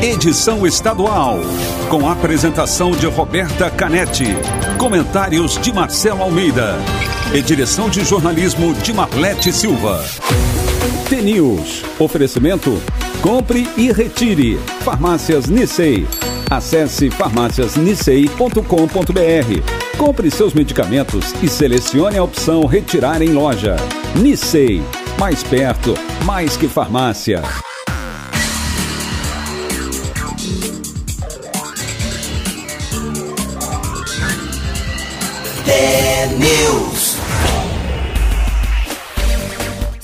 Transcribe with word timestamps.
edição 0.00 0.66
estadual, 0.66 1.38
com 1.88 2.08
apresentação 2.08 2.90
de 2.90 3.06
Roberta 3.06 3.70
Canetti, 3.70 4.26
comentários 4.78 5.58
de 5.58 5.72
Marcelo 5.72 6.22
Almeida 6.22 6.76
e 7.32 7.40
direção 7.40 7.88
de 7.88 8.04
jornalismo 8.04 8.74
de 8.74 8.92
Marlete 8.92 9.52
Silva. 9.52 10.04
T-News, 11.08 11.82
oferecimento 11.98 12.80
Compre 13.22 13.66
e 13.76 13.90
retire. 13.90 14.58
Farmácias 14.82 15.46
Nissei. 15.46 16.06
Acesse 16.48 17.10
farmáciasnissei.com.br. 17.10 19.98
Compre 19.98 20.30
seus 20.30 20.54
medicamentos 20.54 21.34
e 21.42 21.48
selecione 21.48 22.18
a 22.18 22.22
opção 22.22 22.66
Retirar 22.66 23.20
em 23.22 23.32
loja. 23.32 23.74
Nissei. 24.14 24.80
Mais 25.18 25.42
perto, 25.42 25.94
mais 26.24 26.56
que 26.56 26.68
farmácia. 26.68 27.42
News. 35.66 36.95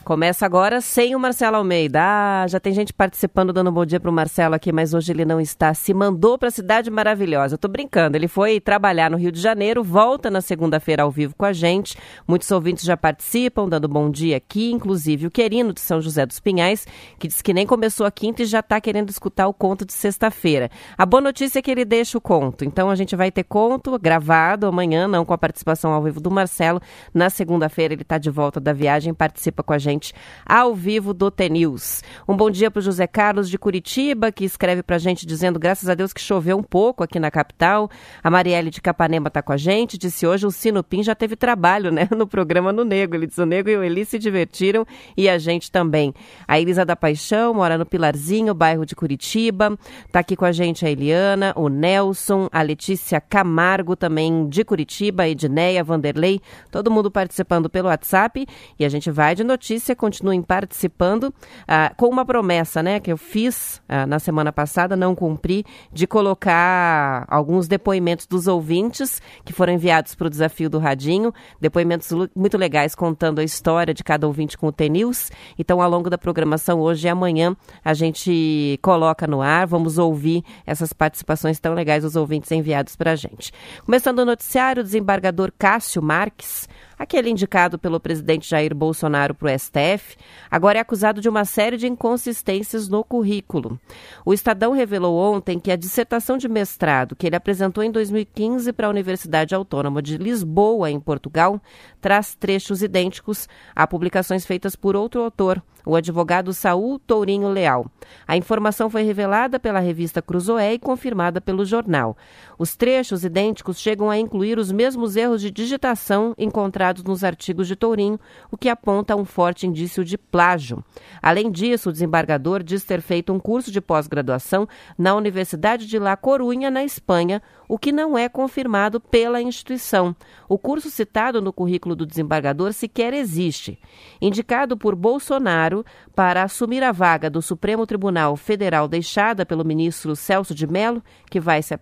Começa 0.08 0.45
agora 0.45 0.80
sem 0.80 1.17
o 1.17 1.19
Marcelo 1.19 1.58
Almeida. 1.58 2.00
Ah, 2.02 2.47
já 2.47 2.61
tem 2.61 2.72
gente 2.72 2.94
participando, 2.94 3.52
dando 3.52 3.69
um 3.69 3.73
bom 3.73 3.86
dia 3.86 4.00
para 4.00 4.09
o 4.09 4.14
Marcelo 4.14 4.55
aqui, 4.55 4.72
mas 4.72 4.94
hoje 4.94 5.11
ele 5.11 5.25
não 5.25 5.41
está. 5.41 5.73
Se 5.73 5.94
mandou 5.94 6.38
para 6.38 6.47
a 6.47 6.52
cidade 6.52 6.89
maravilhosa. 6.89 7.59
Eu 7.61 7.69
brincando. 7.69 8.16
Ele 8.16 8.30
foi 8.30 8.61
trabalhar 8.61 9.11
no 9.11 9.17
Rio 9.17 9.33
de 9.33 9.41
Janeiro, 9.41 9.83
volta 9.83 10.31
na 10.31 10.39
segunda-feira 10.39 11.03
ao 11.03 11.11
vivo 11.11 11.36
com 11.36 11.44
a 11.44 11.52
gente. 11.52 11.97
Muitos 12.25 12.49
ouvintes 12.52 12.86
já 12.86 12.95
participam, 12.95 13.67
dando 13.67 13.89
bom 13.89 14.09
dia 14.09 14.38
aqui, 14.38 14.72
inclusive 14.72 15.27
o 15.27 15.30
Querino 15.30 15.73
de 15.73 15.81
São 15.81 15.99
José 15.99 16.25
dos 16.25 16.39
Pinhais, 16.39 16.88
que 17.19 17.27
disse 17.27 17.44
que 17.44 17.53
nem 17.53 17.67
começou 17.67 18.05
a 18.05 18.11
quinta 18.11 18.44
e 18.44 18.45
já 18.45 18.61
está 18.61 18.80
querendo 18.80 19.09
escutar 19.09 19.49
o 19.49 19.53
conto 19.53 19.86
de 19.86 19.92
sexta-feira. 19.92 20.71
A 20.97 21.05
boa 21.05 21.19
notícia 21.19 21.59
é 21.59 21.61
que 21.61 21.69
ele 21.69 21.83
deixa 21.83 22.17
o 22.17 22.21
conto. 22.21 22.64
Então 22.64 22.89
a 22.89 22.95
gente 22.95 23.14
vai 23.14 23.30
ter 23.30 23.44
conto 23.44 23.99
gravado 23.99 24.67
amanhã, 24.67 25.05
não 25.05 25.25
com 25.25 25.33
a 25.33 25.38
participação 25.38 25.92
ao 25.92 26.02
vivo 26.02 26.21
do 26.21 26.31
Marcelo. 26.31 26.81
Na 27.14 27.30
segunda-feira 27.30 27.94
ele 27.94 28.03
está 28.03 28.17
de 28.17 28.30
volta 28.30 28.58
da 28.58 28.71
viagem, 28.71 29.14
participa 29.14 29.61
com 29.61 29.73
a 29.73 29.77
gente 29.77 29.96
gente 29.97 30.13
ao 30.45 30.73
vivo 30.73 31.13
do 31.13 31.29
T-News. 31.29 32.03
Um 32.27 32.37
bom 32.37 32.49
dia 32.49 32.71
para 32.71 32.79
o 32.79 32.83
José 32.83 33.07
Carlos 33.07 33.49
de 33.49 33.57
Curitiba, 33.57 34.31
que 34.31 34.45
escreve 34.45 34.83
para 34.83 34.95
a 34.95 34.99
gente 34.99 35.25
dizendo 35.25 35.59
graças 35.59 35.89
a 35.89 35.95
Deus 35.95 36.13
que 36.13 36.21
choveu 36.21 36.57
um 36.57 36.63
pouco 36.63 37.03
aqui 37.03 37.19
na 37.19 37.31
capital. 37.31 37.89
A 38.23 38.29
Marielle 38.29 38.69
de 38.69 38.81
Capanema 38.81 39.27
está 39.27 39.41
com 39.41 39.51
a 39.51 39.57
gente, 39.57 39.97
disse 39.97 40.25
hoje 40.25 40.45
o 40.45 40.51
Sinopim 40.51 41.03
já 41.03 41.15
teve 41.15 41.35
trabalho 41.35 41.91
né, 41.91 42.07
no 42.15 42.27
programa 42.27 42.71
no 42.71 42.85
Nego. 42.85 43.15
Ele 43.15 43.27
diz 43.27 43.37
o 43.37 43.45
Nego 43.45 43.69
e 43.69 43.75
o 43.75 43.83
Eli 43.83 44.05
se 44.05 44.19
divertiram 44.19 44.85
e 45.17 45.27
a 45.27 45.37
gente 45.37 45.71
também. 45.71 46.13
A 46.47 46.59
Elisa 46.59 46.86
da 46.86 46.95
Paixão 46.95 47.53
mora 47.53 47.77
no 47.77 47.86
Pilarzinho, 47.86 48.53
bairro 48.53 48.86
de 48.86 48.95
Curitiba. 48.95 49.77
Está 50.05 50.19
aqui 50.19 50.36
com 50.36 50.45
a 50.45 50.52
gente 50.52 50.86
a 50.86 50.89
Eliana, 50.89 51.53
o 51.55 51.67
Nelson, 51.67 52.47
a 52.52 52.61
Letícia 52.61 53.19
Camargo 53.19 53.95
também 53.95 54.47
de 54.47 54.63
Curitiba, 54.63 55.27
Edneia, 55.27 55.83
Vanderlei, 55.83 56.39
todo 56.71 56.91
mundo 56.91 57.09
participando 57.09 57.69
pelo 57.69 57.87
WhatsApp 57.87 58.45
e 58.77 58.86
a 58.86 58.89
gente 58.89 59.09
vai 59.09 59.36
de 59.36 59.43
notícia 59.43 59.86
continuem 59.95 60.42
participando 60.42 61.33
ah, 61.67 61.93
com 61.95 62.08
uma 62.08 62.25
promessa, 62.25 62.81
né, 62.81 62.99
que 62.99 63.11
eu 63.11 63.17
fiz 63.17 63.81
ah, 63.87 64.05
na 64.05 64.20
semana 64.20 64.52
passada, 64.52 64.95
não 64.95 65.15
cumpri, 65.15 65.65
de 65.92 66.08
colocar 66.08 67.25
alguns 67.27 67.67
depoimentos 67.67 68.25
dos 68.25 68.48
ouvintes 68.48 69.21
que 69.43 69.53
foram 69.53 69.73
enviados 69.73 70.15
para 70.15 70.27
o 70.27 70.30
desafio 70.30 70.70
do 70.70 70.80
Radinho, 70.80 71.33
depoimentos 71.59 72.09
muito 72.36 72.58
legais 72.58 72.95
contando 72.95 73.39
a 73.39 73.43
história 73.43 73.93
de 73.93 74.03
cada 74.03 74.27
ouvinte 74.27 74.58
com 74.58 74.67
o 74.67 74.71
T-News. 74.71 75.31
Então, 75.58 75.81
ao 75.81 75.89
longo 75.89 76.09
da 76.09 76.17
programação 76.17 76.80
hoje 76.80 77.08
e 77.08 77.09
amanhã, 77.09 77.55
a 77.83 77.93
gente 77.93 78.80
coloca 78.81 79.27
no 79.27 79.42
ar, 79.42 79.67
vamos 79.67 79.98
ouvir 79.98 80.43
essas 80.65 80.93
participações 80.93 81.59
tão 81.59 81.73
legais 81.73 82.04
dos 82.04 82.15
ouvintes 82.15 82.52
enviados 82.52 82.95
para 82.95 83.11
a 83.11 83.15
gente. 83.15 83.52
Começando 83.86 84.19
o 84.19 84.25
noticiário, 84.25 84.81
o 84.81 84.83
desembargador 84.83 85.52
Cássio 85.58 86.02
Marques 86.02 86.67
aquele 86.97 87.30
indicado 87.30 87.77
pelo 87.77 87.99
presidente 87.99 88.49
Jair 88.49 88.73
Bolsonaro 88.73 89.35
para 89.35 89.53
o 89.53 89.59
STF, 89.59 90.17
agora 90.49 90.80
é 90.80 90.81
acusado 90.81 91.21
de 91.21 91.30
uma 91.30 91.45
série 91.45 91.77
de 91.77 91.87
inconsistências 91.87 92.87
no 92.87 93.03
currículo. 93.03 93.80
O 94.25 94.33
Estadão 94.33 94.71
revelou 94.71 95.17
ontem 95.17 95.59
que 95.59 95.71
a 95.71 95.75
dissertação 95.75 96.37
de 96.37 96.47
mestrado 96.47 97.15
que 97.15 97.27
ele 97.27 97.36
apresentou 97.36 97.83
em 97.83 97.91
2015 97.91 98.73
para 98.73 98.87
a 98.87 98.89
Universidade 98.89 99.53
Autônoma 99.53 100.02
de 100.02 100.17
Lisboa, 100.17 100.89
em 100.89 100.99
Portugal, 100.99 101.61
traz 102.02 102.36
trechos 102.36 102.81
idênticos 102.81 103.47
a 103.75 103.86
publicações 103.86 104.45
feitas 104.45 104.75
por 104.75 104.95
outro 104.95 105.21
autor, 105.21 105.61
o 105.87 105.95
advogado 105.95 106.53
Saul 106.53 106.99
Tourinho 106.99 107.48
Leal. 107.48 107.89
A 108.27 108.36
informação 108.36 108.89
foi 108.89 109.03
revelada 109.03 109.58
pela 109.58 109.80
revista 109.80 110.21
Cruzoé 110.21 110.73
e 110.73 110.80
confirmada 110.80 111.39
pelo 111.39 111.64
jornal. 111.64 112.17
Os 112.59 112.75
trechos 112.75 113.23
idênticos 113.23 113.80
chegam 113.80 114.09
a 114.09 114.17
incluir 114.17 114.59
os 114.59 114.70
mesmos 114.70 115.15
erros 115.15 115.42
de 115.42 115.49
digitação 115.49 116.36
encontrados 116.37 117.03
nos 117.05 117.23
artigos 117.23 117.67
de 117.70 117.75
Tourinho, 117.77 118.20
o 118.52 118.58
que 118.58 118.67
aponta 118.67 119.15
um 119.15 119.23
forte 119.23 119.65
indício 119.65 120.03
de 120.03 120.17
plágio. 120.17 120.83
Além 121.21 121.49
disso, 121.49 121.89
o 121.89 121.93
desembargador 121.93 122.64
diz 122.64 122.83
ter 122.83 122.99
feito 122.99 123.31
um 123.31 123.39
curso 123.39 123.71
de 123.71 123.80
pós-graduação 123.80 124.67
na 124.98 125.15
Universidade 125.15 125.87
de 125.87 125.98
La 125.98 126.17
Corunha, 126.17 126.69
na 126.69 126.83
Espanha, 126.83 127.42
o 127.67 127.78
que 127.78 127.92
não 127.92 128.18
é 128.18 128.30
confirmado 128.30 129.00
pela 129.00 129.42
instituição. 129.42 130.16
O 130.48 130.57
curso 130.57 130.89
citado 130.89 131.42
no 131.42 131.51
currículo 131.51 131.95
do 131.95 132.06
desembargador 132.06 132.74
sequer 132.74 133.13
existe. 133.13 133.80
Indicado 134.22 134.78
por 134.78 134.95
Bolsonaro 134.95 135.86
para 136.16 136.44
assumir 136.44 136.83
a 136.83 136.92
vaga 136.92 137.30
do 137.30 137.42
Supremo 137.42 137.86
Tribunal 137.86 138.36
Federal 138.36 138.88
deixada 138.88 139.45
pelo 139.45 139.66
ministro 139.66 140.16
Celso 140.16 140.56
de 140.56 140.66
Mello, 140.66 141.04
que 141.30 141.39
vai 141.39 141.62
se, 141.62 141.74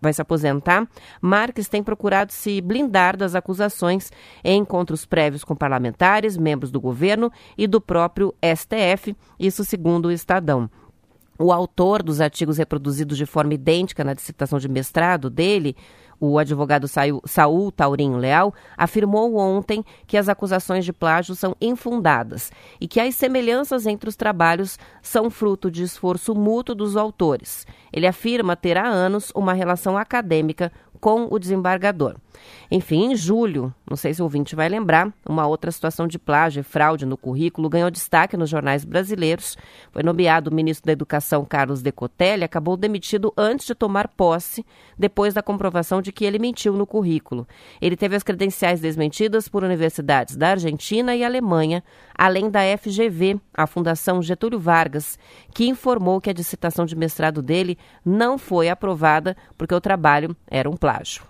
vai 0.00 0.12
se 0.12 0.22
aposentar, 0.22 0.88
Marques 1.20 1.68
tem 1.68 1.82
procurado 1.82 2.32
se 2.32 2.60
blindar 2.60 3.16
das 3.16 3.34
acusações 3.34 4.10
em 4.44 4.60
encontros 4.60 5.06
prévios 5.06 5.44
com 5.44 5.54
parlamentares, 5.54 6.36
membros 6.36 6.70
do 6.70 6.80
governo 6.80 7.30
e 7.56 7.66
do 7.66 7.80
próprio 7.80 8.34
STF, 8.42 9.16
isso 9.38 9.64
segundo 9.64 10.06
o 10.06 10.12
Estadão. 10.12 10.68
O 11.40 11.52
autor 11.52 12.02
dos 12.02 12.20
artigos 12.20 12.58
reproduzidos 12.58 13.16
de 13.16 13.24
forma 13.24 13.54
idêntica 13.54 14.02
na 14.02 14.12
dissertação 14.12 14.58
de 14.58 14.68
mestrado 14.68 15.30
dele, 15.30 15.76
o 16.18 16.36
advogado 16.36 16.88
Saul 17.24 17.70
Taurinho 17.70 18.16
Leal, 18.16 18.52
afirmou 18.76 19.36
ontem 19.36 19.84
que 20.04 20.16
as 20.16 20.28
acusações 20.28 20.84
de 20.84 20.92
plágio 20.92 21.36
são 21.36 21.54
infundadas 21.60 22.50
e 22.80 22.88
que 22.88 22.98
as 22.98 23.14
semelhanças 23.14 23.86
entre 23.86 24.08
os 24.08 24.16
trabalhos 24.16 24.80
são 25.00 25.30
fruto 25.30 25.70
de 25.70 25.84
esforço 25.84 26.34
mútuo 26.34 26.74
dos 26.74 26.96
autores. 26.96 27.64
Ele 27.92 28.06
afirma 28.06 28.56
ter 28.56 28.76
há 28.76 28.86
anos 28.86 29.32
uma 29.34 29.52
relação 29.52 29.96
acadêmica 29.96 30.72
com 31.00 31.28
o 31.30 31.38
desembargador. 31.38 32.16
Enfim, 32.70 33.12
em 33.12 33.16
julho, 33.16 33.74
não 33.88 33.96
sei 33.96 34.12
se 34.14 34.20
o 34.20 34.24
ouvinte 34.24 34.54
vai 34.54 34.68
lembrar, 34.68 35.12
uma 35.28 35.46
outra 35.46 35.72
situação 35.72 36.06
de 36.06 36.18
plágio 36.18 36.60
e 36.60 36.62
fraude 36.62 37.06
no 37.06 37.16
currículo 37.16 37.68
ganhou 37.68 37.90
destaque 37.90 38.36
nos 38.36 38.50
jornais 38.50 38.84
brasileiros. 38.84 39.56
Foi 39.90 40.02
nomeado 40.02 40.50
o 40.50 40.54
ministro 40.54 40.86
da 40.86 40.92
Educação 40.92 41.44
Carlos 41.44 41.82
Decotelli, 41.82 42.44
acabou 42.44 42.76
demitido 42.76 43.32
antes 43.36 43.66
de 43.66 43.74
tomar 43.74 44.08
posse, 44.08 44.64
depois 44.98 45.34
da 45.34 45.42
comprovação 45.42 46.02
de 46.02 46.12
que 46.12 46.24
ele 46.24 46.38
mentiu 46.38 46.74
no 46.74 46.86
currículo. 46.86 47.46
Ele 47.80 47.96
teve 47.96 48.16
as 48.16 48.22
credenciais 48.22 48.80
desmentidas 48.80 49.48
por 49.48 49.64
universidades 49.64 50.36
da 50.36 50.50
Argentina 50.50 51.16
e 51.16 51.24
Alemanha, 51.24 51.82
além 52.14 52.50
da 52.50 52.60
FGV, 52.76 53.40
a 53.54 53.66
Fundação 53.66 54.22
Getúlio 54.22 54.58
Vargas, 54.58 55.18
que 55.54 55.66
informou 55.66 56.20
que 56.20 56.30
a 56.30 56.34
dissertação 56.34 56.84
de 56.84 56.96
mestrado 56.96 57.40
dele 57.40 57.77
não 58.04 58.38
foi 58.38 58.68
aprovada 58.68 59.36
porque 59.56 59.74
o 59.74 59.80
trabalho 59.80 60.36
era 60.50 60.68
um 60.68 60.76
plágio. 60.76 61.22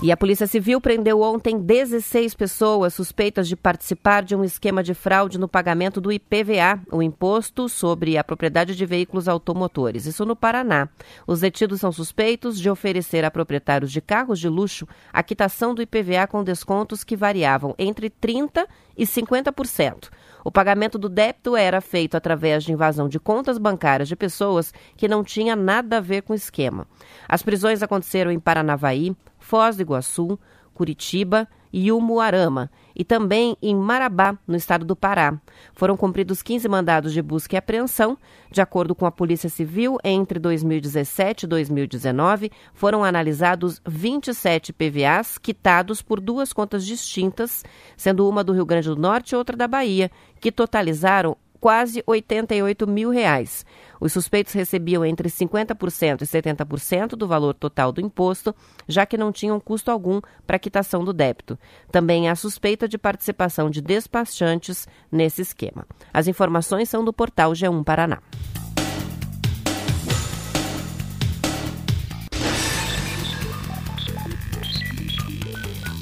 E 0.00 0.12
a 0.12 0.16
Polícia 0.16 0.46
Civil 0.46 0.80
prendeu 0.80 1.20
ontem 1.22 1.58
16 1.58 2.32
pessoas 2.34 2.94
suspeitas 2.94 3.48
de 3.48 3.56
participar 3.56 4.22
de 4.22 4.36
um 4.36 4.44
esquema 4.44 4.80
de 4.80 4.94
fraude 4.94 5.38
no 5.38 5.48
pagamento 5.48 6.00
do 6.00 6.12
IPVA, 6.12 6.80
o 6.92 7.02
Imposto 7.02 7.68
sobre 7.68 8.16
a 8.16 8.22
Propriedade 8.22 8.76
de 8.76 8.86
Veículos 8.86 9.26
Automotores. 9.26 10.06
Isso 10.06 10.24
no 10.24 10.36
Paraná. 10.36 10.88
Os 11.26 11.40
detidos 11.40 11.80
são 11.80 11.90
suspeitos 11.90 12.60
de 12.60 12.70
oferecer 12.70 13.24
a 13.24 13.30
proprietários 13.30 13.90
de 13.90 14.00
carros 14.00 14.38
de 14.38 14.48
luxo 14.48 14.86
a 15.12 15.20
quitação 15.20 15.74
do 15.74 15.82
IPVA 15.82 16.28
com 16.28 16.44
descontos 16.44 17.02
que 17.02 17.16
variavam 17.16 17.74
entre 17.76 18.08
30% 18.08 18.68
e 18.96 19.04
50%. 19.04 20.10
O 20.48 20.50
pagamento 20.50 20.96
do 20.96 21.10
débito 21.10 21.54
era 21.54 21.78
feito 21.78 22.16
através 22.16 22.64
de 22.64 22.72
invasão 22.72 23.06
de 23.06 23.20
contas 23.20 23.58
bancárias 23.58 24.08
de 24.08 24.16
pessoas 24.16 24.72
que 24.96 25.06
não 25.06 25.22
tinha 25.22 25.54
nada 25.54 25.98
a 25.98 26.00
ver 26.00 26.22
com 26.22 26.32
o 26.32 26.36
esquema. 26.36 26.86
As 27.28 27.42
prisões 27.42 27.82
aconteceram 27.82 28.32
em 28.32 28.40
Paranavaí, 28.40 29.14
Foz 29.38 29.76
do 29.76 29.82
Iguaçu, 29.82 30.40
Curitiba 30.72 31.46
e 31.70 31.92
Umuarama, 31.92 32.70
e 32.98 33.04
também 33.04 33.56
em 33.62 33.76
Marabá, 33.76 34.36
no 34.46 34.56
estado 34.56 34.84
do 34.84 34.96
Pará. 34.96 35.40
Foram 35.72 35.96
cumpridos 35.96 36.42
15 36.42 36.68
mandados 36.68 37.12
de 37.12 37.22
busca 37.22 37.54
e 37.54 37.58
apreensão. 37.58 38.18
De 38.50 38.60
acordo 38.60 38.94
com 38.94 39.06
a 39.06 39.12
Polícia 39.12 39.48
Civil, 39.48 39.98
entre 40.02 40.40
2017 40.40 41.44
e 41.44 41.46
2019, 41.46 42.50
foram 42.74 43.04
analisados 43.04 43.80
27 43.86 44.72
PVAs 44.72 45.38
quitados 45.38 46.02
por 46.02 46.20
duas 46.20 46.52
contas 46.52 46.84
distintas, 46.84 47.64
sendo 47.96 48.28
uma 48.28 48.42
do 48.42 48.52
Rio 48.52 48.66
Grande 48.66 48.88
do 48.88 48.96
Norte 48.96 49.32
e 49.32 49.36
outra 49.36 49.56
da 49.56 49.68
Bahia, 49.68 50.10
que 50.40 50.50
totalizaram 50.50 51.36
quase 51.60 52.02
88 52.06 52.86
mil 52.86 53.10
reais. 53.10 53.64
Os 54.00 54.12
suspeitos 54.12 54.52
recebiam 54.52 55.04
entre 55.04 55.28
50% 55.28 56.22
e 56.22 56.26
70% 56.26 57.10
do 57.10 57.26
valor 57.26 57.54
total 57.54 57.92
do 57.92 58.00
imposto, 58.00 58.54
já 58.86 59.04
que 59.04 59.16
não 59.16 59.32
tinham 59.32 59.58
custo 59.60 59.90
algum 59.90 60.20
para 60.46 60.58
quitação 60.58 61.04
do 61.04 61.12
débito. 61.12 61.58
Também 61.90 62.28
há 62.28 62.34
suspeita 62.34 62.88
de 62.88 62.98
participação 62.98 63.70
de 63.70 63.80
despachantes 63.80 64.86
nesse 65.10 65.42
esquema. 65.42 65.86
As 66.12 66.26
informações 66.28 66.88
são 66.88 67.04
do 67.04 67.12
portal 67.12 67.52
G1 67.52 67.84
Paraná. 67.84 68.20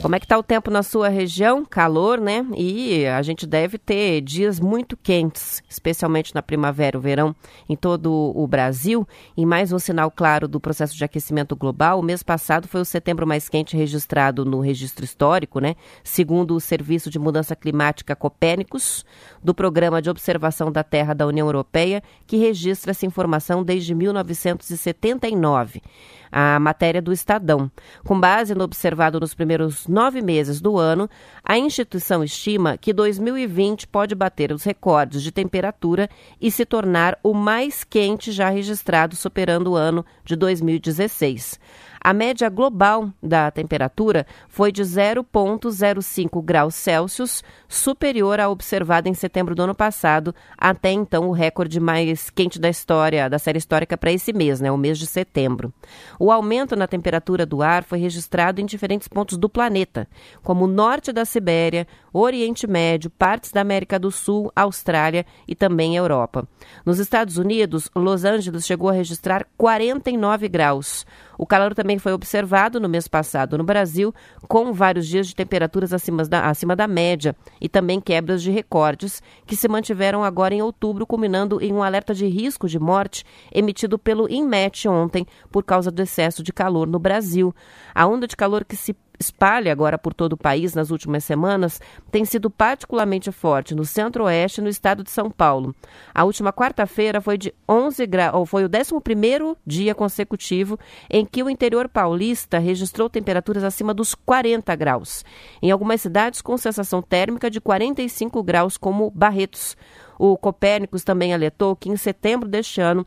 Como 0.06 0.14
é 0.14 0.20
que 0.20 0.24
está 0.24 0.38
o 0.38 0.42
tempo 0.42 0.70
na 0.70 0.84
sua 0.84 1.08
região? 1.08 1.64
Calor, 1.64 2.20
né? 2.20 2.46
E 2.56 3.04
a 3.06 3.20
gente 3.22 3.44
deve 3.44 3.76
ter 3.76 4.20
dias 4.20 4.60
muito 4.60 4.96
quentes, 4.96 5.60
especialmente 5.68 6.32
na 6.32 6.40
primavera 6.40 6.96
o 6.96 7.00
verão 7.00 7.34
em 7.68 7.74
todo 7.74 8.12
o 8.32 8.46
Brasil. 8.46 9.04
E 9.36 9.44
mais 9.44 9.72
um 9.72 9.80
sinal 9.80 10.08
claro 10.08 10.46
do 10.46 10.60
processo 10.60 10.96
de 10.96 11.04
aquecimento 11.04 11.56
global, 11.56 11.98
o 11.98 12.04
mês 12.04 12.22
passado 12.22 12.68
foi 12.68 12.82
o 12.82 12.84
setembro 12.84 13.26
mais 13.26 13.48
quente 13.48 13.76
registrado 13.76 14.44
no 14.44 14.60
registro 14.60 15.04
histórico, 15.04 15.58
né? 15.58 15.74
Segundo 16.04 16.54
o 16.54 16.60
Serviço 16.60 17.10
de 17.10 17.18
Mudança 17.18 17.56
Climática 17.56 18.14
Copérnicos, 18.14 19.04
do 19.42 19.52
Programa 19.52 20.00
de 20.00 20.08
Observação 20.08 20.70
da 20.70 20.84
Terra 20.84 21.14
da 21.14 21.26
União 21.26 21.48
Europeia, 21.48 22.00
que 22.28 22.36
registra 22.36 22.92
essa 22.92 23.06
informação 23.06 23.64
desde 23.64 23.92
1979 23.92 25.82
a 26.30 26.58
matéria 26.58 27.00
do 27.00 27.12
Estadão. 27.12 27.70
Com 28.04 28.18
base 28.18 28.54
no 28.54 28.64
observado 28.64 29.20
nos 29.20 29.34
primeiros 29.34 29.86
nove 29.86 30.20
meses 30.22 30.60
do 30.60 30.78
ano, 30.78 31.08
a 31.44 31.58
instituição 31.58 32.22
estima 32.22 32.76
que 32.76 32.92
2020 32.92 33.86
pode 33.86 34.14
bater 34.14 34.52
os 34.52 34.64
recordes 34.64 35.22
de 35.22 35.32
temperatura 35.32 36.08
e 36.40 36.50
se 36.50 36.64
tornar 36.64 37.18
o 37.22 37.32
mais 37.34 37.84
quente 37.84 38.32
já 38.32 38.48
registrado, 38.48 39.16
superando 39.16 39.72
o 39.72 39.76
ano 39.76 40.04
de 40.24 40.36
2016. 40.36 41.58
A 42.06 42.12
média 42.12 42.48
global 42.48 43.10
da 43.20 43.50
temperatura 43.50 44.28
foi 44.48 44.70
de 44.70 44.80
0,05 44.80 46.40
graus 46.40 46.76
Celsius, 46.76 47.42
superior 47.68 48.38
à 48.38 48.48
observada 48.48 49.08
em 49.08 49.12
setembro 49.12 49.56
do 49.56 49.62
ano 49.62 49.74
passado, 49.74 50.32
até 50.56 50.92
então 50.92 51.28
o 51.28 51.32
recorde 51.32 51.80
mais 51.80 52.30
quente 52.30 52.60
da 52.60 52.68
história, 52.68 53.28
da 53.28 53.40
série 53.40 53.58
histórica 53.58 53.98
para 53.98 54.12
esse 54.12 54.32
mês, 54.32 54.60
né, 54.60 54.70
o 54.70 54.78
mês 54.78 55.00
de 55.00 55.06
setembro. 55.08 55.74
O 56.16 56.30
aumento 56.30 56.76
na 56.76 56.86
temperatura 56.86 57.44
do 57.44 57.60
ar 57.60 57.82
foi 57.82 57.98
registrado 57.98 58.60
em 58.60 58.66
diferentes 58.66 59.08
pontos 59.08 59.36
do 59.36 59.48
planeta, 59.48 60.06
como 60.44 60.66
o 60.66 60.68
norte 60.68 61.10
da 61.10 61.24
Sibéria, 61.24 61.88
Oriente 62.12 62.68
Médio, 62.68 63.10
partes 63.10 63.50
da 63.50 63.60
América 63.60 63.98
do 63.98 64.12
Sul, 64.12 64.52
Austrália 64.54 65.26
e 65.48 65.56
também 65.56 65.96
Europa. 65.96 66.46
Nos 66.84 67.00
Estados 67.00 67.36
Unidos, 67.36 67.90
Los 67.96 68.24
Angeles 68.24 68.64
chegou 68.64 68.90
a 68.90 68.92
registrar 68.92 69.44
49 69.58 70.48
graus. 70.48 71.04
O 71.38 71.46
calor 71.46 71.74
também 71.74 71.98
foi 71.98 72.12
observado 72.12 72.80
no 72.80 72.88
mês 72.88 73.08
passado 73.08 73.58
no 73.58 73.64
Brasil, 73.64 74.14
com 74.48 74.72
vários 74.72 75.06
dias 75.06 75.26
de 75.26 75.34
temperaturas 75.34 75.92
acima 75.92 76.24
da, 76.24 76.48
acima 76.48 76.74
da 76.74 76.86
média 76.86 77.34
e 77.60 77.68
também 77.68 78.00
quebras 78.00 78.42
de 78.42 78.50
recordes, 78.50 79.22
que 79.46 79.56
se 79.56 79.68
mantiveram 79.68 80.24
agora 80.24 80.54
em 80.54 80.62
outubro, 80.62 81.06
culminando 81.06 81.60
em 81.60 81.72
um 81.72 81.82
alerta 81.82 82.14
de 82.14 82.26
risco 82.26 82.68
de 82.68 82.78
morte 82.78 83.24
emitido 83.52 83.98
pelo 83.98 84.30
INMET 84.30 84.88
ontem 84.88 85.26
por 85.50 85.64
causa 85.64 85.90
do 85.90 86.02
excesso 86.02 86.42
de 86.42 86.52
calor 86.52 86.86
no 86.86 86.98
Brasil. 86.98 87.54
A 87.94 88.06
onda 88.06 88.26
de 88.26 88.36
calor 88.36 88.64
que 88.64 88.76
se 88.76 88.92
espalha 89.18 89.72
agora 89.72 89.98
por 89.98 90.14
todo 90.14 90.34
o 90.34 90.36
país 90.36 90.74
nas 90.74 90.90
últimas 90.90 91.24
semanas 91.24 91.80
tem 92.10 92.24
sido 92.24 92.50
particularmente 92.50 93.30
forte 93.32 93.74
no 93.74 93.84
centro-oeste 93.84 94.60
e 94.60 94.64
no 94.64 94.68
estado 94.68 95.02
de 95.02 95.10
São 95.10 95.30
Paulo. 95.30 95.74
A 96.14 96.24
última 96.24 96.52
quarta-feira 96.52 97.20
foi 97.20 97.36
de 97.36 97.54
11 97.68 98.06
graus, 98.06 98.34
ou 98.34 98.46
foi 98.46 98.64
o 98.64 98.68
11º 98.68 99.56
dia 99.66 99.94
consecutivo 99.94 100.78
em 101.10 101.24
que 101.24 101.42
o 101.42 101.50
interior 101.50 101.88
paulista 101.88 102.58
registrou 102.58 103.08
temperaturas 103.08 103.64
acima 103.64 103.92
dos 103.92 104.14
40 104.14 104.74
graus. 104.76 105.24
Em 105.62 105.70
algumas 105.70 106.00
cidades 106.00 106.40
com 106.40 106.56
sensação 106.56 107.02
térmica 107.02 107.50
de 107.50 107.60
45 107.60 108.42
graus, 108.42 108.76
como 108.76 109.10
Barretos. 109.10 109.76
O 110.18 110.36
Copérnicos 110.36 111.04
também 111.04 111.34
alertou 111.34 111.76
que 111.76 111.90
em 111.90 111.96
setembro 111.96 112.48
deste 112.48 112.80
ano 112.80 113.06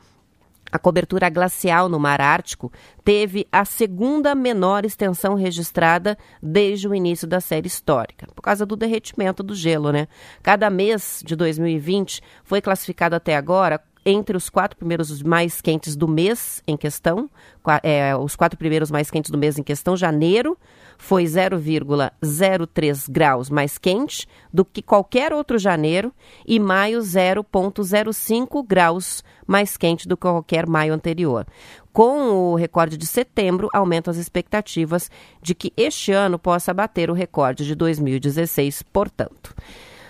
a 0.72 0.80
cobertura 0.80 1.30
glacial 1.30 1.90
no 1.90 2.00
Mar 2.00 2.22
Ártico 2.22 2.72
teve 3.04 3.48
a 3.52 3.66
segunda 3.66 4.36
menor 4.36 4.86
extensão 4.86 5.36
registrada 5.36 6.18
desde 6.42 6.88
o 6.88 6.94
início 6.94 7.28
da 7.28 7.42
série 7.42 7.68
histórica, 7.68 8.28
por 8.36 8.42
causa 8.42 8.66
do 8.66 8.76
derretimento 8.76 9.42
do 9.42 9.56
gelo, 9.56 9.92
né? 9.92 10.08
Cada 10.44 10.70
mês 10.70 11.22
de 11.26 11.36
2020 11.36 12.22
foi 12.44 12.62
classificado 12.62 13.16
até 13.16 13.36
agora 13.36 13.82
entre 14.06 14.36
os 14.38 14.50
quatro 14.50 14.78
primeiros 14.78 15.22
mais 15.22 15.62
quentes 15.62 15.96
do 15.96 16.08
mês 16.08 16.64
em 16.68 16.78
questão, 16.78 17.30
é, 17.84 18.16
os 18.16 18.36
quatro 18.36 18.58
primeiros 18.58 18.90
mais 18.90 19.12
quentes 19.12 19.30
do 19.30 19.38
mês 19.38 19.58
em 19.60 19.64
questão, 19.64 19.96
janeiro 19.96 20.58
foi 20.98 21.24
0,03 21.26 23.10
graus 23.10 23.50
mais 23.50 23.78
quente 23.78 24.28
do 24.52 24.66
que 24.66 24.82
qualquer 24.82 25.34
outro 25.34 25.58
janeiro 25.58 26.14
e 26.46 26.60
maio 26.60 27.00
0,05 27.00 28.66
graus 28.66 29.24
mais 29.46 29.78
quente 29.78 30.08
do 30.08 30.16
que 30.18 30.22
qualquer 30.22 30.68
maio 30.68 30.94
anterior. 30.94 31.46
Com 31.92 32.52
o 32.52 32.56
recorde 32.56 32.98
de 32.98 33.06
setembro, 33.06 33.70
aumentam 33.74 34.12
as 34.12 34.18
expectativas 34.18 35.10
de 35.42 35.56
que 35.56 35.74
este 35.76 36.12
ano 36.12 36.38
possa 36.38 36.74
bater 36.74 37.10
o 37.10 37.14
recorde 37.14 37.66
de 37.66 37.76
2016, 37.76 38.84
portanto. 38.84 39.56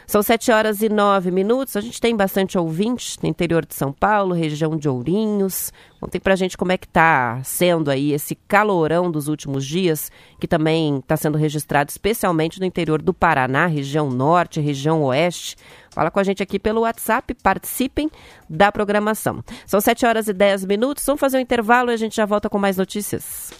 São 0.09 0.23
7 0.23 0.51
horas 0.51 0.81
e 0.81 0.89
9 0.89 1.29
minutos. 1.29 1.75
A 1.75 1.81
gente 1.81 2.01
tem 2.01 2.15
bastante 2.15 2.57
ouvintes 2.57 3.15
no 3.21 3.29
interior 3.29 3.63
de 3.63 3.75
São 3.75 3.93
Paulo, 3.93 4.33
região 4.33 4.75
de 4.75 4.89
Ourinhos. 4.89 5.71
Contem 5.99 6.19
pra 6.19 6.35
gente 6.35 6.57
como 6.57 6.71
é 6.71 6.79
que 6.79 6.87
tá 6.87 7.39
sendo 7.43 7.91
aí 7.91 8.11
esse 8.11 8.33
calorão 8.33 9.11
dos 9.11 9.27
últimos 9.27 9.63
dias, 9.63 10.11
que 10.39 10.47
também 10.47 10.97
está 10.97 11.15
sendo 11.15 11.37
registrado 11.37 11.91
especialmente 11.91 12.59
no 12.59 12.65
interior 12.65 13.03
do 13.03 13.13
Paraná, 13.13 13.67
região 13.67 14.09
norte, 14.09 14.59
região 14.59 15.03
oeste. 15.03 15.55
Fala 15.91 16.09
com 16.09 16.19
a 16.19 16.23
gente 16.23 16.41
aqui 16.41 16.57
pelo 16.57 16.81
WhatsApp, 16.81 17.31
participem 17.43 18.09
da 18.49 18.71
programação. 18.71 19.43
São 19.67 19.79
7 19.79 20.07
horas 20.07 20.27
e 20.27 20.33
10 20.33 20.65
minutos. 20.65 21.05
Vamos 21.05 21.19
fazer 21.19 21.37
um 21.37 21.41
intervalo 21.41 21.91
e 21.91 21.93
a 21.93 21.97
gente 21.97 22.15
já 22.15 22.25
volta 22.25 22.49
com 22.49 22.57
mais 22.57 22.77
notícias. 22.77 23.51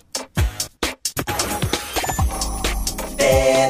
É 3.20 3.70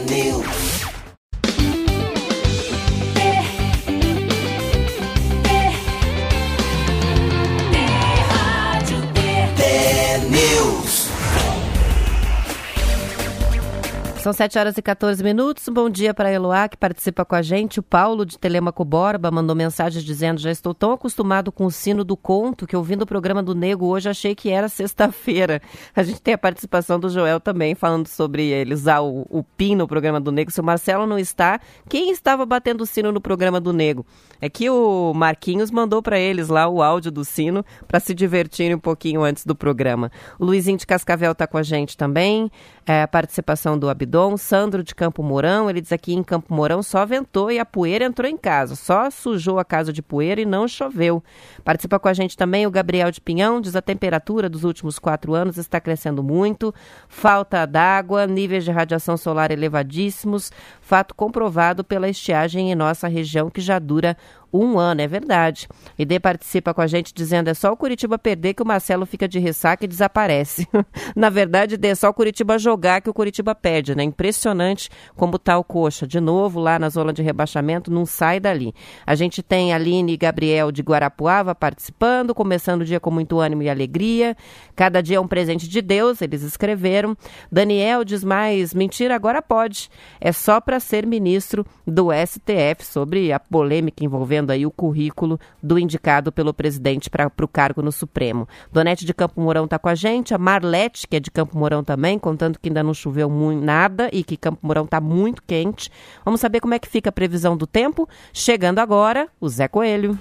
São 14.29 14.33
7 14.33 14.59
horas 14.59 14.77
e 14.77 14.81
14 14.83 15.23
minutos. 15.23 15.67
Bom 15.69 15.89
dia 15.89 16.13
para 16.13 16.31
Eloá, 16.31 16.69
que 16.69 16.77
participa 16.77 17.25
com 17.25 17.33
a 17.33 17.41
gente. 17.41 17.79
O 17.79 17.83
Paulo, 17.83 18.23
de 18.23 18.37
Telemaco 18.37 18.85
Borba, 18.85 19.31
mandou 19.31 19.55
mensagem 19.55 20.03
dizendo: 20.03 20.39
Já 20.39 20.51
estou 20.51 20.71
tão 20.71 20.91
acostumado 20.91 21.51
com 21.51 21.65
o 21.65 21.71
sino 21.71 22.03
do 22.03 22.15
conto 22.15 22.67
que, 22.67 22.75
ouvindo 22.75 23.01
o 23.01 23.07
programa 23.07 23.41
do 23.41 23.55
Nego 23.55 23.87
hoje, 23.87 24.07
achei 24.07 24.35
que 24.35 24.51
era 24.51 24.69
sexta-feira. 24.69 25.59
A 25.95 26.03
gente 26.03 26.21
tem 26.21 26.35
a 26.35 26.37
participação 26.37 26.99
do 26.99 27.09
Joel 27.09 27.39
também, 27.39 27.73
falando 27.73 28.05
sobre 28.05 28.45
ele 28.45 28.75
usar 28.75 28.99
o, 28.99 29.25
o 29.31 29.43
PIN 29.43 29.75
no 29.75 29.87
programa 29.87 30.19
do 30.19 30.31
Nego. 30.31 30.51
Se 30.51 30.61
o 30.61 30.63
Marcelo 30.63 31.07
não 31.07 31.17
está, 31.17 31.59
quem 31.89 32.11
estava 32.11 32.45
batendo 32.45 32.81
o 32.81 32.85
sino 32.85 33.11
no 33.11 33.19
programa 33.19 33.59
do 33.59 33.73
Nego? 33.73 34.05
É 34.39 34.47
que 34.47 34.69
o 34.69 35.11
Marquinhos 35.11 35.71
mandou 35.71 36.03
para 36.03 36.19
eles 36.19 36.49
lá 36.49 36.67
o 36.67 36.83
áudio 36.83 37.11
do 37.11 37.25
sino 37.25 37.65
para 37.87 37.99
se 37.99 38.13
divertirem 38.13 38.75
um 38.75 38.79
pouquinho 38.79 39.23
antes 39.23 39.43
do 39.43 39.55
programa. 39.55 40.11
O 40.37 40.45
Luizinho 40.45 40.77
de 40.77 40.85
Cascavel 40.85 41.31
está 41.31 41.47
com 41.47 41.57
a 41.57 41.63
gente 41.63 41.97
também. 41.97 42.51
É, 42.89 43.03
a 43.03 43.07
participação 43.07 43.77
do 43.77 43.87
Abdon, 43.87 44.35
Sandro 44.35 44.83
de 44.83 44.95
Campo 44.95 45.21
Mourão, 45.21 45.69
ele 45.69 45.79
diz 45.79 45.91
aqui 45.91 46.11
em 46.11 46.23
Campo 46.23 46.51
Mourão 46.51 46.81
só 46.81 47.05
ventou 47.05 47.51
e 47.51 47.59
a 47.59 47.63
poeira 47.63 48.03
entrou 48.03 48.27
em 48.27 48.35
casa, 48.35 48.75
só 48.75 49.11
sujou 49.11 49.59
a 49.59 49.63
casa 49.63 49.93
de 49.93 50.01
poeira 50.01 50.41
e 50.41 50.45
não 50.45 50.67
choveu. 50.67 51.23
Participa 51.63 51.99
com 51.99 52.07
a 52.07 52.13
gente 52.13 52.35
também 52.35 52.65
o 52.65 52.71
Gabriel 52.71 53.11
de 53.11 53.21
Pinhão, 53.21 53.61
diz 53.61 53.75
a 53.75 53.81
temperatura 53.81 54.49
dos 54.49 54.63
últimos 54.63 54.97
quatro 54.97 55.35
anos 55.35 55.55
está 55.57 55.79
crescendo 55.79 56.23
muito, 56.23 56.73
falta 57.07 57.63
d'água, 57.67 58.25
níveis 58.25 58.63
de 58.63 58.71
radiação 58.71 59.15
solar 59.15 59.51
elevadíssimos, 59.51 60.51
fato 60.81 61.13
comprovado 61.13 61.83
pela 61.83 62.09
estiagem 62.09 62.71
em 62.71 62.75
nossa 62.75 63.07
região 63.07 63.51
que 63.51 63.61
já 63.61 63.77
dura 63.77 64.17
um 64.51 64.79
ano, 64.79 65.01
é 65.01 65.07
verdade. 65.07 65.67
E 65.97 66.05
D 66.05 66.19
participa 66.19 66.73
com 66.73 66.81
a 66.81 66.87
gente 66.87 67.13
dizendo 67.13 67.49
é 67.49 67.53
só 67.53 67.71
o 67.71 67.77
Curitiba 67.77 68.17
perder 68.17 68.53
que 68.53 68.63
o 68.63 68.65
Marcelo 68.65 69.05
fica 69.05 69.27
de 69.27 69.39
ressaca 69.39 69.85
e 69.85 69.87
desaparece. 69.87 70.67
Na 71.15 71.29
verdade, 71.29 71.77
D, 71.77 71.89
é 71.89 71.95
só 71.95 72.09
o 72.09 72.13
Curitiba 72.13 72.57
jogar 72.57 73.01
que 73.01 73.09
o 73.09 73.13
Curitiba 73.13 73.53
perde, 73.53 73.95
né? 73.95 74.03
Impressionante 74.03 74.89
como 75.15 75.37
tá 75.37 75.57
o 75.57 75.63
Coxa. 75.63 76.07
De 76.07 76.19
novo, 76.19 76.59
lá 76.59 76.79
na 76.79 76.89
zona 76.89 77.13
de 77.13 77.21
rebaixamento, 77.21 77.91
não 77.91 78.05
sai 78.05 78.39
dali. 78.39 78.73
A 79.05 79.15
gente 79.15 79.43
tem 79.43 79.73
Aline 79.73 80.13
e 80.13 80.17
Gabriel 80.17 80.71
de 80.71 80.81
Guarapuava 80.81 81.53
participando, 81.53 82.33
começando 82.33 82.81
o 82.81 82.85
dia 82.85 82.99
com 82.99 83.11
muito 83.11 83.39
ânimo 83.39 83.63
e 83.63 83.69
alegria. 83.69 84.35
Cada 84.75 85.01
dia 85.01 85.17
é 85.17 85.19
um 85.19 85.27
presente 85.27 85.67
de 85.67 85.81
Deus, 85.81 86.21
eles 86.21 86.41
escreveram. 86.41 87.15
Daniel 87.51 88.03
diz 88.03 88.23
mais, 88.23 88.73
mentira, 88.73 89.15
agora 89.15 89.41
pode. 89.41 89.89
É 90.19 90.31
só 90.31 90.59
para 90.59 90.79
ser 90.79 91.05
ministro 91.05 91.65
do 91.85 92.09
STF 92.11 92.85
sobre 92.85 93.31
a 93.31 93.39
polêmica 93.39 94.03
envolvendo 94.03 94.38
aí 94.47 94.65
o 94.65 94.71
currículo 94.71 95.39
do 95.61 95.77
indicado 95.77 96.31
pelo 96.31 96.53
presidente 96.53 97.09
para 97.09 97.31
o 97.41 97.47
cargo 97.47 97.81
no 97.81 97.91
Supremo. 97.91 98.47
Donete 98.71 99.05
de 99.05 99.13
Campo 99.13 99.41
Mourão 99.41 99.65
está 99.65 99.77
com 99.77 99.89
a 99.89 99.95
gente, 99.95 100.33
a 100.33 100.37
Marlete, 100.37 101.07
que 101.07 101.17
é 101.17 101.19
de 101.19 101.29
Campo 101.29 101.57
Mourão 101.57 101.83
também, 101.83 102.17
contando 102.17 102.59
que 102.59 102.69
ainda 102.69 102.83
não 102.83 102.93
choveu 102.93 103.29
muito, 103.29 103.63
nada 103.63 104.09
e 104.13 104.23
que 104.23 104.37
Campo 104.37 104.59
Mourão 104.61 104.85
está 104.85 105.01
muito 105.01 105.43
quente. 105.43 105.91
Vamos 106.23 106.39
saber 106.39 106.59
como 106.59 106.73
é 106.73 106.79
que 106.79 106.87
fica 106.87 107.09
a 107.09 107.13
previsão 107.13 107.57
do 107.57 107.67
tempo? 107.67 108.07
Chegando 108.33 108.79
agora, 108.79 109.27
o 109.39 109.49
Zé 109.49 109.67
Coelho. 109.67 110.17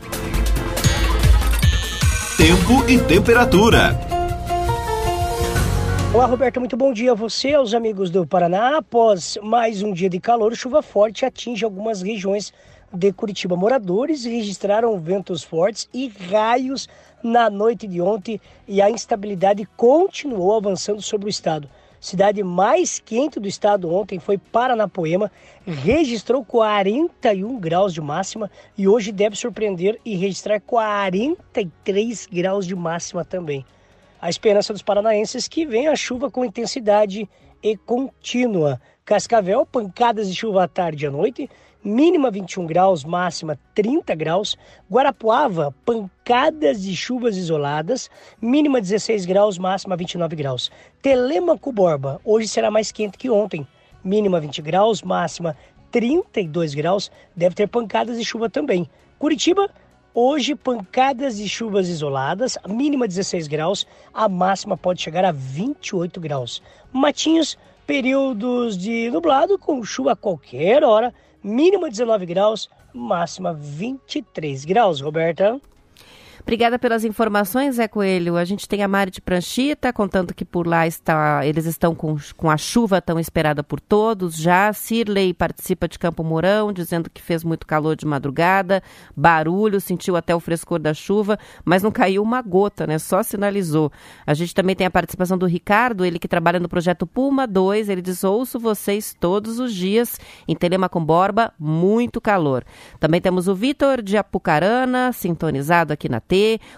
Tempo 2.37 2.89
e 2.89 2.99
temperatura. 3.01 3.99
Olá, 6.15 6.25
Roberto, 6.25 6.59
muito 6.59 6.77
bom 6.77 6.91
dia 6.91 7.13
a 7.13 7.15
você, 7.15 7.53
aos 7.53 7.75
amigos 7.75 8.11
do 8.11 8.27
Paraná. 8.27 8.79
Após 8.79 9.37
mais 9.43 9.83
um 9.83 9.93
dia 9.93 10.09
de 10.09 10.19
calor, 10.19 10.57
chuva 10.57 10.81
forte 10.81 11.27
atinge 11.27 11.65
algumas 11.65 12.01
regiões 12.01 12.53
de 12.93 13.13
Curitiba. 13.13 13.57
Moradores 13.57 14.25
registraram 14.25 14.99
ventos 14.99 15.43
fortes 15.43 15.89
e 15.93 16.09
raios 16.09 16.89
na 17.23 17.51
noite 17.51 17.87
de 17.87 18.01
ontem 18.01 18.41
e 18.67 18.81
a 18.81 18.91
instabilidade 18.91 19.67
continuou 19.77 20.57
avançando 20.57 21.03
sobre 21.03 21.27
o 21.27 21.31
estado. 21.31 21.69
Cidade 22.01 22.45
mais 22.45 23.01
quente 23.01 23.41
do 23.41 23.49
estado 23.49 23.93
ontem 23.93 24.21
foi 24.21 24.39
Paranapoema, 24.39 25.33
registrou 25.67 26.45
41 26.45 27.59
graus 27.59 27.93
de 27.93 28.01
máxima 28.01 28.49
e 28.77 28.87
hoje 28.87 29.11
deve 29.11 29.35
surpreender 29.35 29.99
e 30.05 30.15
registrar 30.15 30.61
43 30.61 32.29
graus 32.31 32.67
de 32.67 32.77
máxima 32.77 33.25
também. 33.25 33.67
A 34.21 34.31
esperança 34.31 34.73
dos 34.73 34.83
paranaenses 34.83 35.49
que 35.49 35.67
vem 35.67 35.89
a 35.89 35.97
chuva 35.97 36.31
com 36.31 36.45
intensidade 36.45 37.29
e 37.63 37.77
contínua. 37.77 38.81
Cascavel, 39.05 39.67
pancadas 39.67 40.29
de 40.29 40.37
chuva 40.37 40.65
à 40.65 40.69
tarde 40.69 41.05
e 41.05 41.09
à 41.09 41.11
noite, 41.11 41.51
mínima 41.85 42.31
21 42.31 42.67
graus, 42.67 43.05
máxima 43.05 43.59
30 43.75 44.15
graus. 44.15 44.57
Guarapuava, 44.91 45.75
pancadas 45.85 46.83
de 46.83 46.95
chuvas 46.95 47.37
isoladas, 47.37 48.11
mínima 48.41 48.81
16 48.81 49.25
graus, 49.25 49.59
máxima 49.59 49.97
29 49.97 50.37
graus. 50.37 50.71
Telemaco 51.01 51.73
Borba, 51.73 52.21
hoje 52.25 52.49
será 52.49 52.71
mais 52.71 52.93
quente 52.93 53.19
que 53.19 53.31
ontem, 53.31 53.67
mínima 54.03 54.41
20 54.41 54.63
graus, 54.63 55.03
máxima 55.03 55.57
32 55.91 56.75
graus, 56.75 57.11
deve 57.35 57.55
ter 57.55 57.69
pancadas 57.69 58.19
de 58.19 58.25
chuva 58.25 58.51
também. 58.51 58.89
Curitiba, 59.19 59.71
hoje 60.15 60.55
pancadas 60.55 61.37
de 61.37 61.49
chuvas 61.49 61.89
isoladas, 61.89 62.59
mínima 62.69 63.07
16 63.07 63.47
graus, 63.49 63.87
a 64.13 64.29
máxima 64.29 64.77
pode 64.77 65.01
chegar 65.01 65.25
a 65.25 65.33
28 65.33 66.21
graus. 66.21 66.63
Matinhos, 66.93 67.59
períodos 67.87 68.77
de 68.77 69.11
nublado 69.11 69.59
com 69.59 69.83
chuva 69.83 70.13
a 70.13 70.17
qualquer 70.17 70.85
hora, 70.85 71.15
mínima 71.43 71.89
19 71.89 72.27
graus, 72.27 72.69
máxima 72.93 73.53
23 73.53 74.65
graus, 74.65 75.01
Roberta. 75.01 75.61
Obrigada 76.49 76.79
pelas 76.79 77.05
informações, 77.05 77.75
Zé 77.75 77.87
Coelho. 77.87 78.39
A 78.39 78.43
gente 78.43 78.67
tem 78.67 78.83
a 78.83 78.89
Mari 78.89 79.11
de 79.11 79.21
Pranchita 79.21 79.93
contando 79.93 80.33
que 80.33 80.47
por 80.47 80.67
lá 80.67 80.87
está, 80.87 81.45
eles 81.45 81.67
estão 81.67 81.95
com, 81.95 82.17
com 82.39 82.51
a 82.51 82.57
chuva 82.57 83.03
tão 83.03 83.21
esperada 83.21 83.63
por 83.63 83.79
todos. 83.79 84.35
Já 84.35 84.73
Cirley 84.73 85.35
participa 85.35 85.87
de 85.87 85.99
Campo 85.99 86.25
Mourão, 86.25 86.73
dizendo 86.73 87.11
que 87.11 87.21
fez 87.21 87.45
muito 87.45 87.67
calor 87.67 87.95
de 87.95 88.07
madrugada, 88.07 88.83
barulho, 89.15 89.79
sentiu 89.79 90.17
até 90.17 90.35
o 90.35 90.41
frescor 90.41 90.79
da 90.79 90.95
chuva, 90.95 91.39
mas 91.67 91.83
não 91.83 91.93
caiu 91.93 92.23
uma 92.23 92.41
gota, 92.41 92.87
né? 92.87 92.99
Só 92.99 93.23
sinalizou. 93.23 93.93
A 94.27 94.33
gente 94.33 94.55
também 94.55 94.75
tem 94.75 94.87
a 94.87 94.91
participação 94.91 95.37
do 95.37 95.45
Ricardo, 95.45 96.03
ele 96.03 96.19
que 96.19 96.27
trabalha 96.27 96.59
no 96.59 96.67
projeto 96.67 97.07
Puma 97.07 97.47
2. 97.47 97.91
Ele 97.91 98.01
diz: 98.01 98.25
ouço 98.25 98.59
vocês 98.59 99.15
todos 99.21 99.59
os 99.59 99.75
dias 99.75 100.19
em 100.49 100.57
Telema 100.57 100.89
com 100.89 101.05
Borba, 101.05 101.53
muito 101.59 102.23
calor. 102.23 102.65
Também 102.99 103.21
temos 103.21 103.49
o 103.49 103.55
Vitor 103.55 104.01
de 104.01 104.17
Apucarana, 104.17 105.13
sintonizado 105.13 105.93
aqui 105.93 106.09
na 106.09 106.23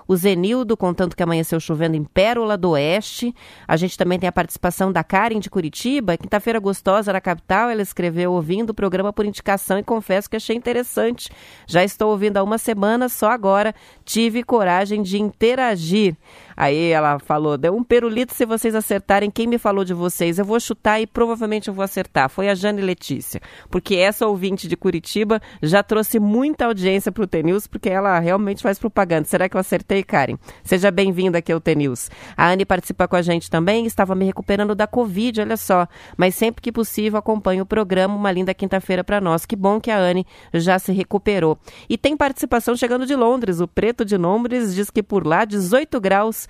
O 0.06 0.16
Zenildo 0.16 0.76
contando 0.76 1.14
que 1.14 1.22
amanheceu 1.22 1.60
chovendo 1.60 1.96
em 1.96 2.04
Pérola 2.04 2.56
do 2.56 2.70
Oeste. 2.70 3.34
A 3.66 3.76
gente 3.76 3.96
também 3.96 4.18
tem 4.18 4.28
a 4.28 4.32
participação 4.32 4.92
da 4.92 5.04
Karen 5.04 5.38
de 5.38 5.50
Curitiba, 5.50 6.16
quinta-feira 6.16 6.58
gostosa 6.58 7.12
na 7.12 7.20
capital. 7.20 7.70
Ela 7.70 7.82
escreveu 7.82 8.32
ouvindo 8.32 8.70
o 8.70 8.74
programa 8.74 9.12
por 9.12 9.26
indicação 9.26 9.78
e 9.78 9.82
confesso 9.82 10.28
que 10.28 10.36
achei 10.36 10.56
interessante. 10.56 11.30
Já 11.66 11.84
estou 11.84 12.10
ouvindo 12.10 12.36
há 12.36 12.42
uma 12.42 12.58
semana, 12.58 13.08
só 13.08 13.30
agora 13.30 13.74
tive 14.04 14.42
coragem 14.42 15.02
de 15.02 15.20
interagir. 15.20 16.16
Aí 16.60 16.90
ela 16.90 17.18
falou: 17.18 17.56
deu 17.56 17.74
um 17.74 17.82
perulito 17.82 18.34
se 18.34 18.44
vocês 18.44 18.74
acertarem 18.74 19.30
quem 19.30 19.46
me 19.46 19.56
falou 19.56 19.82
de 19.82 19.94
vocês. 19.94 20.38
Eu 20.38 20.44
vou 20.44 20.60
chutar 20.60 21.00
e 21.00 21.06
provavelmente 21.06 21.68
eu 21.68 21.74
vou 21.74 21.82
acertar. 21.82 22.28
Foi 22.28 22.50
a 22.50 22.54
Jane 22.54 22.82
Letícia. 22.82 23.40
Porque 23.70 23.94
essa 23.96 24.26
ouvinte 24.26 24.68
de 24.68 24.76
Curitiba 24.76 25.40
já 25.62 25.82
trouxe 25.82 26.20
muita 26.20 26.66
audiência 26.66 27.10
para 27.10 27.24
o 27.24 27.26
TNews, 27.26 27.66
porque 27.66 27.88
ela 27.88 28.18
realmente 28.18 28.62
faz 28.62 28.78
propaganda. 28.78 29.24
Será 29.24 29.48
que 29.48 29.56
eu 29.56 29.58
acertei, 29.58 30.02
Karen? 30.02 30.36
Seja 30.62 30.90
bem-vinda 30.90 31.38
aqui 31.38 31.50
ao 31.50 31.62
TNews. 31.62 32.10
A 32.36 32.50
Anne 32.50 32.66
participa 32.66 33.08
com 33.08 33.16
a 33.16 33.22
gente 33.22 33.48
também. 33.48 33.86
Estava 33.86 34.14
me 34.14 34.26
recuperando 34.26 34.74
da 34.74 34.86
Covid, 34.86 35.40
olha 35.40 35.56
só. 35.56 35.88
Mas 36.14 36.34
sempre 36.34 36.60
que 36.60 36.70
possível 36.70 37.18
acompanho 37.18 37.62
o 37.62 37.66
programa. 37.66 38.14
Uma 38.14 38.30
linda 38.30 38.52
quinta-feira 38.52 39.02
para 39.02 39.18
nós. 39.18 39.46
Que 39.46 39.56
bom 39.56 39.80
que 39.80 39.90
a 39.90 39.98
Anne 39.98 40.26
já 40.52 40.78
se 40.78 40.92
recuperou. 40.92 41.58
E 41.88 41.96
tem 41.96 42.14
participação 42.18 42.76
chegando 42.76 43.06
de 43.06 43.16
Londres. 43.16 43.60
O 43.60 43.66
Preto 43.66 44.04
de 44.04 44.18
Londres 44.18 44.74
diz 44.74 44.90
que 44.90 45.02
por 45.02 45.26
lá 45.26 45.46
18 45.46 45.98
graus 45.98 46.49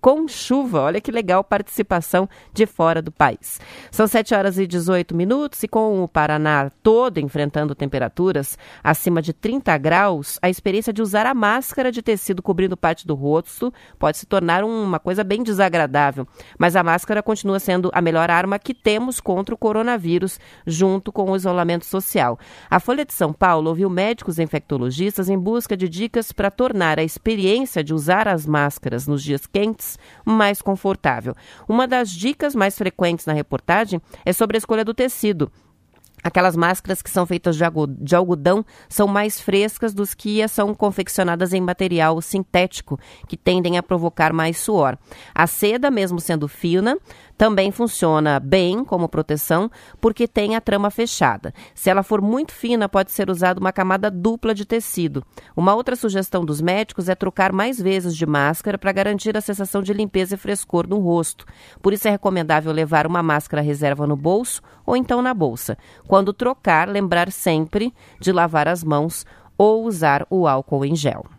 com 0.00 0.28
chuva. 0.28 0.82
Olha 0.82 1.00
que 1.00 1.10
legal 1.10 1.42
participação 1.42 2.28
de 2.52 2.66
fora 2.66 3.02
do 3.02 3.10
país. 3.10 3.60
São 3.90 4.06
7 4.06 4.34
horas 4.34 4.58
e 4.58 4.66
18 4.66 5.14
minutos 5.14 5.62
e 5.62 5.68
com 5.68 6.02
o 6.02 6.08
Paraná 6.08 6.70
todo 6.82 7.18
enfrentando 7.18 7.74
temperaturas 7.74 8.58
acima 8.82 9.20
de 9.20 9.32
30 9.32 9.76
graus, 9.78 10.38
a 10.42 10.48
experiência 10.48 10.92
de 10.92 11.02
usar 11.02 11.26
a 11.26 11.34
máscara 11.34 11.90
de 11.90 12.02
tecido 12.02 12.42
cobrindo 12.42 12.76
parte 12.76 13.06
do 13.06 13.14
rosto 13.14 13.72
pode 13.98 14.18
se 14.18 14.26
tornar 14.26 14.64
uma 14.64 14.98
coisa 14.98 15.24
bem 15.24 15.42
desagradável. 15.42 16.26
Mas 16.58 16.76
a 16.76 16.82
máscara 16.82 17.22
continua 17.22 17.58
sendo 17.58 17.90
a 17.92 18.00
melhor 18.00 18.30
arma 18.30 18.58
que 18.58 18.74
temos 18.74 19.20
contra 19.20 19.54
o 19.54 19.58
coronavírus, 19.58 20.38
junto 20.66 21.12
com 21.12 21.30
o 21.30 21.36
isolamento 21.36 21.86
social. 21.86 22.38
A 22.70 22.80
Folha 22.80 23.04
de 23.04 23.12
São 23.12 23.32
Paulo 23.32 23.70
ouviu 23.70 23.90
médicos 23.90 24.38
infectologistas 24.38 25.28
em 25.28 25.38
busca 25.38 25.76
de 25.76 25.88
dicas 25.88 26.32
para 26.32 26.50
tornar 26.50 26.98
a 26.98 27.04
experiência 27.04 27.82
de 27.82 27.94
usar 27.94 28.28
as 28.28 28.46
máscaras 28.46 29.06
nos 29.06 29.22
dias 29.22 29.46
quentes 29.46 29.87
mais 30.24 30.60
confortável. 30.60 31.34
Uma 31.68 31.86
das 31.86 32.10
dicas 32.10 32.54
mais 32.54 32.76
frequentes 32.76 33.24
na 33.24 33.32
reportagem 33.32 34.00
é 34.24 34.32
sobre 34.32 34.56
a 34.56 34.58
escolha 34.58 34.84
do 34.84 34.92
tecido. 34.92 35.50
Aquelas 36.22 36.56
máscaras 36.56 37.00
que 37.00 37.10
são 37.10 37.24
feitas 37.24 37.56
de 37.56 38.14
algodão 38.16 38.64
são 38.88 39.06
mais 39.06 39.40
frescas 39.40 39.94
dos 39.94 40.14
que 40.14 40.46
são 40.48 40.74
confeccionadas 40.74 41.52
em 41.52 41.60
material 41.60 42.20
sintético, 42.20 42.98
que 43.28 43.36
tendem 43.36 43.78
a 43.78 43.82
provocar 43.82 44.32
mais 44.32 44.58
suor. 44.58 44.98
A 45.34 45.46
seda, 45.46 45.90
mesmo 45.90 46.20
sendo 46.20 46.48
fina, 46.48 46.98
também 47.38 47.70
funciona 47.70 48.40
bem 48.40 48.84
como 48.84 49.08
proteção 49.08 49.70
porque 50.00 50.26
tem 50.26 50.56
a 50.56 50.60
trama 50.60 50.90
fechada. 50.90 51.54
Se 51.72 51.88
ela 51.88 52.02
for 52.02 52.20
muito 52.20 52.52
fina, 52.52 52.88
pode 52.88 53.12
ser 53.12 53.30
usada 53.30 53.60
uma 53.60 53.72
camada 53.72 54.10
dupla 54.10 54.52
de 54.52 54.64
tecido. 54.64 55.24
Uma 55.56 55.72
outra 55.74 55.94
sugestão 55.94 56.44
dos 56.44 56.60
médicos 56.60 57.08
é 57.08 57.14
trocar 57.14 57.52
mais 57.52 57.80
vezes 57.80 58.16
de 58.16 58.26
máscara 58.26 58.76
para 58.76 58.90
garantir 58.90 59.36
a 59.36 59.40
sensação 59.40 59.80
de 59.80 59.92
limpeza 59.92 60.34
e 60.34 60.38
frescor 60.38 60.88
no 60.88 60.98
rosto. 60.98 61.46
Por 61.80 61.92
isso 61.92 62.08
é 62.08 62.10
recomendável 62.10 62.72
levar 62.72 63.06
uma 63.06 63.22
máscara 63.22 63.62
reserva 63.62 64.04
no 64.04 64.16
bolso 64.16 64.60
ou 64.84 64.96
então 64.96 65.22
na 65.22 65.32
bolsa. 65.32 65.78
Quando 66.08 66.32
trocar, 66.32 66.88
lembrar 66.88 67.30
sempre 67.30 67.94
de 68.20 68.32
lavar 68.32 68.66
as 68.66 68.82
mãos 68.82 69.24
ou 69.56 69.84
usar 69.84 70.26
o 70.28 70.48
álcool 70.48 70.84
em 70.84 70.96
gel. 70.96 71.37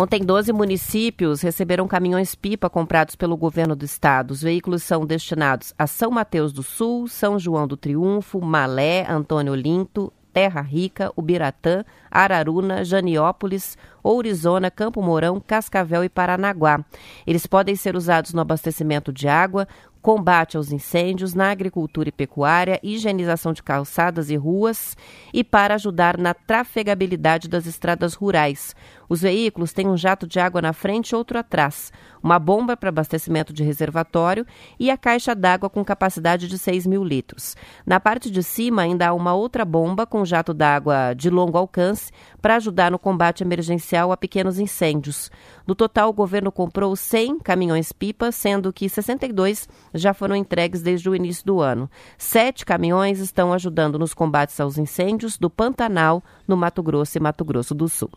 Ontem, 0.00 0.20
12 0.20 0.52
municípios 0.52 1.40
receberam 1.40 1.88
caminhões-pipa 1.88 2.70
comprados 2.70 3.16
pelo 3.16 3.36
governo 3.36 3.74
do 3.74 3.84
estado. 3.84 4.30
Os 4.30 4.40
veículos 4.40 4.84
são 4.84 5.04
destinados 5.04 5.74
a 5.76 5.88
São 5.88 6.08
Mateus 6.12 6.52
do 6.52 6.62
Sul, 6.62 7.08
São 7.08 7.36
João 7.36 7.66
do 7.66 7.76
Triunfo, 7.76 8.40
Malé, 8.40 9.04
Antônio 9.10 9.52
Olinto, 9.52 10.12
Terra 10.32 10.60
Rica, 10.60 11.10
Ubiratã, 11.16 11.84
Araruna, 12.08 12.84
Janiópolis, 12.84 13.76
Ourizona, 14.00 14.70
Campo 14.70 15.02
Mourão, 15.02 15.40
Cascavel 15.40 16.04
e 16.04 16.08
Paranaguá. 16.08 16.84
Eles 17.26 17.44
podem 17.44 17.74
ser 17.74 17.96
usados 17.96 18.32
no 18.32 18.40
abastecimento 18.40 19.12
de 19.12 19.26
água, 19.26 19.66
combate 20.00 20.56
aos 20.56 20.70
incêndios, 20.70 21.34
na 21.34 21.50
agricultura 21.50 22.08
e 22.08 22.12
pecuária, 22.12 22.78
higienização 22.82 23.52
de 23.52 23.62
calçadas 23.62 24.30
e 24.30 24.36
ruas 24.36 24.96
e 25.34 25.42
para 25.42 25.74
ajudar 25.74 26.16
na 26.16 26.34
trafegabilidade 26.34 27.48
das 27.48 27.66
estradas 27.66 28.14
rurais. 28.14 28.76
Os 29.08 29.22
veículos 29.22 29.72
têm 29.72 29.88
um 29.88 29.96
jato 29.96 30.26
de 30.26 30.38
água 30.38 30.60
na 30.60 30.72
frente 30.72 31.10
e 31.10 31.16
outro 31.16 31.38
atrás, 31.38 31.90
uma 32.22 32.38
bomba 32.38 32.76
para 32.76 32.90
abastecimento 32.90 33.52
de 33.52 33.64
reservatório 33.64 34.44
e 34.78 34.90
a 34.90 34.96
caixa 34.98 35.34
d'água 35.34 35.70
com 35.70 35.84
capacidade 35.84 36.46
de 36.46 36.58
6 36.58 36.86
mil 36.86 37.02
litros. 37.02 37.56
Na 37.86 37.98
parte 37.98 38.30
de 38.30 38.42
cima 38.42 38.82
ainda 38.82 39.08
há 39.08 39.14
uma 39.14 39.34
outra 39.34 39.64
bomba 39.64 40.06
com 40.06 40.24
jato 40.24 40.52
d'água 40.52 41.14
de 41.14 41.30
longo 41.30 41.56
alcance 41.56 42.12
para 42.42 42.56
ajudar 42.56 42.90
no 42.90 42.98
combate 42.98 43.42
emergencial 43.42 44.12
a 44.12 44.16
pequenos 44.16 44.58
incêndios. 44.58 45.30
No 45.66 45.74
total, 45.74 46.10
o 46.10 46.12
governo 46.12 46.52
comprou 46.52 46.94
100 46.94 47.40
caminhões-pipa, 47.40 48.30
sendo 48.32 48.72
que 48.72 48.88
62 48.88 49.68
já 49.94 50.12
foram 50.12 50.36
entregues 50.36 50.82
desde 50.82 51.08
o 51.08 51.14
início 51.14 51.44
do 51.44 51.60
ano. 51.60 51.90
Sete 52.16 52.64
caminhões 52.64 53.18
estão 53.20 53.52
ajudando 53.52 53.98
nos 53.98 54.14
combates 54.14 54.58
aos 54.60 54.78
incêndios 54.78 55.38
do 55.38 55.50
Pantanal, 55.50 56.22
no 56.46 56.56
Mato 56.56 56.82
Grosso 56.82 57.16
e 57.16 57.20
Mato 57.20 57.44
Grosso 57.44 57.74
do 57.74 57.88
Sul. 57.88 58.10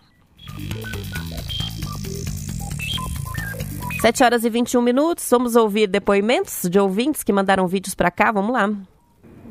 7 4.01 4.23
horas 4.23 4.43
e 4.43 4.49
21 4.49 4.81
minutos. 4.81 5.27
Vamos 5.29 5.55
ouvir 5.55 5.87
depoimentos 5.87 6.67
de 6.69 6.79
ouvintes 6.79 7.23
que 7.23 7.31
mandaram 7.31 7.67
vídeos 7.67 7.93
para 7.93 8.09
cá. 8.09 8.31
Vamos 8.31 8.51
lá. 8.51 8.67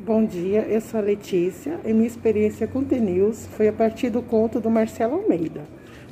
Bom 0.05 0.25
dia, 0.25 0.61
eu 0.61 0.81
sou 0.81 0.99
a 0.99 1.03
Letícia 1.03 1.79
e 1.85 1.93
minha 1.93 2.07
experiência 2.07 2.67
com 2.67 2.83
T-News 2.83 3.47
foi 3.55 3.67
a 3.67 3.73
partir 3.73 4.09
do 4.09 4.21
conto 4.21 4.59
do 4.59 4.69
Marcelo 4.69 5.13
Almeida. 5.13 5.61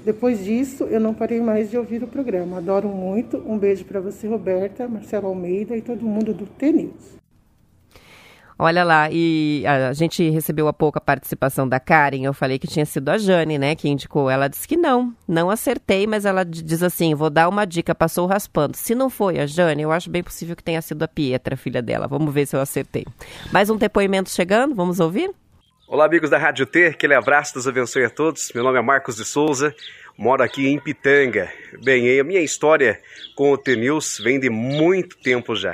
Depois 0.06 0.46
disso, 0.46 0.86
eu 0.86 1.00
não 1.00 1.14
parei 1.14 1.42
mais 1.42 1.70
de 1.70 1.78
ouvir 1.78 2.02
o 2.02 2.08
programa. 2.08 2.60
Adoro 2.60 2.88
muito. 2.88 3.38
Um 3.46 3.58
beijo 3.58 3.84
para 3.84 4.00
você, 4.00 4.28
Roberta, 4.28 4.88
Marcelo 4.88 5.28
Almeida 5.28 5.76
e 5.76 5.82
todo 5.82 6.06
mundo 6.06 6.34
do 6.34 6.46
T-News. 6.46 7.20
Olha 8.62 8.84
lá, 8.84 9.08
e 9.10 9.64
a 9.66 9.94
gente 9.94 10.30
recebeu 10.30 10.68
há 10.68 10.74
pouco 10.74 10.98
a 10.98 11.02
participação 11.02 11.66
da 11.66 11.80
Karen. 11.80 12.26
Eu 12.26 12.34
falei 12.34 12.60
que 12.60 12.68
tinha 12.68 12.86
sido 12.86 13.08
a 13.08 13.18
Jane, 13.18 13.58
né, 13.58 13.74
que 13.74 13.88
indicou. 13.88 14.30
Ela 14.30 14.50
disse 14.50 14.68
que 14.68 14.76
não, 14.76 15.16
não 15.26 15.50
acertei, 15.50 16.06
mas 16.06 16.26
ela 16.26 16.44
diz 16.44 16.84
assim: 16.84 17.16
vou 17.16 17.30
dar 17.30 17.48
uma 17.48 17.64
dica, 17.64 17.96
passou 17.96 18.28
raspando. 18.28 18.76
Se 18.76 18.94
não 18.94 19.10
foi 19.10 19.40
a 19.40 19.46
Jane, 19.46 19.84
eu 19.84 19.94
acho 19.94 20.10
bem 20.10 20.22
possível 20.22 20.58
que 20.58 20.64
tenha 20.64 20.82
sido 20.82 21.02
a 21.04 21.08
Pietra, 21.08 21.56
filha 21.56 21.82
dela. 21.82 22.06
Vamos 22.06 22.34
ver 22.34 22.46
se 22.46 22.54
eu 22.54 22.60
acertei. 22.60 23.06
Mais 23.50 23.70
um 23.70 23.78
depoimento 23.78 24.30
chegando, 24.30 24.76
vamos 24.76 25.00
ouvir? 25.00 25.32
Olá, 25.88 26.06
amigos 26.06 26.30
da 26.30 26.38
Rádio 26.38 26.66
T, 26.66 26.88
aquele 26.88 27.14
abraço, 27.14 27.54
Deus 27.54 27.66
abençoe 27.66 28.04
a 28.04 28.10
todos. 28.10 28.52
Meu 28.54 28.66
nome 28.66 28.78
é 28.78 28.82
Marcos 28.82 29.16
de 29.16 29.24
Souza, 29.24 29.74
moro 30.18 30.44
aqui 30.44 30.68
em 30.68 30.78
Pitanga. 30.78 31.50
Bem, 31.82 32.20
a 32.20 32.24
minha 32.26 32.42
história 32.42 33.00
com 33.38 33.54
o 33.54 33.58
T-News 33.58 34.20
vem 34.22 34.38
de 34.38 34.50
muito 34.50 35.18
tempo 35.18 35.56
já. 35.56 35.74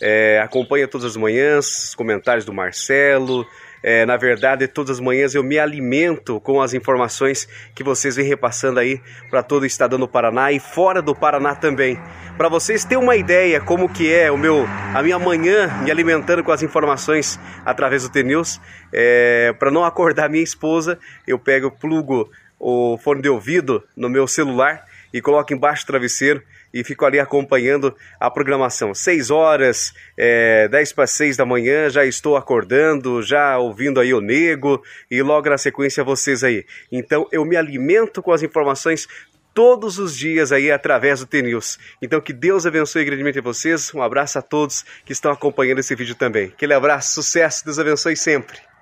É, 0.00 0.40
acompanha 0.42 0.86
todas 0.86 1.06
as 1.06 1.16
manhãs 1.16 1.88
os 1.88 1.94
comentários 1.94 2.44
do 2.44 2.52
Marcelo. 2.52 3.46
É, 3.82 4.04
na 4.04 4.16
verdade, 4.16 4.66
todas 4.66 4.96
as 4.96 5.00
manhãs 5.00 5.34
eu 5.34 5.44
me 5.44 5.58
alimento 5.58 6.40
com 6.40 6.60
as 6.60 6.74
informações 6.74 7.48
que 7.74 7.84
vocês 7.84 8.16
vêm 8.16 8.26
repassando 8.26 8.80
aí 8.80 9.00
para 9.30 9.42
todo 9.42 9.62
o 9.62 9.66
estado 9.66 9.96
do 9.96 10.08
Paraná 10.08 10.50
e 10.50 10.58
fora 10.58 11.00
do 11.00 11.14
Paraná 11.14 11.54
também. 11.54 11.98
Para 12.36 12.48
vocês 12.48 12.84
terem 12.84 13.02
uma 13.02 13.16
ideia 13.16 13.60
como 13.60 13.88
que 13.88 14.12
é 14.12 14.30
o 14.30 14.36
meu, 14.36 14.66
a 14.92 15.02
minha 15.02 15.18
manhã 15.18 15.68
me 15.82 15.90
alimentando 15.90 16.42
com 16.42 16.50
as 16.52 16.62
informações 16.62 17.38
através 17.64 18.02
do 18.02 18.08
T-News, 18.10 18.60
é, 18.92 19.54
para 19.58 19.70
não 19.70 19.84
acordar 19.84 20.28
minha 20.28 20.42
esposa, 20.42 20.98
eu 21.26 21.38
pego, 21.38 21.70
plugo 21.70 22.30
o 22.58 22.98
fone 22.98 23.22
de 23.22 23.28
ouvido 23.28 23.84
no 23.96 24.08
meu 24.08 24.26
celular 24.26 24.84
e 25.12 25.20
coloco 25.20 25.52
embaixo 25.52 25.84
do 25.84 25.88
travesseiro 25.88 26.42
e 26.76 26.84
fico 26.84 27.06
ali 27.06 27.18
acompanhando 27.18 27.96
a 28.20 28.30
programação. 28.30 28.94
6 28.94 29.30
horas, 29.30 29.94
é, 30.14 30.68
10 30.68 30.92
para 30.92 31.06
6 31.06 31.36
da 31.36 31.46
manhã, 31.46 31.88
já 31.88 32.04
estou 32.04 32.36
acordando, 32.36 33.22
já 33.22 33.56
ouvindo 33.56 33.98
aí 33.98 34.12
o 34.12 34.20
Nego 34.20 34.82
e 35.10 35.22
logo 35.22 35.48
na 35.48 35.56
sequência 35.56 36.04
vocês 36.04 36.44
aí. 36.44 36.66
Então 36.92 37.26
eu 37.32 37.46
me 37.46 37.56
alimento 37.56 38.22
com 38.22 38.30
as 38.30 38.42
informações 38.42 39.08
todos 39.54 39.98
os 39.98 40.14
dias 40.14 40.52
aí 40.52 40.70
através 40.70 41.20
do 41.20 41.26
TNews. 41.26 41.78
Então 42.02 42.20
que 42.20 42.34
Deus 42.34 42.66
abençoe 42.66 43.06
grandemente 43.06 43.40
vocês. 43.40 43.94
Um 43.94 44.02
abraço 44.02 44.38
a 44.38 44.42
todos 44.42 44.84
que 45.02 45.14
estão 45.14 45.32
acompanhando 45.32 45.78
esse 45.78 45.94
vídeo 45.94 46.14
também. 46.14 46.48
Aquele 46.48 46.74
abraço, 46.74 47.14
sucesso, 47.14 47.64
Deus 47.64 47.78
abençoe 47.78 48.16
sempre. 48.18 48.75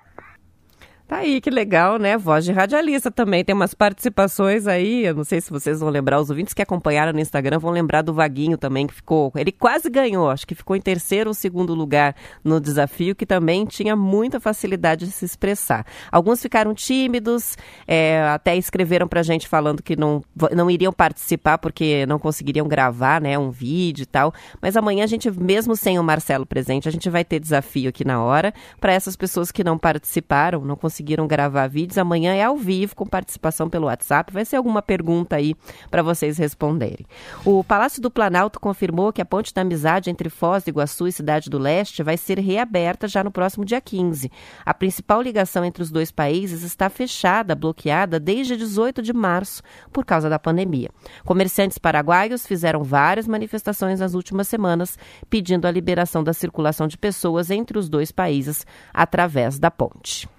Tá 1.07 1.17
aí, 1.17 1.39
que 1.39 1.51
legal, 1.51 1.99
né? 1.99 2.17
Voz 2.17 2.43
de 2.43 2.51
radialista 2.51 3.11
também. 3.11 3.45
Tem 3.45 3.53
umas 3.53 3.75
participações 3.75 4.65
aí. 4.65 5.05
Eu 5.05 5.13
não 5.13 5.23
sei 5.23 5.39
se 5.39 5.51
vocês 5.51 5.79
vão 5.79 5.89
lembrar, 5.89 6.19
os 6.19 6.31
ouvintes 6.31 6.51
que 6.51 6.63
acompanharam 6.63 7.13
no 7.13 7.19
Instagram 7.19 7.59
vão 7.59 7.69
lembrar 7.69 8.01
do 8.01 8.11
Vaguinho 8.11 8.57
também, 8.57 8.87
que 8.87 8.93
ficou. 8.95 9.31
Ele 9.35 9.51
quase 9.51 9.87
ganhou, 9.87 10.31
acho 10.31 10.47
que 10.47 10.55
ficou 10.55 10.75
em 10.75 10.81
terceiro 10.81 11.29
ou 11.29 11.33
segundo 11.35 11.75
lugar 11.75 12.15
no 12.43 12.59
desafio, 12.59 13.15
que 13.15 13.23
também 13.23 13.65
tinha 13.65 13.95
muita 13.95 14.39
facilidade 14.39 15.05
de 15.05 15.11
se 15.11 15.23
expressar. 15.25 15.85
Alguns 16.11 16.41
ficaram 16.41 16.73
tímidos, 16.73 17.55
é, 17.87 18.23
até 18.23 18.57
escreveram 18.57 19.07
pra 19.07 19.21
gente 19.21 19.47
falando 19.47 19.83
que 19.83 19.95
não, 19.95 20.23
não 20.55 20.71
iriam 20.71 20.91
participar 20.91 21.59
porque 21.59 22.07
não 22.07 22.17
conseguiriam 22.17 22.67
gravar, 22.67 23.21
né? 23.21 23.37
Um 23.37 23.51
vídeo 23.51 24.01
e 24.01 24.07
tal. 24.07 24.33
Mas 24.59 24.75
amanhã 24.75 25.03
a 25.03 25.07
gente, 25.07 25.29
mesmo 25.29 25.75
sem 25.75 25.99
o 25.99 26.03
Marcelo 26.03 26.47
presente, 26.47 26.89
a 26.89 26.91
gente 26.91 27.11
vai 27.11 27.23
ter 27.23 27.39
desafio 27.39 27.89
aqui 27.89 28.03
na 28.03 28.23
hora 28.23 28.51
para 28.81 28.91
essas 28.91 29.15
pessoas 29.15 29.51
que 29.51 29.63
não 29.63 29.77
participaram, 29.77 30.65
não 30.65 30.75
conseguiram 30.75 30.94
conseguiram 30.95 31.27
gravar 31.27 31.67
vídeos. 31.67 31.97
Amanhã 31.97 32.33
é 32.33 32.43
ao 32.43 32.55
vivo, 32.55 32.95
com 32.95 33.05
participação 33.05 33.69
pelo 33.69 33.87
WhatsApp. 33.87 34.31
Vai 34.31 34.45
ser 34.45 34.55
alguma 34.55 34.81
pergunta 34.81 35.35
aí 35.35 35.53
para 35.91 36.01
vocês 36.01 36.37
responderem. 36.37 37.05
O 37.43 37.63
Palácio 37.65 38.01
do 38.01 38.09
Planalto 38.09 38.61
confirmou 38.61 39.11
que 39.11 39.21
a 39.21 39.25
ponte 39.25 39.53
da 39.53 39.61
amizade 39.61 40.09
entre 40.09 40.29
Foz 40.29 40.63
do 40.63 40.69
Iguaçu 40.69 41.05
e 41.05 41.11
Cidade 41.11 41.49
do 41.49 41.59
Leste 41.59 42.01
vai 42.01 42.15
ser 42.15 42.39
reaberta 42.39 43.09
já 43.09 43.23
no 43.23 43.31
próximo 43.31 43.65
dia 43.65 43.81
15. 43.81 44.31
A 44.65 44.73
principal 44.73 45.21
ligação 45.21 45.65
entre 45.65 45.83
os 45.83 45.91
dois 45.91 46.11
países 46.11 46.63
está 46.63 46.89
fechada, 46.89 47.55
bloqueada 47.55 48.17
desde 48.17 48.55
18 48.55 49.01
de 49.01 49.11
março 49.11 49.61
por 49.91 50.05
causa 50.05 50.29
da 50.29 50.39
pandemia. 50.39 50.89
Comerciantes 51.25 51.77
paraguaios 51.77 52.47
fizeram 52.47 52.83
várias 52.83 53.27
manifestações 53.27 53.99
nas 53.99 54.13
últimas 54.13 54.47
semanas 54.47 54.97
pedindo 55.29 55.67
a 55.67 55.71
liberação 55.71 56.23
da 56.23 56.31
circulação 56.31 56.87
de 56.87 56.97
pessoas 56.97 57.51
entre 57.51 57.77
os 57.77 57.89
dois 57.89 58.13
países 58.13 58.65
através 58.93 59.59
da 59.59 59.69
ponte. 59.69 60.29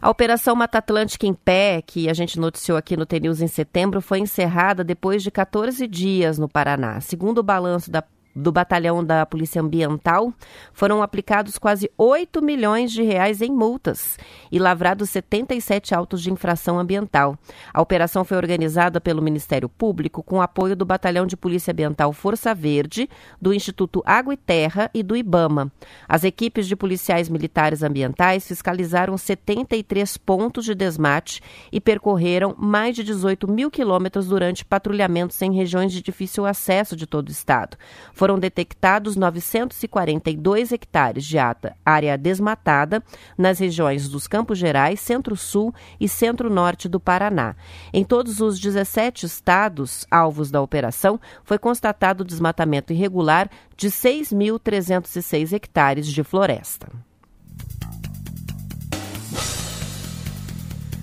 A 0.00 0.08
Operação 0.10 0.54
Mata 0.54 0.78
Atlântica 0.78 1.26
em 1.26 1.34
Pé, 1.34 1.82
que 1.82 2.08
a 2.08 2.14
gente 2.14 2.38
noticiou 2.38 2.78
aqui 2.78 2.96
no 2.96 3.04
TNews 3.04 3.40
em 3.40 3.48
setembro, 3.48 4.00
foi 4.00 4.20
encerrada 4.20 4.84
depois 4.84 5.22
de 5.22 5.30
14 5.30 5.86
dias 5.88 6.38
no 6.38 6.48
Paraná. 6.48 7.00
Segundo 7.00 7.38
o 7.38 7.42
balanço 7.42 7.90
da 7.90 8.02
do 8.34 8.52
batalhão 8.52 9.04
da 9.04 9.26
Polícia 9.26 9.60
Ambiental, 9.60 10.32
foram 10.72 11.02
aplicados 11.02 11.58
quase 11.58 11.90
8 11.96 12.40
milhões 12.40 12.92
de 12.92 13.02
reais 13.02 13.42
em 13.42 13.50
multas 13.50 14.16
e 14.50 14.58
lavrados 14.58 15.10
77 15.10 15.94
autos 15.94 16.22
de 16.22 16.30
infração 16.30 16.78
ambiental. 16.78 17.36
A 17.72 17.82
operação 17.82 18.24
foi 18.24 18.36
organizada 18.36 19.00
pelo 19.00 19.22
Ministério 19.22 19.68
Público 19.68 20.22
com 20.22 20.40
apoio 20.40 20.76
do 20.76 20.84
Batalhão 20.84 21.26
de 21.26 21.36
Polícia 21.36 21.72
Ambiental 21.72 22.12
Força 22.12 22.54
Verde, 22.54 23.08
do 23.40 23.52
Instituto 23.52 24.02
Água 24.06 24.34
e 24.34 24.36
Terra 24.36 24.90
e 24.94 25.02
do 25.02 25.16
IBAMA. 25.16 25.72
As 26.08 26.24
equipes 26.24 26.66
de 26.66 26.76
policiais 26.76 27.28
militares 27.28 27.82
ambientais 27.82 28.46
fiscalizaram 28.46 29.16
73 29.16 30.16
pontos 30.18 30.64
de 30.64 30.74
desmate 30.74 31.40
e 31.72 31.80
percorreram 31.80 32.54
mais 32.56 32.94
de 32.94 33.02
18 33.02 33.50
mil 33.50 33.70
quilômetros 33.70 34.26
durante 34.26 34.64
patrulhamentos 34.64 35.40
em 35.42 35.52
regiões 35.52 35.92
de 35.92 36.02
difícil 36.02 36.46
acesso 36.46 36.96
de 36.96 37.06
todo 37.06 37.28
o 37.28 37.32
estado. 37.32 37.76
Foram 38.18 38.36
detectados 38.36 39.14
942 39.14 40.72
hectares 40.72 41.24
de 41.24 41.36
área 41.86 42.18
desmatada 42.18 43.00
nas 43.38 43.60
regiões 43.60 44.08
dos 44.08 44.26
Campos 44.26 44.58
Gerais, 44.58 44.98
Centro-Sul 44.98 45.72
e 46.00 46.08
Centro-Norte 46.08 46.88
do 46.88 46.98
Paraná. 46.98 47.54
Em 47.92 48.04
todos 48.04 48.40
os 48.40 48.58
17 48.58 49.24
estados 49.24 50.04
alvos 50.10 50.50
da 50.50 50.60
operação, 50.60 51.20
foi 51.44 51.60
constatado 51.60 52.24
desmatamento 52.24 52.92
irregular 52.92 53.48
de 53.76 53.88
6.306 53.88 55.52
hectares 55.52 56.08
de 56.08 56.24
floresta. 56.24 56.88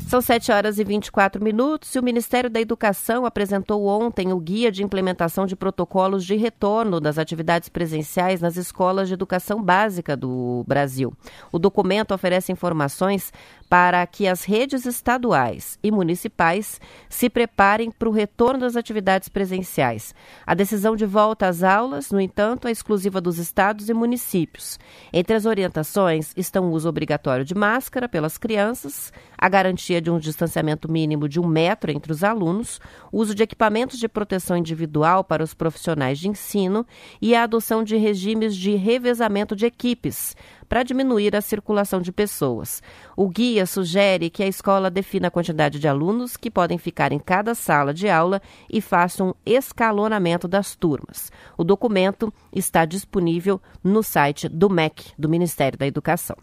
São 0.08 0.22
7 0.22 0.52
horas 0.52 0.78
e 0.78 0.84
24 0.84 1.44
minutos 1.44 1.96
e 1.96 2.00
o 2.00 2.04
Ministério 2.04 2.48
da 2.48 2.62
Educação 2.62 3.26
apresentou 3.26 3.88
ontem 3.88 4.32
o 4.32 4.40
Guia 4.40 4.72
de 4.72 4.84
Implementação 4.84 5.48
de 5.48 5.56
Protocolos 5.56 6.24
de 6.24 6.36
Retorno 6.36 7.00
das 7.00 7.18
Atividades 7.18 7.70
Presenciais 7.70 8.40
nas 8.40 8.56
Escolas 8.56 9.08
de 9.08 9.16
Educação 9.16 9.64
Básica 9.64 10.16
do 10.16 10.64
Brasil. 10.68 11.12
O 11.52 11.58
documento 11.58 12.14
oferece 12.14 12.52
informações 12.52 13.34
para 13.68 14.06
que 14.06 14.28
as 14.28 14.44
redes 14.44 14.86
estaduais 14.86 15.80
e 15.82 15.90
municipais 15.92 16.80
se 17.10 17.30
preparem 17.30 17.90
para 17.90 18.08
o 18.08 18.12
retorno 18.12 18.60
das 18.60 18.76
atividades 18.76 19.28
presenciais. 19.28 20.14
A 20.46 20.54
decisão 20.54 20.96
de 20.96 21.06
volta 21.06 21.48
às 21.48 21.64
aulas, 21.64 22.12
no 22.12 22.22
entanto, 22.22 22.68
é 22.68 22.72
exclusiva 22.72 23.20
dos 23.20 23.40
estados 23.40 23.90
e 23.90 23.94
municípios. 23.94 24.78
Entre 25.12 25.36
as 25.36 25.46
orientações 25.46 26.32
estão 26.38 26.70
o 26.70 26.72
uso 26.72 26.88
obrigatório 26.88 27.44
de 27.44 27.56
máscara 27.56 28.08
pelas 28.08 28.38
crianças, 28.38 29.12
a 29.38 29.50
garantia 29.50 29.95
de 30.02 30.12
um 30.12 30.20
distanciamento 30.20 30.92
mínimo 30.92 31.28
de 31.28 31.40
um 31.40 31.48
metro 31.48 31.92
entre 31.92 32.12
os 32.12 32.24
alunos, 32.24 32.80
uso 33.12 33.34
de 33.34 33.44
equipamentos 33.44 34.00
de 34.00 34.08
proteção 34.08 34.58
individual 34.58 35.24
para 35.24 35.44
os 35.44 35.54
profissionais 35.54 36.20
de 36.20 36.28
ensino 36.28 36.86
e 37.22 37.36
a 37.36 37.44
adoção 37.44 37.84
de 37.84 37.96
regimes 37.96 38.56
de 38.56 38.76
revezamento 38.76 39.56
de 39.56 39.66
equipes 39.66 40.36
para 40.68 40.84
diminuir 40.84 41.36
a 41.36 41.42
circulação 41.42 42.02
de 42.02 42.12
pessoas. 42.12 42.82
O 43.16 43.30
guia 43.30 43.66
sugere 43.66 44.30
que 44.30 44.44
a 44.44 44.48
escola 44.48 44.90
defina 44.90 45.28
a 45.28 45.32
quantidade 45.32 45.80
de 45.80 45.88
alunos 45.88 46.36
que 46.36 46.52
podem 46.52 46.78
ficar 46.78 47.12
em 47.12 47.20
cada 47.20 47.56
sala 47.56 47.94
de 47.94 48.10
aula 48.10 48.42
e 48.70 48.82
faça 48.82 49.24
um 49.24 49.34
escalonamento 49.46 50.48
das 50.48 50.76
turmas. 50.76 51.32
O 51.58 51.64
documento 51.64 52.34
está 52.52 52.86
disponível 52.86 53.62
no 53.84 54.04
site 54.04 54.50
do 54.50 54.70
MEC, 54.70 55.12
do 55.18 55.30
Ministério 55.30 55.78
da 55.78 55.88
Educação. 55.88 56.36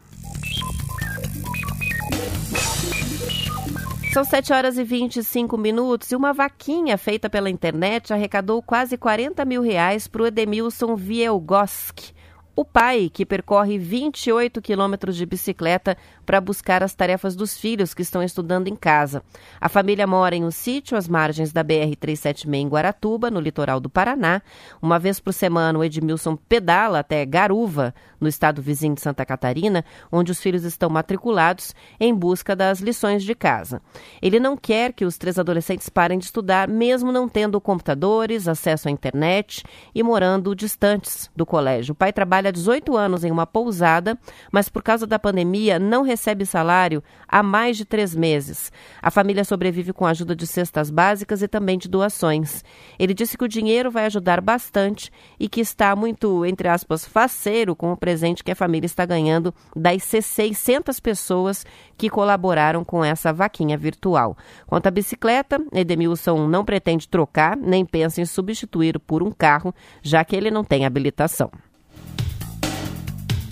São 4.12 4.24
7 4.24 4.52
horas 4.52 4.76
e 4.76 4.84
25 4.84 5.56
minutos 5.56 6.12
e 6.12 6.16
uma 6.16 6.34
vaquinha 6.34 6.98
feita 6.98 7.30
pela 7.30 7.48
internet 7.48 8.12
arrecadou 8.12 8.60
quase 8.60 8.98
40 8.98 9.42
mil 9.46 9.62
reais 9.62 10.06
para 10.06 10.22
o 10.22 10.26
Edemilson 10.26 10.94
Vielgoski 10.94 12.12
o 12.54 12.64
pai, 12.64 13.10
que 13.12 13.24
percorre 13.24 13.78
28 13.78 14.60
quilômetros 14.60 15.16
de 15.16 15.24
bicicleta 15.24 15.96
para 16.26 16.40
buscar 16.40 16.82
as 16.82 16.94
tarefas 16.94 17.34
dos 17.34 17.56
filhos 17.56 17.94
que 17.94 18.02
estão 18.02 18.22
estudando 18.22 18.68
em 18.68 18.76
casa. 18.76 19.22
A 19.58 19.68
família 19.68 20.06
mora 20.06 20.36
em 20.36 20.44
um 20.44 20.50
sítio 20.50 20.96
às 20.96 21.08
margens 21.08 21.52
da 21.52 21.64
BR-376 21.64 22.52
em 22.52 22.68
Guaratuba, 22.68 23.30
no 23.30 23.40
litoral 23.40 23.80
do 23.80 23.88
Paraná. 23.88 24.42
Uma 24.82 24.98
vez 24.98 25.18
por 25.18 25.32
semana, 25.32 25.78
o 25.78 25.84
Edmilson 25.84 26.36
pedala 26.36 26.98
até 26.98 27.24
Garuva, 27.24 27.94
no 28.22 28.28
estado 28.28 28.62
vizinho 28.62 28.94
de 28.94 29.00
Santa 29.02 29.26
Catarina, 29.26 29.84
onde 30.10 30.32
os 30.32 30.40
filhos 30.40 30.64
estão 30.64 30.88
matriculados 30.88 31.74
em 32.00 32.14
busca 32.14 32.56
das 32.56 32.80
lições 32.80 33.22
de 33.22 33.34
casa. 33.34 33.82
Ele 34.22 34.40
não 34.40 34.56
quer 34.56 34.94
que 34.94 35.04
os 35.04 35.18
três 35.18 35.38
adolescentes 35.38 35.90
parem 35.90 36.18
de 36.18 36.24
estudar, 36.24 36.66
mesmo 36.68 37.12
não 37.12 37.28
tendo 37.28 37.60
computadores, 37.60 38.48
acesso 38.48 38.88
à 38.88 38.90
internet 38.90 39.62
e 39.94 40.02
morando 40.02 40.54
distantes 40.54 41.30
do 41.36 41.44
colégio. 41.46 41.92
O 41.92 41.94
pai 41.94 42.12
trabalha 42.12 42.32
trabalha 42.32 42.48
há 42.48 42.52
18 42.52 42.96
anos 42.96 43.24
em 43.24 43.30
uma 43.30 43.46
pousada, 43.46 44.18
mas 44.50 44.68
por 44.68 44.82
causa 44.82 45.06
da 45.06 45.18
pandemia 45.18 45.78
não 45.78 46.02
recebe 46.02 46.46
salário 46.46 47.02
há 47.28 47.42
mais 47.42 47.76
de 47.76 47.84
três 47.84 48.14
meses. 48.14 48.72
A 49.02 49.10
família 49.10 49.44
sobrevive 49.44 49.92
com 49.92 50.06
a 50.06 50.10
ajuda 50.10 50.34
de 50.34 50.46
cestas 50.46 50.90
básicas 50.90 51.42
e 51.42 51.48
também 51.48 51.76
de 51.76 51.88
doações. 51.88 52.64
Ele 52.98 53.12
disse 53.12 53.36
que 53.36 53.44
o 53.44 53.48
dinheiro 53.48 53.90
vai 53.90 54.06
ajudar 54.06 54.40
bastante 54.40 55.10
e 55.38 55.48
que 55.48 55.60
está 55.60 55.94
muito, 55.94 56.46
entre 56.46 56.68
aspas, 56.68 57.04
faceiro 57.04 57.76
com 57.76 57.92
o 57.92 57.96
presente 58.12 58.44
que 58.44 58.50
a 58.50 58.54
família 58.54 58.84
está 58.84 59.06
ganhando 59.06 59.54
das 59.74 60.02
600 60.02 61.00
pessoas 61.00 61.64
que 61.96 62.10
colaboraram 62.10 62.84
com 62.84 63.02
essa 63.02 63.32
vaquinha 63.32 63.78
virtual. 63.78 64.36
Quanto 64.66 64.86
à 64.86 64.90
bicicleta, 64.90 65.58
Edemilson 65.72 66.46
não 66.46 66.62
pretende 66.62 67.08
trocar 67.08 67.56
nem 67.56 67.86
pensa 67.86 68.20
em 68.20 68.26
substituir 68.26 68.98
por 68.98 69.22
um 69.22 69.30
carro, 69.30 69.74
já 70.02 70.22
que 70.24 70.36
ele 70.36 70.50
não 70.50 70.62
tem 70.62 70.84
habilitação 70.84 71.50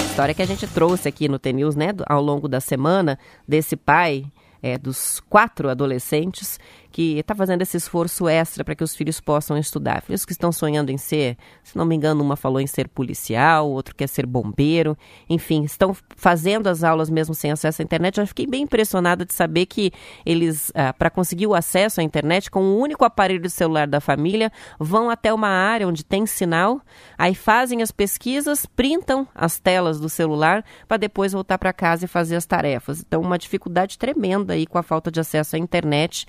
história 0.02 0.34
que 0.34 0.42
a 0.42 0.46
gente 0.46 0.66
trouxe 0.66 1.08
aqui 1.08 1.28
no 1.28 1.38
TNews, 1.38 1.76
né, 1.76 1.94
ao 2.04 2.20
longo 2.20 2.48
da 2.48 2.60
semana, 2.60 3.18
desse 3.48 3.76
pai 3.76 4.26
é, 4.62 4.76
dos 4.76 5.20
quatro 5.20 5.68
adolescentes 5.70 6.58
que 6.90 7.18
está 7.18 7.34
fazendo 7.34 7.62
esse 7.62 7.76
esforço 7.76 8.28
extra 8.28 8.64
para 8.64 8.74
que 8.74 8.84
os 8.84 8.94
filhos 8.94 9.20
possam 9.20 9.56
estudar. 9.56 10.02
Filhos 10.02 10.24
que 10.24 10.32
estão 10.32 10.50
sonhando 10.50 10.90
em 10.90 10.98
ser, 10.98 11.36
se 11.62 11.76
não 11.76 11.84
me 11.84 11.94
engano, 11.94 12.22
uma 12.22 12.36
falou 12.36 12.60
em 12.60 12.66
ser 12.66 12.88
policial, 12.88 13.70
outro 13.70 13.94
quer 13.94 14.08
ser 14.08 14.26
bombeiro, 14.26 14.96
enfim, 15.28 15.64
estão 15.64 15.96
fazendo 16.16 16.66
as 16.66 16.82
aulas 16.82 17.08
mesmo 17.08 17.34
sem 17.34 17.52
acesso 17.52 17.80
à 17.80 17.84
internet. 17.84 18.18
Eu 18.18 18.26
fiquei 18.26 18.46
bem 18.46 18.62
impressionada 18.62 19.24
de 19.24 19.32
saber 19.32 19.66
que 19.66 19.92
eles, 20.24 20.72
ah, 20.74 20.92
para 20.92 21.10
conseguir 21.10 21.46
o 21.46 21.54
acesso 21.54 22.00
à 22.00 22.04
internet 22.04 22.50
com 22.50 22.62
o 22.62 22.78
único 22.78 23.04
aparelho 23.04 23.40
de 23.40 23.50
celular 23.50 23.86
da 23.86 24.00
família, 24.00 24.50
vão 24.78 25.10
até 25.10 25.32
uma 25.32 25.48
área 25.48 25.86
onde 25.86 26.04
tem 26.04 26.26
sinal, 26.26 26.80
aí 27.16 27.34
fazem 27.34 27.82
as 27.82 27.90
pesquisas, 27.90 28.66
printam 28.66 29.26
as 29.34 29.58
telas 29.58 30.00
do 30.00 30.08
celular 30.08 30.64
para 30.88 30.96
depois 30.96 31.32
voltar 31.32 31.58
para 31.58 31.72
casa 31.72 32.04
e 32.04 32.08
fazer 32.08 32.36
as 32.36 32.46
tarefas. 32.46 33.00
Então, 33.00 33.20
uma 33.20 33.38
dificuldade 33.38 33.98
tremenda 33.98 34.54
aí 34.54 34.66
com 34.66 34.78
a 34.78 34.82
falta 34.82 35.10
de 35.10 35.20
acesso 35.20 35.56
à 35.56 35.58
internet 35.58 36.26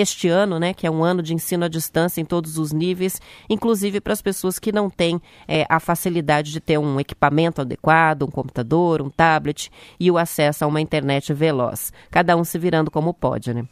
neste 0.00 0.28
ano, 0.28 0.58
né, 0.58 0.72
que 0.72 0.86
é 0.86 0.90
um 0.90 1.04
ano 1.04 1.22
de 1.22 1.34
ensino 1.34 1.66
à 1.66 1.68
distância 1.68 2.22
em 2.22 2.24
todos 2.24 2.56
os 2.56 2.72
níveis, 2.72 3.20
inclusive 3.50 4.00
para 4.00 4.14
as 4.14 4.22
pessoas 4.22 4.58
que 4.58 4.72
não 4.72 4.88
têm 4.88 5.20
é, 5.46 5.66
a 5.68 5.78
facilidade 5.78 6.50
de 6.52 6.58
ter 6.58 6.78
um 6.78 6.98
equipamento 6.98 7.60
adequado, 7.60 8.22
um 8.22 8.30
computador, 8.30 9.02
um 9.02 9.10
tablet 9.10 9.70
e 9.98 10.10
o 10.10 10.16
acesso 10.16 10.64
a 10.64 10.66
uma 10.66 10.80
internet 10.80 11.34
veloz. 11.34 11.92
Cada 12.10 12.34
um 12.34 12.44
se 12.44 12.58
virando 12.58 12.90
como 12.90 13.12
pode, 13.12 13.52
né? 13.52 13.64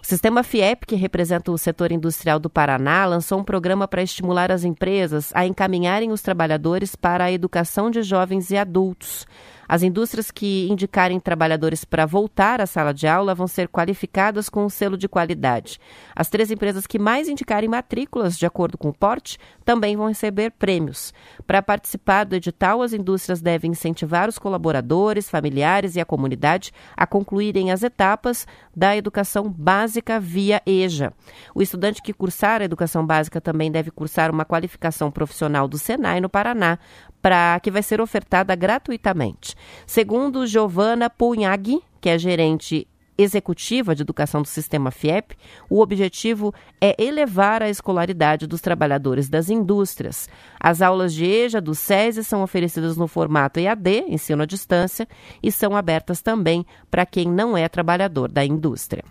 O 0.00 0.06
sistema 0.06 0.44
FIEP, 0.44 0.86
que 0.86 0.94
representa 0.94 1.50
o 1.50 1.58
setor 1.58 1.90
industrial 1.90 2.38
do 2.38 2.48
Paraná, 2.48 3.04
lançou 3.04 3.40
um 3.40 3.44
programa 3.44 3.88
para 3.88 4.00
estimular 4.00 4.52
as 4.52 4.62
empresas 4.62 5.32
a 5.34 5.44
encaminharem 5.44 6.12
os 6.12 6.22
trabalhadores 6.22 6.94
para 6.94 7.24
a 7.24 7.32
educação 7.32 7.90
de 7.90 8.02
jovens 8.02 8.50
e 8.52 8.56
adultos. 8.56 9.26
As 9.68 9.82
indústrias 9.82 10.30
que 10.30 10.66
indicarem 10.70 11.20
trabalhadores 11.20 11.84
para 11.84 12.06
voltar 12.06 12.60
à 12.60 12.66
sala 12.66 12.94
de 12.94 13.06
aula 13.06 13.34
vão 13.34 13.46
ser 13.46 13.68
qualificadas 13.68 14.48
com 14.48 14.64
um 14.64 14.68
selo 14.70 14.96
de 14.96 15.06
qualidade. 15.06 15.78
As 16.16 16.30
três 16.30 16.50
empresas 16.50 16.86
que 16.86 16.98
mais 16.98 17.28
indicarem 17.28 17.68
matrículas 17.68 18.38
de 18.38 18.46
acordo 18.46 18.78
com 18.78 18.88
o 18.88 18.94
porte 18.94 19.38
também 19.64 19.96
vão 19.96 20.08
receber 20.08 20.52
prêmios. 20.52 21.12
Para 21.46 21.60
participar 21.60 22.24
do 22.24 22.34
edital, 22.34 22.80
as 22.80 22.94
indústrias 22.94 23.42
devem 23.42 23.72
incentivar 23.72 24.28
os 24.28 24.38
colaboradores, 24.38 25.28
familiares 25.28 25.96
e 25.96 26.00
a 26.00 26.06
comunidade 26.06 26.72
a 26.96 27.06
concluírem 27.06 27.70
as 27.70 27.82
etapas 27.82 28.46
da 28.78 28.96
educação 28.96 29.50
básica 29.50 30.20
via 30.20 30.62
EJA. 30.64 31.12
O 31.52 31.60
estudante 31.60 32.00
que 32.00 32.12
cursar 32.12 32.62
a 32.62 32.64
educação 32.64 33.04
básica 33.04 33.40
também 33.40 33.72
deve 33.72 33.90
cursar 33.90 34.30
uma 34.30 34.44
qualificação 34.44 35.10
profissional 35.10 35.66
do 35.66 35.76
Senai 35.76 36.20
no 36.20 36.28
Paraná 36.28 36.78
para 37.20 37.58
que 37.58 37.72
vai 37.72 37.82
ser 37.82 38.00
ofertada 38.00 38.54
gratuitamente. 38.54 39.56
Segundo 39.84 40.46
Giovana 40.46 41.10
Punhag, 41.10 41.82
que 42.00 42.08
é 42.08 42.16
gerente 42.16 42.86
executiva 43.18 43.94
de 43.94 44.02
educação 44.02 44.40
do 44.40 44.48
sistema 44.48 44.92
FIEP, 44.92 45.36
o 45.68 45.80
objetivo 45.80 46.54
é 46.80 46.94
elevar 47.02 47.62
a 47.62 47.68
escolaridade 47.68 48.46
dos 48.46 48.60
trabalhadores 48.60 49.28
das 49.28 49.50
indústrias. 49.50 50.28
As 50.60 50.80
aulas 50.80 51.12
de 51.12 51.24
EJA 51.24 51.60
do 51.60 51.74
SESI 51.74 52.22
são 52.22 52.42
oferecidas 52.42 52.96
no 52.96 53.08
formato 53.08 53.58
EAD, 53.58 54.04
ensino 54.08 54.42
à 54.42 54.46
distância, 54.46 55.08
e 55.42 55.50
são 55.50 55.76
abertas 55.76 56.22
também 56.22 56.64
para 56.90 57.04
quem 57.04 57.26
não 57.26 57.56
é 57.56 57.68
trabalhador 57.68 58.30
da 58.30 58.44
indústria. 58.44 59.02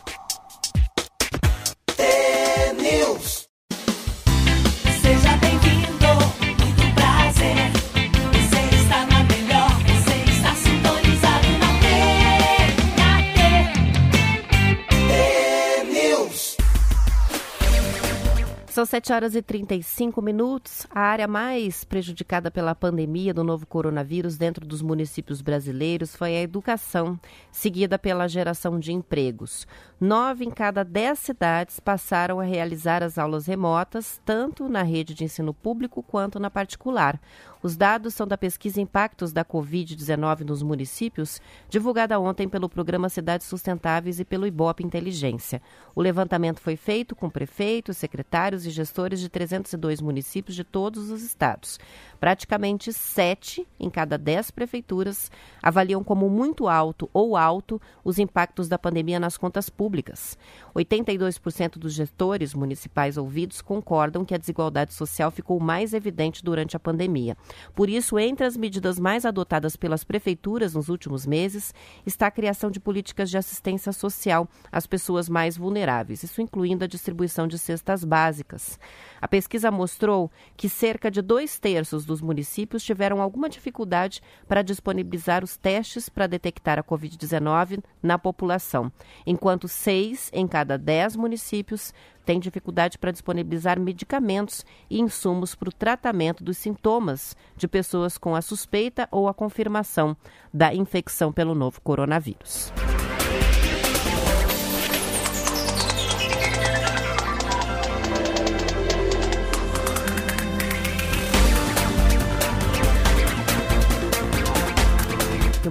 São 18.82 18.86
7 18.86 19.12
horas 19.12 19.36
e 19.36 19.42
35 19.42 20.20
minutos. 20.20 20.88
A 20.90 21.02
área 21.02 21.28
mais 21.28 21.84
prejudicada 21.84 22.50
pela 22.50 22.74
pandemia 22.74 23.32
do 23.32 23.44
novo 23.44 23.64
coronavírus 23.64 24.36
dentro 24.36 24.66
dos 24.66 24.82
municípios 24.82 25.40
brasileiros 25.40 26.16
foi 26.16 26.36
a 26.36 26.42
educação, 26.42 27.16
seguida 27.52 27.96
pela 27.96 28.26
geração 28.26 28.80
de 28.80 28.92
empregos. 28.92 29.68
Nove 30.00 30.44
em 30.44 30.50
cada 30.50 30.82
dez 30.82 31.20
cidades 31.20 31.78
passaram 31.78 32.40
a 32.40 32.44
realizar 32.44 33.04
as 33.04 33.18
aulas 33.18 33.46
remotas, 33.46 34.20
tanto 34.24 34.68
na 34.68 34.82
rede 34.82 35.14
de 35.14 35.22
ensino 35.22 35.54
público 35.54 36.02
quanto 36.02 36.40
na 36.40 36.50
particular. 36.50 37.20
Os 37.62 37.76
dados 37.76 38.14
são 38.14 38.26
da 38.26 38.36
pesquisa 38.36 38.80
Impactos 38.80 39.32
da 39.32 39.44
Covid-19 39.44 40.40
nos 40.40 40.64
municípios, 40.64 41.40
divulgada 41.68 42.18
ontem 42.18 42.48
pelo 42.48 42.68
Programa 42.68 43.08
Cidades 43.08 43.46
Sustentáveis 43.46 44.18
e 44.18 44.24
pelo 44.24 44.48
Ibope 44.48 44.84
Inteligência. 44.84 45.62
O 45.94 46.02
levantamento 46.02 46.60
foi 46.60 46.74
feito 46.74 47.14
com 47.14 47.30
prefeitos, 47.30 47.98
secretários 47.98 48.66
e 48.66 48.70
gestores 48.70 49.20
de 49.20 49.28
302 49.28 50.00
municípios 50.00 50.56
de 50.56 50.64
todos 50.64 51.08
os 51.08 51.22
estados. 51.22 51.78
Praticamente 52.18 52.92
sete 52.92 53.64
em 53.78 53.88
cada 53.88 54.18
dez 54.18 54.50
prefeituras 54.50 55.30
avaliam 55.62 56.02
como 56.02 56.28
muito 56.28 56.66
alto 56.66 57.08
ou 57.12 57.36
alto 57.36 57.80
os 58.02 58.18
impactos 58.18 58.66
da 58.68 58.78
pandemia 58.78 59.20
nas 59.20 59.36
contas 59.36 59.70
públicas. 59.70 60.36
82% 60.74 61.78
dos 61.78 61.92
gestores 61.94 62.54
municipais 62.54 63.16
ouvidos 63.16 63.62
concordam 63.62 64.24
que 64.24 64.34
a 64.34 64.38
desigualdade 64.38 64.92
social 64.92 65.30
ficou 65.30 65.60
mais 65.60 65.94
evidente 65.94 66.44
durante 66.44 66.76
a 66.76 66.80
pandemia. 66.80 67.36
Por 67.74 67.88
isso, 67.88 68.18
entre 68.18 68.46
as 68.46 68.56
medidas 68.56 68.98
mais 68.98 69.24
adotadas 69.24 69.76
pelas 69.76 70.04
prefeituras 70.04 70.74
nos 70.74 70.88
últimos 70.88 71.26
meses 71.26 71.74
está 72.06 72.26
a 72.26 72.30
criação 72.30 72.70
de 72.70 72.80
políticas 72.80 73.30
de 73.30 73.38
assistência 73.38 73.92
social 73.92 74.48
às 74.70 74.86
pessoas 74.86 75.28
mais 75.28 75.56
vulneráveis, 75.56 76.22
isso 76.22 76.40
incluindo 76.40 76.84
a 76.84 76.88
distribuição 76.88 77.46
de 77.46 77.58
cestas 77.58 78.04
básicas. 78.04 78.78
A 79.20 79.28
pesquisa 79.28 79.70
mostrou 79.70 80.30
que 80.56 80.68
cerca 80.68 81.10
de 81.10 81.22
dois 81.22 81.58
terços 81.58 82.04
dos 82.04 82.20
municípios 82.20 82.82
tiveram 82.82 83.20
alguma 83.20 83.48
dificuldade 83.48 84.20
para 84.48 84.62
disponibilizar 84.62 85.44
os 85.44 85.56
testes 85.56 86.08
para 86.08 86.26
detectar 86.26 86.78
a 86.78 86.82
Covid-19 86.82 87.82
na 88.02 88.18
população, 88.18 88.90
enquanto 89.26 89.68
seis 89.68 90.30
em 90.32 90.46
cada 90.46 90.76
dez 90.76 91.16
municípios 91.16 91.92
têm 92.24 92.40
dificuldade 92.40 92.98
para 92.98 93.10
disponibilizar 93.10 93.78
medicamentos 93.78 94.64
e 94.88 95.00
insumos 95.00 95.54
para 95.54 95.68
o 95.68 95.72
tratamento 95.72 96.42
dos 96.42 96.58
sintomas 96.58 97.36
de 97.56 97.68
pessoas 97.68 98.16
com 98.16 98.34
a 98.34 98.42
suspeita 98.42 99.08
ou 99.10 99.28
a 99.28 99.34
confirmação 99.34 100.16
da 100.52 100.74
infecção 100.74 101.32
pelo 101.32 101.54
novo 101.54 101.80
coronavírus. 101.80 102.72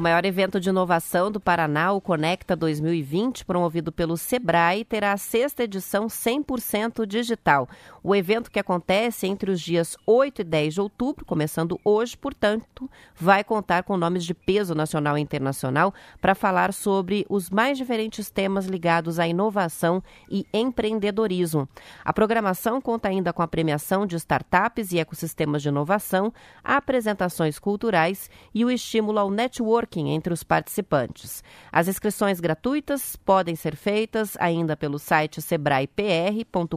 Maior 0.02 0.26
evento 0.26 0.60
de 0.60 0.70
inovação 0.70 1.32
do 1.32 1.40
Paraná, 1.40 1.94
o 1.94 2.02
Conecta 2.02 2.56
2020, 2.56 3.46
promovido 3.46 3.92
pelo 3.92 4.18
Sebrae, 4.18 4.84
terá 4.84 5.14
a 5.14 5.18
sexta 5.18 5.64
edição 5.64 6.08
100% 6.08 7.06
digital. 7.06 7.70
O 8.04 8.16
evento 8.16 8.50
que 8.50 8.60
acontece 8.60 9.28
entre 9.28 9.52
os 9.52 9.62
dias 9.62 9.96
8 10.08 10.42
e 10.42 10.44
10 10.44 10.74
de 10.74 10.82
outubro, 10.82 11.24
começando 11.24 11.80
hoje, 11.86 12.18
portanto, 12.18 12.90
vai 13.16 13.44
contar 13.44 13.84
com 13.84 13.96
nomes 13.96 14.26
de 14.26 14.34
peso 14.34 14.74
nacional 14.74 15.18
e 15.18 15.22
internacional 15.22 15.94
para 16.20 16.34
falar 16.34 16.74
sobre 16.74 17.24
os 17.30 17.52
mais 17.52 17.78
diferentes 17.78 18.32
temas 18.32 18.66
ligados 18.66 19.20
à 19.20 19.28
inovação 19.28 20.02
e 20.30 20.48
empreendedorismo. 20.52 21.70
A 22.04 22.12
programação 22.12 22.82
conta 22.82 23.08
ainda 23.08 23.32
com 23.32 23.44
a 23.44 23.48
premiação 23.48 24.08
de 24.08 24.16
startups 24.16 24.92
e 24.92 24.98
ecossistemas 24.98 25.62
de 25.62 25.70
inovação, 25.70 26.34
apresentações 26.64 27.60
culturais 27.60 28.32
e 28.52 28.66
o 28.66 28.72
estímulo 28.72 29.20
ao 29.20 29.30
network 29.30 29.91
entre 30.00 30.34
os 30.34 30.44
participantes. 30.44 31.44
As 31.72 31.88
inscrições 31.88 32.40
gratuitas 32.40 33.16
podem 33.16 33.56
ser 33.56 33.76
feitas 33.76 34.38
ainda 34.40 34.78
pelo 34.78 34.98
site 34.98 35.42
sebraepr.com.br. 35.42 36.76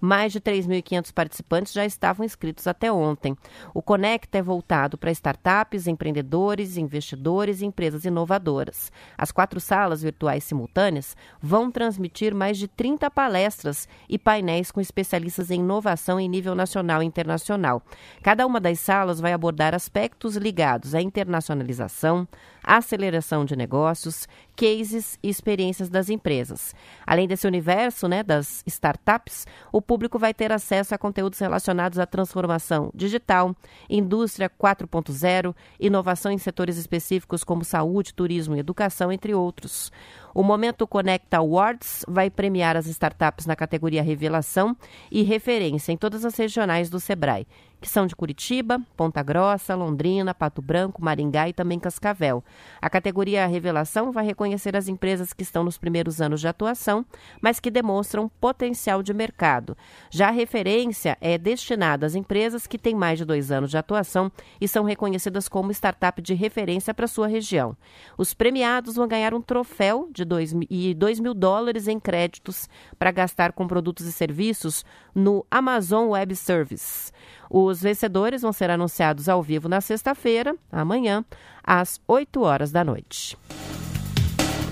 Mais 0.00 0.32
de 0.32 0.40
3.500 0.40 1.12
participantes 1.12 1.72
já 1.72 1.84
estavam 1.84 2.26
inscritos 2.26 2.66
até 2.66 2.90
ontem. 2.90 3.36
O 3.72 3.80
Conecta 3.80 4.38
é 4.38 4.42
voltado 4.42 4.98
para 4.98 5.10
startups, 5.10 5.86
empreendedores, 5.86 6.76
investidores 6.76 7.60
e 7.60 7.66
empresas 7.66 8.04
inovadoras. 8.04 8.90
As 9.16 9.30
quatro 9.30 9.60
salas 9.60 10.02
virtuais 10.02 10.44
simultâneas 10.44 11.16
vão 11.40 11.70
transmitir 11.70 12.34
mais 12.34 12.58
de 12.58 12.66
30 12.68 13.10
palestras 13.10 13.88
e 14.08 14.18
painéis 14.18 14.70
com 14.70 14.80
especialistas 14.80 15.50
em 15.50 15.60
inovação 15.60 16.18
em 16.18 16.28
nível 16.28 16.54
nacional 16.54 17.02
e 17.02 17.06
internacional. 17.06 17.82
Cada 18.22 18.46
uma 18.46 18.60
das 18.60 18.80
salas 18.80 19.20
vai 19.20 19.32
abordar 19.32 19.74
aspectos 19.74 20.36
ligados 20.36 20.94
à 20.94 21.00
internacionalização 21.00 21.75
internacionalização, 21.76 22.26
aceleração 22.66 23.44
de 23.44 23.54
negócios, 23.54 24.26
cases 24.56 25.16
e 25.22 25.28
experiências 25.28 25.88
das 25.88 26.10
empresas. 26.10 26.74
Além 27.06 27.28
desse 27.28 27.46
universo 27.46 28.08
né, 28.08 28.24
das 28.24 28.64
startups, 28.66 29.46
o 29.70 29.80
público 29.80 30.18
vai 30.18 30.34
ter 30.34 30.50
acesso 30.50 30.94
a 30.94 30.98
conteúdos 30.98 31.38
relacionados 31.38 31.98
à 32.00 32.06
transformação 32.06 32.90
digital, 32.92 33.54
indústria 33.88 34.50
4.0, 34.50 35.54
inovação 35.78 36.32
em 36.32 36.38
setores 36.38 36.76
específicos 36.76 37.44
como 37.44 37.64
saúde, 37.64 38.12
turismo 38.12 38.56
e 38.56 38.60
educação, 38.60 39.12
entre 39.12 39.32
outros. 39.32 39.92
O 40.34 40.42
Momento 40.42 40.86
Conecta 40.86 41.38
Awards 41.38 42.04
vai 42.06 42.28
premiar 42.28 42.76
as 42.76 42.86
startups 42.86 43.46
na 43.46 43.56
categoria 43.56 44.02
Revelação 44.02 44.76
e 45.10 45.22
Referência 45.22 45.92
em 45.92 45.96
todas 45.96 46.24
as 46.24 46.36
regionais 46.36 46.90
do 46.90 47.00
Sebrae 47.00 47.46
que 47.80 47.88
são 47.88 48.06
de 48.06 48.16
Curitiba, 48.16 48.80
Ponta 48.96 49.22
Grossa, 49.22 49.74
Londrina, 49.74 50.34
Pato 50.34 50.62
Branco, 50.62 51.02
Maringá 51.04 51.48
e 51.48 51.52
também 51.52 51.78
Cascavel. 51.78 52.42
A 52.80 52.90
categoria 52.90 53.46
Revelação 53.46 54.12
vai 54.12 54.24
reconhecer 54.24 54.76
as 54.76 54.88
empresas 54.88 55.32
que 55.32 55.42
estão 55.42 55.64
nos 55.64 55.78
primeiros 55.78 56.20
anos 56.20 56.40
de 56.40 56.48
atuação, 56.48 57.04
mas 57.40 57.60
que 57.60 57.70
demonstram 57.70 58.28
potencial 58.40 59.02
de 59.02 59.12
mercado. 59.12 59.76
Já 60.10 60.28
a 60.28 60.32
referência 60.32 61.16
é 61.20 61.38
destinada 61.38 62.06
às 62.06 62.14
empresas 62.14 62.66
que 62.66 62.78
têm 62.78 62.94
mais 62.94 63.18
de 63.18 63.24
dois 63.24 63.50
anos 63.50 63.70
de 63.70 63.78
atuação 63.78 64.30
e 64.60 64.68
são 64.68 64.84
reconhecidas 64.84 65.48
como 65.48 65.72
startup 65.72 66.20
de 66.20 66.34
referência 66.34 66.92
para 66.92 67.06
sua 67.06 67.26
região. 67.26 67.76
Os 68.16 68.34
premiados 68.34 68.96
vão 68.96 69.08
ganhar 69.08 69.34
um 69.34 69.40
troféu 69.40 70.08
de 70.12 70.24
dois, 70.24 70.54
e 70.70 70.94
2 70.94 71.20
mil 71.20 71.34
dólares 71.34 71.88
em 71.88 71.98
créditos 71.98 72.68
para 72.98 73.10
gastar 73.10 73.52
com 73.52 73.66
produtos 73.66 74.06
e 74.06 74.12
serviços 74.12 74.84
no 75.14 75.44
Amazon 75.50 76.08
Web 76.08 76.34
Service. 76.36 77.12
Os 77.50 77.80
vencedores 77.80 78.42
vão 78.42 78.52
ser 78.52 78.70
anunciados 78.70 79.28
ao 79.28 79.42
vivo 79.42 79.68
na 79.68 79.80
sexta-feira, 79.80 80.54
amanhã, 80.70 81.24
às 81.62 82.00
8 82.06 82.42
horas 82.42 82.72
da 82.72 82.84
noite. 82.84 83.36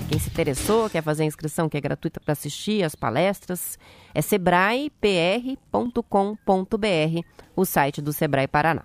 Quem 0.09 0.19
se 0.19 0.29
interessou, 0.29 0.89
quer 0.89 1.01
fazer 1.01 1.23
a 1.23 1.25
inscrição 1.25 1.67
que 1.67 1.77
é 1.77 1.81
gratuita 1.81 2.19
para 2.19 2.33
assistir 2.33 2.83
as 2.83 2.93
palestras, 2.93 3.79
é 4.13 4.21
sebraepr.com.br, 4.21 6.05
o 7.55 7.65
site 7.65 8.01
do 8.01 8.13
Sebrae 8.13 8.47
Paraná. 8.47 8.83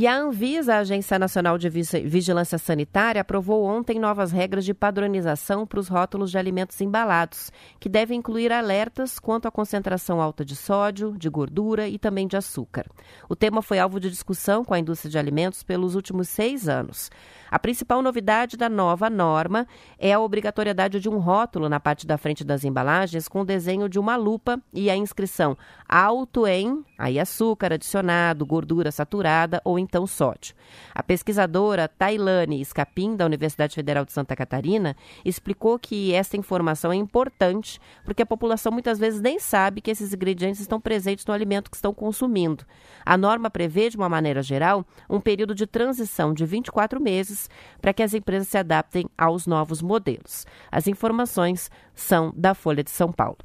E 0.00 0.06
a 0.06 0.16
Anvisa, 0.16 0.76
a 0.76 0.78
Agência 0.78 1.18
Nacional 1.18 1.58
de 1.58 1.68
Vigilância 1.68 2.56
Sanitária, 2.56 3.20
aprovou 3.20 3.64
ontem 3.64 3.98
novas 3.98 4.30
regras 4.30 4.64
de 4.64 4.72
padronização 4.72 5.66
para 5.66 5.80
os 5.80 5.88
rótulos 5.88 6.30
de 6.30 6.38
alimentos 6.38 6.80
embalados, 6.80 7.50
que 7.80 7.88
devem 7.88 8.20
incluir 8.20 8.52
alertas 8.52 9.18
quanto 9.18 9.48
à 9.48 9.50
concentração 9.50 10.22
alta 10.22 10.44
de 10.44 10.54
sódio, 10.54 11.18
de 11.18 11.28
gordura 11.28 11.88
e 11.88 11.98
também 11.98 12.28
de 12.28 12.36
açúcar. 12.36 12.86
O 13.28 13.34
tema 13.34 13.60
foi 13.60 13.80
alvo 13.80 13.98
de 13.98 14.08
discussão 14.08 14.64
com 14.64 14.72
a 14.72 14.78
indústria 14.78 15.10
de 15.10 15.18
alimentos 15.18 15.64
pelos 15.64 15.96
últimos 15.96 16.28
seis 16.28 16.68
anos. 16.68 17.10
A 17.50 17.58
principal 17.58 18.00
novidade 18.00 18.56
da 18.56 18.68
nova 18.68 19.10
norma 19.10 19.66
é 19.98 20.12
a 20.12 20.20
obrigatoriedade 20.20 21.00
de 21.00 21.08
um 21.08 21.18
rótulo 21.18 21.68
na 21.68 21.80
parte 21.80 22.06
da 22.06 22.16
frente 22.16 22.44
das 22.44 22.62
embalagens 22.62 23.26
com 23.26 23.40
o 23.40 23.44
desenho 23.44 23.88
de 23.88 23.98
uma 23.98 24.14
lupa 24.14 24.60
e 24.72 24.88
a 24.90 24.96
inscrição 24.96 25.58
alto 25.88 26.46
em 26.46 26.84
aí 26.96 27.18
açúcar 27.18 27.72
adicionado, 27.72 28.46
gordura 28.46 28.92
saturada 28.92 29.60
ou 29.64 29.78
então 29.88 30.06
sódio. 30.06 30.54
A 30.94 31.02
pesquisadora 31.02 31.88
Tailane 31.88 32.60
Escapim, 32.60 33.16
da 33.16 33.24
Universidade 33.24 33.74
Federal 33.74 34.04
de 34.04 34.12
Santa 34.12 34.36
Catarina, 34.36 34.94
explicou 35.24 35.78
que 35.78 36.12
essa 36.12 36.36
informação 36.36 36.92
é 36.92 36.96
importante 36.96 37.80
porque 38.04 38.22
a 38.22 38.26
população 38.26 38.70
muitas 38.70 38.98
vezes 38.98 39.20
nem 39.20 39.38
sabe 39.38 39.80
que 39.80 39.90
esses 39.90 40.12
ingredientes 40.12 40.60
estão 40.60 40.80
presentes 40.80 41.24
no 41.24 41.32
alimento 41.32 41.70
que 41.70 41.76
estão 41.76 41.94
consumindo. 41.94 42.64
A 43.04 43.16
norma 43.16 43.50
prevê, 43.50 43.88
de 43.88 43.96
uma 43.96 44.08
maneira 44.08 44.42
geral, 44.42 44.84
um 45.08 45.20
período 45.20 45.54
de 45.54 45.66
transição 45.66 46.34
de 46.34 46.44
24 46.44 47.00
meses 47.00 47.48
para 47.80 47.94
que 47.94 48.02
as 48.02 48.12
empresas 48.12 48.48
se 48.48 48.58
adaptem 48.58 49.06
aos 49.16 49.46
novos 49.46 49.80
modelos. 49.80 50.46
As 50.70 50.86
informações 50.86 51.70
são 51.94 52.32
da 52.36 52.54
Folha 52.54 52.84
de 52.84 52.90
São 52.90 53.10
Paulo. 53.10 53.38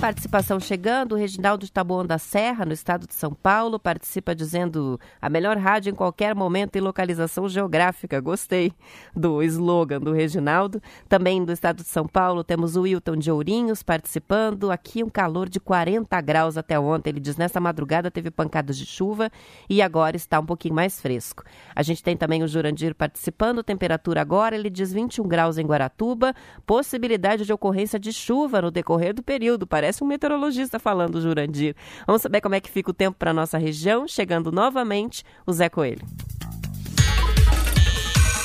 Participação 0.00 0.60
chegando, 0.60 1.12
o 1.16 1.18
Reginaldo 1.18 1.66
de 1.66 1.72
Taboão 1.72 2.06
da 2.06 2.18
Serra, 2.18 2.64
no 2.64 2.72
estado 2.72 3.04
de 3.04 3.14
São 3.14 3.34
Paulo, 3.34 3.80
participa 3.80 4.32
dizendo 4.32 4.98
a 5.20 5.28
melhor 5.28 5.56
rádio 5.56 5.90
em 5.90 5.94
qualquer 5.94 6.36
momento 6.36 6.76
e 6.76 6.80
localização 6.80 7.48
geográfica. 7.48 8.20
Gostei 8.20 8.72
do 9.12 9.42
slogan 9.42 9.98
do 9.98 10.12
Reginaldo. 10.12 10.80
Também 11.08 11.44
do 11.44 11.50
estado 11.50 11.82
de 11.82 11.88
São 11.88 12.06
Paulo 12.06 12.44
temos 12.44 12.76
o 12.76 12.82
Wilton 12.82 13.16
de 13.16 13.28
Ourinhos 13.28 13.82
participando. 13.82 14.70
Aqui 14.70 15.02
um 15.02 15.10
calor 15.10 15.48
de 15.48 15.58
40 15.58 16.20
graus 16.20 16.56
até 16.56 16.78
ontem. 16.78 17.10
Ele 17.10 17.20
diz 17.20 17.36
nessa 17.36 17.58
madrugada 17.58 18.08
teve 18.08 18.30
pancadas 18.30 18.78
de 18.78 18.86
chuva 18.86 19.32
e 19.68 19.82
agora 19.82 20.14
está 20.14 20.38
um 20.38 20.46
pouquinho 20.46 20.76
mais 20.76 21.00
fresco. 21.00 21.42
A 21.74 21.82
gente 21.82 22.04
tem 22.04 22.16
também 22.16 22.44
o 22.44 22.46
Jurandir 22.46 22.94
participando. 22.94 23.64
Temperatura 23.64 24.20
agora, 24.20 24.54
ele 24.54 24.70
diz 24.70 24.92
21 24.92 25.26
graus 25.26 25.58
em 25.58 25.66
Guaratuba. 25.66 26.36
Possibilidade 26.64 27.44
de 27.44 27.52
ocorrência 27.52 27.98
de 27.98 28.12
chuva 28.12 28.62
no 28.62 28.70
decorrer 28.70 29.12
do 29.12 29.24
período. 29.24 29.66
Parece 29.66 29.87
Parece 29.88 30.04
um 30.04 30.06
meteorologista 30.06 30.78
falando, 30.78 31.18
Jurandir. 31.18 31.74
Vamos 32.06 32.20
saber 32.20 32.42
como 32.42 32.54
é 32.54 32.60
que 32.60 32.68
fica 32.70 32.90
o 32.90 32.92
tempo 32.92 33.16
para 33.18 33.32
nossa 33.32 33.56
região. 33.56 34.06
Chegando 34.06 34.52
novamente, 34.52 35.24
o 35.46 35.52
Zé 35.52 35.70
Coelho. 35.70 36.04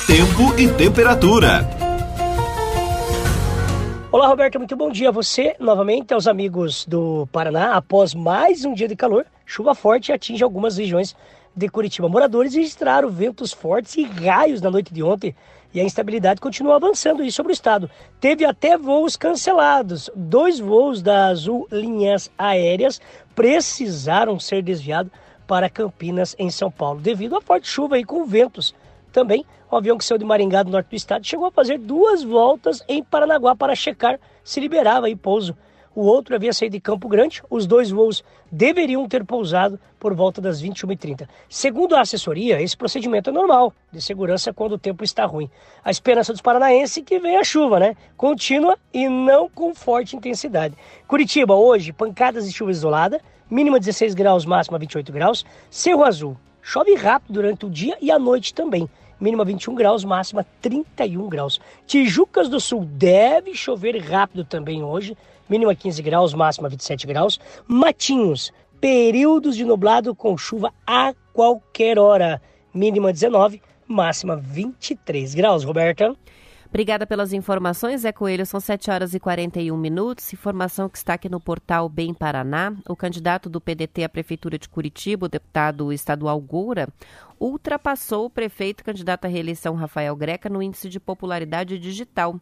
Tempo 0.06 0.58
e 0.58 0.72
temperatura. 0.72 1.68
Olá, 4.10 4.26
Roberto, 4.26 4.58
muito 4.58 4.74
bom 4.74 4.90
dia 4.90 5.10
a 5.10 5.12
você, 5.12 5.54
novamente 5.60 6.14
aos 6.14 6.26
amigos 6.26 6.86
do 6.86 7.28
Paraná. 7.30 7.74
Após 7.74 8.14
mais 8.14 8.64
um 8.64 8.72
dia 8.72 8.88
de 8.88 8.96
calor, 8.96 9.26
chuva 9.44 9.74
forte 9.74 10.12
atinge 10.12 10.42
algumas 10.42 10.78
regiões 10.78 11.14
de 11.54 11.68
Curitiba. 11.68 12.08
Moradores 12.08 12.54
registraram 12.54 13.10
ventos 13.10 13.52
fortes 13.52 13.96
e 13.96 14.04
raios 14.04 14.62
na 14.62 14.70
noite 14.70 14.94
de 14.94 15.02
ontem 15.02 15.34
e 15.74 15.80
a 15.80 15.84
instabilidade 15.84 16.40
continua 16.40 16.76
avançando 16.76 17.20
aí 17.22 17.32
sobre 17.32 17.50
o 17.50 17.52
estado. 17.52 17.90
Teve 18.20 18.44
até 18.44 18.78
voos 18.78 19.16
cancelados. 19.16 20.08
Dois 20.14 20.60
voos 20.60 21.02
da 21.02 21.26
Azul 21.26 21.66
Linhas 21.70 22.30
Aéreas 22.38 23.00
precisaram 23.34 24.38
ser 24.38 24.62
desviados 24.62 25.12
para 25.46 25.68
Campinas, 25.68 26.34
em 26.38 26.48
São 26.48 26.70
Paulo, 26.70 27.00
devido 27.00 27.36
à 27.36 27.40
forte 27.40 27.66
chuva 27.68 27.98
e 27.98 28.04
com 28.04 28.24
ventos. 28.24 28.74
Também, 29.12 29.44
o 29.70 29.76
avião 29.76 29.98
que 29.98 30.04
saiu 30.04 30.18
de 30.18 30.24
Maringá, 30.24 30.62
do 30.62 30.70
norte 30.70 30.88
do 30.88 30.96
estado, 30.96 31.26
chegou 31.26 31.46
a 31.46 31.50
fazer 31.50 31.78
duas 31.78 32.22
voltas 32.22 32.82
em 32.88 33.02
Paranaguá 33.02 33.54
para 33.54 33.74
checar 33.74 34.18
se 34.42 34.60
liberava 34.60 35.06
aí 35.06 35.16
pouso 35.16 35.56
o 35.94 36.02
outro 36.02 36.34
havia 36.34 36.52
saído 36.52 36.72
de 36.72 36.80
Campo 36.80 37.08
Grande. 37.08 37.42
Os 37.48 37.66
dois 37.66 37.90
voos 37.90 38.24
deveriam 38.50 39.06
ter 39.08 39.24
pousado 39.24 39.78
por 40.04 40.12
volta 40.12 40.38
das 40.38 40.62
21h30. 40.62 41.26
Segundo 41.48 41.96
a 41.96 42.02
assessoria, 42.02 42.60
esse 42.60 42.76
procedimento 42.76 43.30
é 43.30 43.32
normal, 43.32 43.72
de 43.90 44.02
segurança 44.02 44.52
quando 44.52 44.72
o 44.72 44.78
tempo 44.78 45.02
está 45.02 45.24
ruim. 45.24 45.48
A 45.82 45.90
esperança 45.90 46.30
dos 46.30 46.42
paranaenses 46.42 46.98
é 46.98 47.00
que 47.00 47.18
venha 47.18 47.40
a 47.40 47.42
chuva, 47.42 47.80
né? 47.80 47.96
Contínua 48.14 48.76
e 48.92 49.08
não 49.08 49.48
com 49.48 49.74
forte 49.74 50.14
intensidade. 50.14 50.76
Curitiba, 51.08 51.54
hoje, 51.54 51.90
pancadas 51.90 52.44
de 52.44 52.52
chuva 52.52 52.70
isolada, 52.70 53.18
mínima 53.50 53.80
16 53.80 54.12
graus, 54.12 54.44
máxima 54.44 54.78
28 54.78 55.10
graus. 55.10 55.42
Cerro 55.70 56.04
Azul, 56.04 56.36
chove 56.60 56.94
rápido 56.96 57.32
durante 57.32 57.64
o 57.64 57.70
dia 57.70 57.96
e 57.98 58.10
a 58.10 58.18
noite 58.18 58.52
também 58.52 58.86
mínima 59.18 59.44
21 59.44 59.74
graus, 59.74 60.04
máxima 60.04 60.44
31 60.60 61.28
graus. 61.30 61.58
Tijucas 61.86 62.48
do 62.48 62.60
Sul 62.60 62.84
deve 62.84 63.54
chover 63.54 63.96
rápido 63.98 64.44
também 64.44 64.82
hoje, 64.82 65.16
mínima 65.48 65.74
15 65.74 66.02
graus, 66.02 66.34
máxima 66.34 66.68
27 66.68 67.06
graus. 67.06 67.40
Matinhos, 67.66 68.52
períodos 68.84 69.56
de 69.56 69.64
nublado 69.64 70.14
com 70.14 70.36
chuva 70.36 70.70
a 70.86 71.14
qualquer 71.32 71.98
hora, 71.98 72.42
mínima 72.74 73.14
19, 73.14 73.62
máxima 73.88 74.36
23 74.36 75.34
graus. 75.34 75.64
Roberta? 75.64 76.14
Obrigada 76.68 77.06
pelas 77.06 77.32
informações, 77.32 78.02
Zé 78.02 78.12
Coelho. 78.12 78.44
São 78.44 78.60
7 78.60 78.90
horas 78.90 79.14
e 79.14 79.18
41 79.18 79.74
minutos. 79.74 80.30
Informação 80.34 80.86
que 80.86 80.98
está 80.98 81.14
aqui 81.14 81.30
no 81.30 81.40
portal 81.40 81.88
Bem 81.88 82.12
Paraná. 82.12 82.74
O 82.86 82.94
candidato 82.94 83.48
do 83.48 83.58
PDT 83.58 84.04
à 84.04 84.08
Prefeitura 84.10 84.58
de 84.58 84.68
Curitiba, 84.68 85.24
o 85.24 85.30
deputado 85.30 85.90
estadual 85.90 86.38
Goura, 86.38 86.86
ultrapassou 87.40 88.26
o 88.26 88.30
prefeito 88.30 88.84
candidato 88.84 89.24
à 89.24 89.28
reeleição 89.28 89.76
Rafael 89.76 90.14
Greca 90.14 90.50
no 90.50 90.62
índice 90.62 90.90
de 90.90 91.00
popularidade 91.00 91.78
digital. 91.78 92.38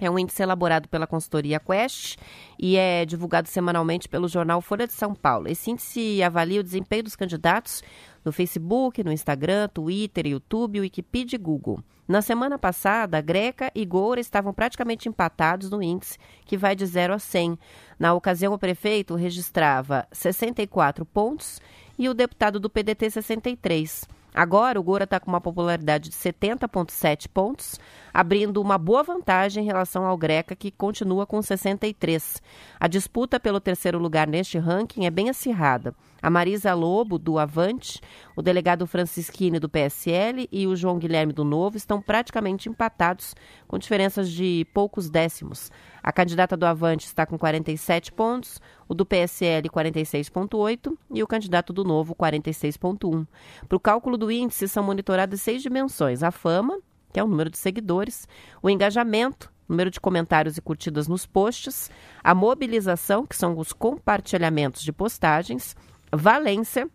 É 0.00 0.10
um 0.10 0.18
índice 0.18 0.42
elaborado 0.42 0.88
pela 0.88 1.06
consultoria 1.06 1.58
Quest 1.58 2.16
e 2.58 2.76
é 2.76 3.04
divulgado 3.04 3.48
semanalmente 3.48 4.08
pelo 4.08 4.28
jornal 4.28 4.60
Folha 4.60 4.86
de 4.86 4.92
São 4.92 5.14
Paulo. 5.14 5.48
Esse 5.48 5.70
índice 5.70 6.22
avalia 6.22 6.60
o 6.60 6.64
desempenho 6.64 7.02
dos 7.02 7.16
candidatos 7.16 7.82
no 8.24 8.32
Facebook, 8.32 9.02
no 9.02 9.12
Instagram, 9.12 9.68
Twitter, 9.68 10.26
YouTube, 10.26 10.80
Wikipedia 10.80 11.36
e 11.36 11.42
Google. 11.42 11.82
Na 12.06 12.22
semana 12.22 12.58
passada, 12.58 13.20
Greca 13.20 13.70
e 13.74 13.84
Goura 13.84 14.18
estavam 14.18 14.54
praticamente 14.54 15.08
empatados 15.08 15.68
no 15.68 15.82
índice, 15.82 16.16
que 16.46 16.56
vai 16.56 16.74
de 16.74 16.86
0 16.86 17.12
a 17.12 17.18
100. 17.18 17.58
Na 17.98 18.14
ocasião, 18.14 18.54
o 18.54 18.58
prefeito 18.58 19.14
registrava 19.14 20.08
64 20.10 21.04
pontos 21.04 21.60
e 21.98 22.08
o 22.08 22.14
deputado 22.14 22.58
do 22.58 22.70
PDT 22.70 23.10
63. 23.10 24.08
Agora, 24.34 24.78
o 24.78 24.82
Gora 24.82 25.04
está 25.04 25.18
com 25.18 25.30
uma 25.30 25.40
popularidade 25.40 26.10
de 26.10 26.14
70,7 26.14 27.28
pontos, 27.28 27.78
abrindo 28.18 28.60
uma 28.60 28.76
boa 28.76 29.04
vantagem 29.04 29.62
em 29.62 29.66
relação 29.68 30.04
ao 30.04 30.16
Greca, 30.16 30.56
que 30.56 30.72
continua 30.72 31.24
com 31.24 31.40
63. 31.40 32.42
A 32.80 32.88
disputa 32.88 33.38
pelo 33.38 33.60
terceiro 33.60 33.96
lugar 33.96 34.26
neste 34.26 34.58
ranking 34.58 35.06
é 35.06 35.10
bem 35.10 35.30
acirrada. 35.30 35.94
A 36.20 36.28
Marisa 36.28 36.74
Lobo, 36.74 37.16
do 37.16 37.38
Avante, 37.38 38.00
o 38.34 38.42
delegado 38.42 38.88
Francisquini, 38.88 39.60
do 39.60 39.68
PSL, 39.68 40.48
e 40.50 40.66
o 40.66 40.74
João 40.74 40.98
Guilherme, 40.98 41.32
do 41.32 41.44
Novo, 41.44 41.76
estão 41.76 42.02
praticamente 42.02 42.68
empatados, 42.68 43.36
com 43.68 43.78
diferenças 43.78 44.28
de 44.28 44.66
poucos 44.74 45.08
décimos. 45.08 45.70
A 46.02 46.10
candidata 46.10 46.56
do 46.56 46.66
Avante 46.66 47.06
está 47.06 47.24
com 47.24 47.38
47 47.38 48.10
pontos, 48.10 48.60
o 48.88 48.94
do 48.94 49.06
PSL 49.06 49.68
46,8 49.68 50.92
e 51.14 51.22
o 51.22 51.26
candidato 51.28 51.72
do 51.72 51.84
Novo 51.84 52.16
46,1. 52.16 53.24
Para 53.68 53.76
o 53.76 53.80
cálculo 53.80 54.18
do 54.18 54.28
índice 54.28 54.66
são 54.66 54.82
monitoradas 54.82 55.40
seis 55.40 55.62
dimensões: 55.62 56.24
a 56.24 56.32
fama, 56.32 56.80
que 57.12 57.20
é 57.20 57.24
o 57.24 57.28
número 57.28 57.50
de 57.50 57.58
seguidores, 57.58 58.28
o 58.62 58.70
engajamento, 58.70 59.52
número 59.68 59.90
de 59.90 60.00
comentários 60.00 60.56
e 60.56 60.62
curtidas 60.62 61.06
nos 61.06 61.26
posts, 61.26 61.90
a 62.22 62.34
mobilização, 62.34 63.26
que 63.26 63.36
são 63.36 63.58
os 63.58 63.72
compartilhamentos 63.72 64.82
de 64.82 64.92
postagens, 64.92 65.76
valência, 66.12 66.88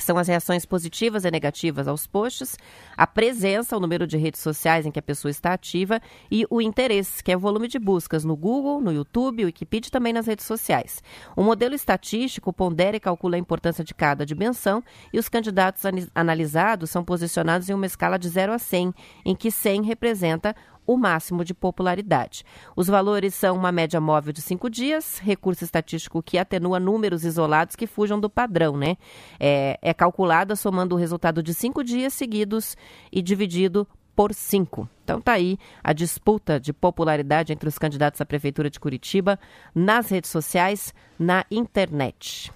que 0.00 0.04
são 0.04 0.16
as 0.16 0.28
reações 0.28 0.64
positivas 0.64 1.26
e 1.26 1.30
negativas 1.30 1.86
aos 1.86 2.06
posts, 2.06 2.56
a 2.96 3.06
presença, 3.06 3.76
o 3.76 3.80
número 3.80 4.06
de 4.06 4.16
redes 4.16 4.40
sociais 4.40 4.86
em 4.86 4.90
que 4.90 4.98
a 4.98 5.02
pessoa 5.02 5.30
está 5.30 5.52
ativa 5.52 6.00
e 6.30 6.46
o 6.48 6.62
interesse, 6.62 7.22
que 7.22 7.30
é 7.30 7.36
o 7.36 7.38
volume 7.38 7.68
de 7.68 7.78
buscas 7.78 8.24
no 8.24 8.34
Google, 8.34 8.80
no 8.80 8.90
YouTube, 8.90 9.44
Wikipedia 9.44 9.88
e 9.88 9.92
também 9.92 10.14
nas 10.14 10.26
redes 10.26 10.46
sociais. 10.46 11.02
O 11.36 11.42
modelo 11.42 11.74
estatístico 11.74 12.50
pondera 12.50 12.96
e 12.96 13.00
calcula 13.00 13.36
a 13.36 13.38
importância 13.38 13.84
de 13.84 13.92
cada 13.92 14.24
dimensão 14.24 14.82
e 15.12 15.18
os 15.18 15.28
candidatos 15.28 15.82
analisados 16.14 16.88
são 16.88 17.04
posicionados 17.04 17.68
em 17.68 17.74
uma 17.74 17.84
escala 17.84 18.18
de 18.18 18.30
0 18.30 18.54
a 18.54 18.58
100, 18.58 18.94
em 19.22 19.36
que 19.36 19.50
100 19.50 19.82
representa 19.82 20.56
o 20.86 20.96
máximo 20.96 21.44
de 21.44 21.54
popularidade. 21.54 22.44
Os 22.74 22.88
valores 22.88 23.34
são 23.34 23.56
uma 23.56 23.70
média 23.70 24.00
móvel 24.00 24.32
de 24.32 24.42
cinco 24.42 24.68
dias, 24.68 25.18
recurso 25.18 25.64
estatístico 25.64 26.22
que 26.22 26.38
atenua 26.38 26.80
números 26.80 27.24
isolados 27.24 27.76
que 27.76 27.86
fujam 27.86 28.18
do 28.18 28.28
padrão, 28.28 28.76
né? 28.76 28.96
É, 29.38 29.78
é 29.82 29.94
calculada 29.94 30.56
somando 30.56 30.94
o 30.94 30.98
resultado 30.98 31.42
de 31.42 31.54
cinco 31.54 31.84
dias 31.84 32.12
seguidos 32.12 32.76
e 33.12 33.22
dividido 33.22 33.86
por 34.14 34.34
cinco. 34.34 34.88
Então 35.04 35.20
tá 35.20 35.32
aí 35.32 35.58
a 35.82 35.92
disputa 35.92 36.60
de 36.60 36.72
popularidade 36.72 37.52
entre 37.52 37.68
os 37.68 37.78
candidatos 37.78 38.20
à 38.20 38.26
prefeitura 38.26 38.68
de 38.68 38.78
Curitiba 38.78 39.38
nas 39.74 40.10
redes 40.10 40.30
sociais, 40.30 40.92
na 41.18 41.44
internet. 41.50 42.52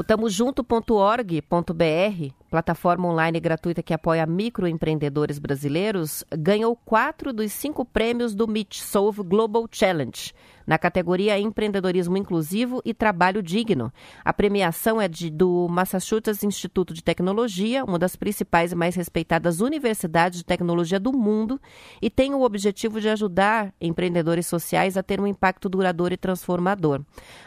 O 0.00 0.02
tamojunto.org.br, 0.02 2.32
plataforma 2.50 3.08
online 3.08 3.38
gratuita 3.38 3.82
que 3.82 3.94
apoia 3.94 4.26
microempreendedores 4.26 5.38
brasileiros, 5.38 6.24
ganhou 6.36 6.74
quatro 6.74 7.32
dos 7.32 7.52
cinco 7.52 7.84
prêmios 7.84 8.34
do 8.34 8.48
Meet 8.48 8.80
Solve 8.80 9.22
Global 9.22 9.66
Challenge 9.70 10.32
na 10.70 10.78
categoria 10.78 11.36
Empreendedorismo 11.36 12.16
Inclusivo 12.16 12.80
e 12.84 12.94
Trabalho 12.94 13.42
Digno. 13.42 13.92
A 14.24 14.32
premiação 14.32 15.00
é 15.00 15.08
de, 15.08 15.28
do 15.28 15.66
Massachusetts 15.68 16.44
Instituto 16.44 16.94
de 16.94 17.02
Tecnologia, 17.02 17.84
uma 17.84 17.98
das 17.98 18.14
principais 18.14 18.70
e 18.70 18.76
mais 18.76 18.94
respeitadas 18.94 19.60
universidades 19.60 20.38
de 20.38 20.44
tecnologia 20.44 21.00
do 21.00 21.12
mundo, 21.12 21.60
e 22.00 22.08
tem 22.08 22.34
o 22.34 22.42
objetivo 22.42 23.00
de 23.00 23.08
ajudar 23.08 23.74
empreendedores 23.80 24.46
sociais 24.46 24.96
a 24.96 25.02
ter 25.02 25.20
um 25.20 25.26
impacto 25.26 25.68
duradouro 25.68 26.14
e 26.14 26.16
transformador. 26.16 27.00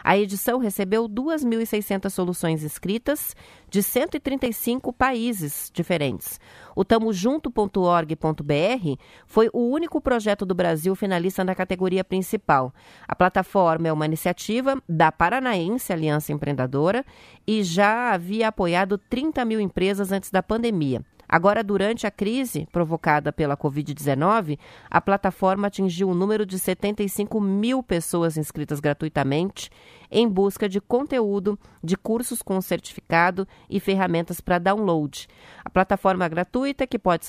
A 0.03 0.17
edição 0.17 0.59
recebeu 0.59 1.07
2.600 1.07 2.09
soluções 2.09 2.61
inscritas 2.61 3.33
de 3.73 3.81
135 3.81 4.93
países 4.93 5.71
diferentes. 5.73 6.39
O 6.75 6.85
tamojunto.org.br 6.85 8.99
foi 9.25 9.49
o 9.51 9.67
único 9.67 9.99
projeto 9.99 10.45
do 10.45 10.53
Brasil 10.53 10.93
finalista 10.93 11.43
na 11.43 11.55
categoria 11.55 12.03
principal. 12.03 12.71
A 13.07 13.15
plataforma 13.15 13.87
é 13.87 13.91
uma 13.91 14.05
iniciativa 14.05 14.79
da 14.87 15.11
Paranaense 15.11 15.91
Aliança 15.91 16.31
Empreendedora 16.31 17.03
e 17.47 17.63
já 17.63 18.13
havia 18.13 18.49
apoiado 18.49 18.95
30 18.95 19.43
mil 19.43 19.59
empresas 19.59 20.11
antes 20.11 20.29
da 20.29 20.43
pandemia. 20.43 21.03
Agora, 21.27 21.63
durante 21.63 22.05
a 22.05 22.11
crise 22.11 22.67
provocada 22.71 23.33
pela 23.33 23.57
Covid-19, 23.57 24.59
a 24.87 25.01
plataforma 25.01 25.65
atingiu 25.65 26.09
o 26.09 26.13
número 26.13 26.45
de 26.45 26.59
75 26.59 27.41
mil 27.41 27.81
pessoas 27.81 28.37
inscritas 28.37 28.79
gratuitamente 28.79 29.71
em 30.13 30.29
busca 30.29 30.69
de 30.69 30.79
conteúdo, 30.79 31.59
de 31.83 31.97
cursos 31.97 32.41
com 32.41 32.61
certificado 32.61 33.47
e 33.67 33.79
ferramentas 33.79 34.39
para 34.39 34.59
download. 34.59 35.27
A 35.65 35.69
plataforma 35.69 36.27
gratuita, 36.27 36.85
que 36.85 36.99
pode 36.99 37.25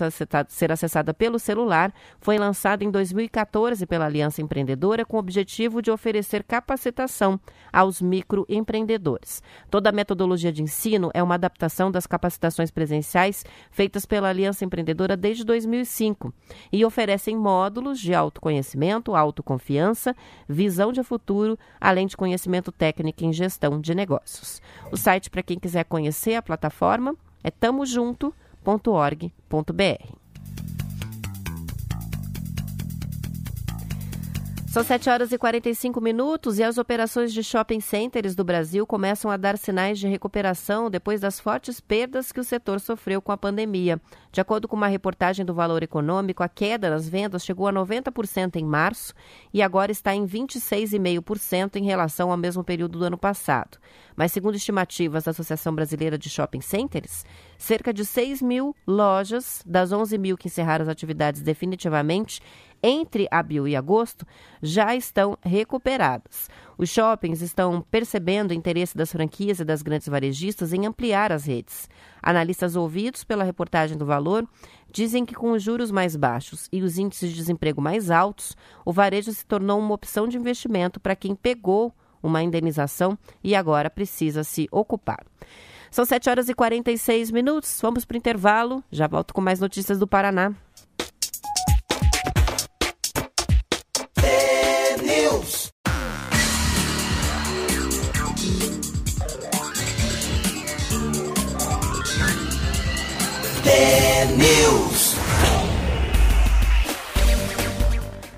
ser 0.49 0.71
acessada 0.71 1.15
pelo 1.15 1.39
celular, 1.39 1.93
foi 2.21 2.37
lançada 2.37 2.85
em 2.85 2.91
2014 2.91 3.87
pela 3.87 4.05
Aliança 4.05 4.43
Empreendedora 4.43 5.05
com 5.05 5.17
o 5.17 5.21
objetivo 5.21 5.81
de 5.81 5.91
oferecer 5.91 6.45
capacitação 6.45 7.41
aos 7.73 8.03
microempreendedores. 8.03 9.43
Toda 9.71 9.89
a 9.89 9.93
metodologia 9.93 10.53
de 10.53 10.63
ensino 10.63 11.11
é 11.15 11.23
uma 11.23 11.37
adaptação 11.37 11.91
das 11.91 12.07
capacitações 12.07 12.71
presenciais 12.71 13.45
feitas 13.71 14.05
pela 14.05 14.29
Aliança 14.29 14.65
Empreendedora 14.65 15.17
desde 15.17 15.43
2005 15.43 16.35
e 16.71 16.85
oferecem 16.85 17.37
módulos 17.37 17.99
de 17.99 18.13
autoconhecimento, 18.13 19.15
autoconfiança, 19.15 20.15
visão 20.47 20.93
de 20.93 21.03
futuro, 21.03 21.59
além 21.81 22.07
de 22.07 22.17
conhecimento 22.17 22.74
técnica 22.77 23.25
em 23.25 23.33
gestão 23.33 23.81
de 23.81 23.95
negócios. 23.95 24.61
O 24.91 24.97
site 24.97 25.31
para 25.31 25.43
quem 25.43 25.59
quiser 25.59 25.85
conhecer 25.85 26.35
a 26.35 26.43
plataforma 26.43 27.15
é 27.43 27.51
tamojunto.org.br. 27.51 30.24
São 34.75 34.83
7 34.83 35.09
horas 35.09 35.31
e 35.31 35.39
45 35.39 36.01
minutos 36.01 36.59
e 36.59 36.65
as 36.65 36.79
operações 36.79 37.33
de 37.33 37.45
shopping 37.45 37.79
centers 37.79 38.35
do 38.35 38.43
Brasil 38.43 38.85
começam 38.85 39.31
a 39.31 39.37
dar 39.37 39.57
sinais 39.57 40.01
de 40.01 40.09
recuperação 40.09 40.91
depois 40.91 41.21
das 41.21 41.39
fortes 41.39 41.79
perdas 41.79 42.33
que 42.33 42.41
o 42.41 42.45
setor 42.45 42.81
sofreu 42.81 43.23
com 43.23 43.31
a 43.31 43.37
pandemia. 43.37 44.01
De 44.33 44.41
acordo 44.41 44.67
com 44.67 44.75
uma 44.75 44.89
reportagem 44.89 45.47
do 45.47 45.55
Valor 45.55 45.85
Econômico, 45.85 46.43
a 46.43 46.49
queda 46.49 46.91
nas 46.91 47.09
vendas 47.09 47.45
chegou 47.45 47.69
a 47.69 47.73
90% 47.73 48.57
em 48.57 48.65
março 48.65 49.15
e 49.53 49.63
agora 49.63 49.93
está 49.93 50.13
em 50.13 50.27
26,5% 50.27 51.77
em 51.77 51.85
relação 51.85 52.33
ao 52.33 52.37
mesmo 52.37 52.65
período 52.65 52.99
do 52.99 53.05
ano 53.05 53.17
passado. 53.17 53.79
Mas, 54.17 54.33
segundo 54.33 54.57
estimativas 54.57 55.23
da 55.23 55.31
Associação 55.31 55.73
Brasileira 55.73 56.19
de 56.19 56.29
Shopping 56.29 56.61
Centers, 56.61 57.25
cerca 57.57 57.95
de 57.95 58.05
6 58.05 58.43
mil 58.43 58.75
lojas 58.85 59.63
das 59.65 59.93
11 59.93 60.19
mil 60.19 60.37
que 60.37 60.49
encerraram 60.49 60.83
as 60.83 60.89
atividades 60.89 61.43
definitivamente 61.43 62.41
entre 62.87 63.27
abril 63.31 63.67
e 63.67 63.75
agosto 63.75 64.27
já 64.63 64.95
estão 64.95 65.39
recuperadas. 65.43 66.51
Os 66.77 66.91
shoppings 66.91 67.41
estão 67.41 67.81
percebendo 67.81 68.51
o 68.51 68.55
interesse 68.55 68.95
das 68.95 69.11
franquias 69.11 69.59
e 69.59 69.65
das 69.65 69.81
grandes 69.81 70.07
varejistas 70.07 70.75
em 70.75 70.85
ampliar 70.85 71.33
as 71.33 71.47
redes. 71.47 71.89
Analistas 72.23 72.77
ouvidos 72.77 73.25
pela 73.25 73.43
reportagem 73.43 73.97
do 73.97 74.05
Valor 74.05 74.47
dizem 74.93 75.25
que 75.25 75.35
com 75.35 75.53
os 75.53 75.63
juros 75.63 75.91
mais 75.91 76.15
baixos 76.15 76.69
e 76.71 76.83
os 76.83 76.99
índices 76.99 77.31
de 77.31 77.37
desemprego 77.37 77.81
mais 77.81 78.11
altos, 78.11 78.55
o 78.85 78.93
varejo 78.93 79.33
se 79.33 79.47
tornou 79.47 79.79
uma 79.79 79.95
opção 79.95 80.29
de 80.29 80.37
investimento 80.37 81.01
para 81.01 81.17
quem 81.17 81.35
pegou 81.35 81.91
uma 82.23 82.43
indenização 82.43 83.19
e 83.43 83.55
agora 83.55 83.89
precisa 83.89 84.45
se 84.45 84.69
ocupar. 84.71 85.25
São 85.91 86.05
7 86.05 86.29
horas 86.29 86.49
e 86.49 86.55
46 86.55 87.31
minutos. 87.31 87.79
Vamos 87.81 88.05
para 88.05 88.17
o 88.17 88.19
intervalo. 88.19 88.85
Já 88.91 89.07
volto 89.07 89.33
com 89.33 89.41
mais 89.41 89.61
notícias 89.61 89.97
do 89.97 90.09
Paraná. 90.09 90.53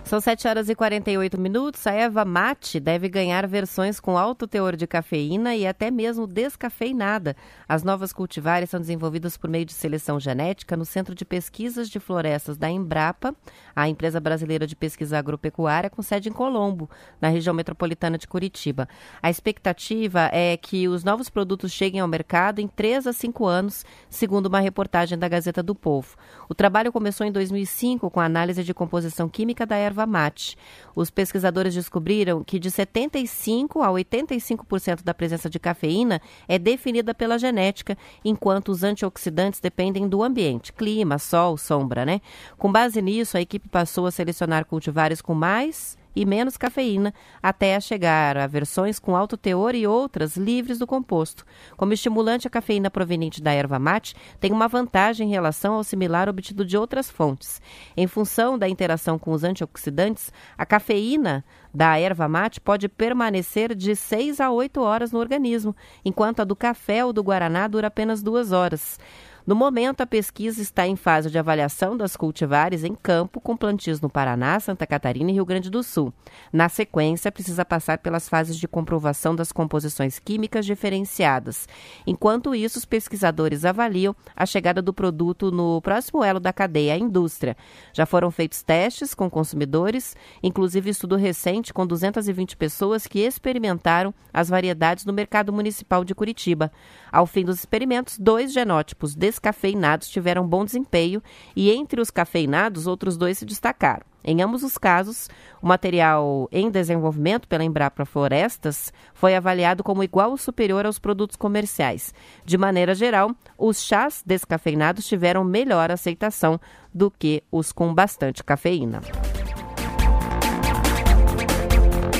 São 0.06 0.20
7 0.20 0.46
horas 0.46 0.68
e 0.68 0.74
48 0.76 1.36
minutos. 1.36 1.84
A 1.84 1.92
Eva 1.92 2.24
Mate 2.24 2.78
deve 2.78 3.08
ganhar 3.08 3.44
versões 3.48 3.98
com 3.98 4.16
alto 4.16 4.46
teor 4.46 4.76
de 4.76 4.86
cafeína 4.86 5.56
e 5.56 5.66
até 5.66 5.90
mesmo 5.90 6.28
descafeinada. 6.28 7.34
As 7.68 7.82
novas 7.82 8.12
cultivares 8.12 8.70
são 8.70 8.78
desenvolvidas 8.78 9.36
por 9.36 9.50
meio 9.50 9.64
de 9.64 9.72
seleção 9.72 10.20
genética 10.20 10.76
no 10.76 10.84
Centro 10.84 11.12
de 11.12 11.24
Pesquisas 11.24 11.90
de 11.90 11.98
Florestas 11.98 12.56
da 12.56 12.70
Embrapa, 12.70 13.34
a 13.74 13.88
empresa 13.88 14.20
brasileira 14.20 14.64
de 14.64 14.76
pesquisa 14.76 15.18
agropecuária, 15.18 15.90
com 15.90 16.00
sede 16.02 16.28
em 16.28 16.32
Colombo, 16.32 16.88
na 17.20 17.26
região 17.26 17.52
metropolitana 17.52 18.16
de 18.16 18.28
Curitiba. 18.28 18.88
A 19.20 19.28
expectativa 19.28 20.30
é 20.32 20.56
que 20.56 20.86
os 20.86 21.02
novos 21.02 21.28
produtos 21.28 21.72
cheguem 21.72 22.00
ao 22.00 22.06
mercado 22.06 22.60
em 22.60 22.68
3 22.68 23.08
a 23.08 23.12
5 23.12 23.44
anos, 23.44 23.84
segundo 24.08 24.46
uma 24.46 24.60
reportagem 24.60 25.18
da 25.18 25.26
Gazeta 25.26 25.64
do 25.64 25.74
Povo. 25.74 26.14
O 26.48 26.54
trabalho 26.54 26.92
começou 26.92 27.26
em 27.26 27.32
2005 27.32 28.08
com 28.08 28.20
a 28.20 28.24
análise 28.24 28.62
de 28.62 28.72
composição 28.72 29.28
química 29.28 29.66
da 29.66 29.74
erva 29.74 29.95
erva 29.96 30.06
mate. 30.06 30.56
Os 30.94 31.10
pesquisadores 31.10 31.74
descobriram 31.74 32.44
que 32.44 32.58
de 32.58 32.70
75% 32.70 33.82
a 33.82 33.88
85% 33.88 35.02
da 35.02 35.14
presença 35.14 35.48
de 35.48 35.58
cafeína 35.58 36.20
é 36.46 36.58
definida 36.58 37.14
pela 37.14 37.38
genética, 37.38 37.96
enquanto 38.24 38.68
os 38.68 38.82
antioxidantes 38.82 39.60
dependem 39.60 40.06
do 40.08 40.22
ambiente, 40.22 40.72
clima, 40.72 41.18
sol, 41.18 41.56
sombra, 41.56 42.04
né? 42.04 42.20
Com 42.58 42.70
base 42.70 43.00
nisso, 43.00 43.36
a 43.36 43.40
equipe 43.40 43.68
passou 43.68 44.06
a 44.06 44.10
selecionar 44.10 44.66
cultivares 44.66 45.22
com 45.22 45.34
mais 45.34 45.96
e 46.16 46.24
menos 46.24 46.56
cafeína, 46.56 47.12
até 47.42 47.78
chegar 47.78 48.38
a 48.38 48.46
versões 48.46 48.98
com 48.98 49.14
alto 49.14 49.36
teor 49.36 49.74
e 49.74 49.86
outras 49.86 50.34
livres 50.34 50.78
do 50.78 50.86
composto. 50.86 51.44
Como 51.76 51.92
estimulante, 51.92 52.46
a 52.46 52.50
cafeína 52.50 52.90
proveniente 52.90 53.42
da 53.42 53.52
erva 53.52 53.78
mate 53.78 54.16
tem 54.40 54.50
uma 54.50 54.66
vantagem 54.66 55.28
em 55.28 55.30
relação 55.30 55.74
ao 55.74 55.84
similar 55.84 56.26
obtido 56.26 56.64
de 56.64 56.78
outras 56.78 57.10
fontes. 57.10 57.60
Em 57.94 58.06
função 58.06 58.58
da 58.58 58.66
interação 58.66 59.18
com 59.18 59.32
os 59.32 59.44
antioxidantes, 59.44 60.32
a 60.56 60.64
cafeína 60.64 61.44
da 61.74 61.98
erva 61.98 62.26
mate 62.26 62.58
pode 62.58 62.88
permanecer 62.88 63.74
de 63.74 63.94
6 63.94 64.40
a 64.40 64.50
8 64.50 64.80
horas 64.80 65.12
no 65.12 65.18
organismo, 65.18 65.76
enquanto 66.02 66.40
a 66.40 66.44
do 66.44 66.56
café 66.56 67.04
ou 67.04 67.12
do 67.12 67.22
guaraná 67.22 67.68
dura 67.68 67.88
apenas 67.88 68.22
duas 68.22 68.50
horas. 68.50 68.98
No 69.46 69.54
momento, 69.54 70.00
a 70.00 70.06
pesquisa 70.06 70.60
está 70.60 70.88
em 70.88 70.96
fase 70.96 71.30
de 71.30 71.38
avaliação 71.38 71.96
das 71.96 72.16
cultivares 72.16 72.82
em 72.82 72.96
campo 72.96 73.40
com 73.40 73.56
plantios 73.56 74.00
no 74.00 74.10
Paraná, 74.10 74.58
Santa 74.58 74.84
Catarina 74.84 75.30
e 75.30 75.34
Rio 75.34 75.46
Grande 75.46 75.70
do 75.70 75.84
Sul. 75.84 76.12
Na 76.52 76.68
sequência, 76.68 77.30
precisa 77.30 77.64
passar 77.64 77.98
pelas 77.98 78.28
fases 78.28 78.56
de 78.56 78.66
comprovação 78.66 79.36
das 79.36 79.52
composições 79.52 80.18
químicas 80.18 80.66
diferenciadas. 80.66 81.68
Enquanto 82.04 82.56
isso, 82.56 82.76
os 82.76 82.84
pesquisadores 82.84 83.64
avaliam 83.64 84.16
a 84.34 84.44
chegada 84.44 84.82
do 84.82 84.92
produto 84.92 85.52
no 85.52 85.80
próximo 85.80 86.24
elo 86.24 86.40
da 86.40 86.52
cadeia, 86.52 86.94
a 86.94 86.98
indústria. 86.98 87.56
Já 87.92 88.04
foram 88.04 88.32
feitos 88.32 88.64
testes 88.64 89.14
com 89.14 89.30
consumidores, 89.30 90.16
inclusive 90.42 90.90
estudo 90.90 91.14
recente 91.14 91.72
com 91.72 91.86
220 91.86 92.56
pessoas 92.56 93.06
que 93.06 93.20
experimentaram 93.20 94.12
as 94.34 94.48
variedades 94.48 95.04
no 95.04 95.12
mercado 95.12 95.52
municipal 95.52 96.04
de 96.04 96.16
Curitiba. 96.16 96.72
Ao 97.12 97.26
fim 97.26 97.44
dos 97.44 97.60
experimentos, 97.60 98.18
dois 98.18 98.52
genótipos 98.52 99.14
descafeinados 99.36 100.08
tiveram 100.08 100.46
bom 100.46 100.64
desempenho 100.64 101.22
e 101.54 101.70
entre 101.70 102.00
os 102.00 102.10
cafeinados, 102.10 102.86
outros 102.86 103.16
dois 103.16 103.38
se 103.38 103.44
destacaram. 103.44 104.04
Em 104.24 104.42
ambos 104.42 104.64
os 104.64 104.76
casos, 104.76 105.28
o 105.62 105.66
material 105.68 106.48
em 106.50 106.68
desenvolvimento 106.68 107.46
pela 107.46 107.62
Embrapa 107.62 108.04
Florestas 108.04 108.92
foi 109.14 109.36
avaliado 109.36 109.84
como 109.84 110.02
igual 110.02 110.30
ou 110.30 110.36
superior 110.36 110.84
aos 110.84 110.98
produtos 110.98 111.36
comerciais. 111.36 112.12
De 112.44 112.58
maneira 112.58 112.94
geral, 112.94 113.30
os 113.56 113.80
chás 113.82 114.24
descafeinados 114.26 115.06
tiveram 115.06 115.44
melhor 115.44 115.92
aceitação 115.92 116.58
do 116.92 117.08
que 117.08 117.44
os 117.52 117.70
com 117.70 117.94
bastante 117.94 118.42
cafeína 118.42 119.00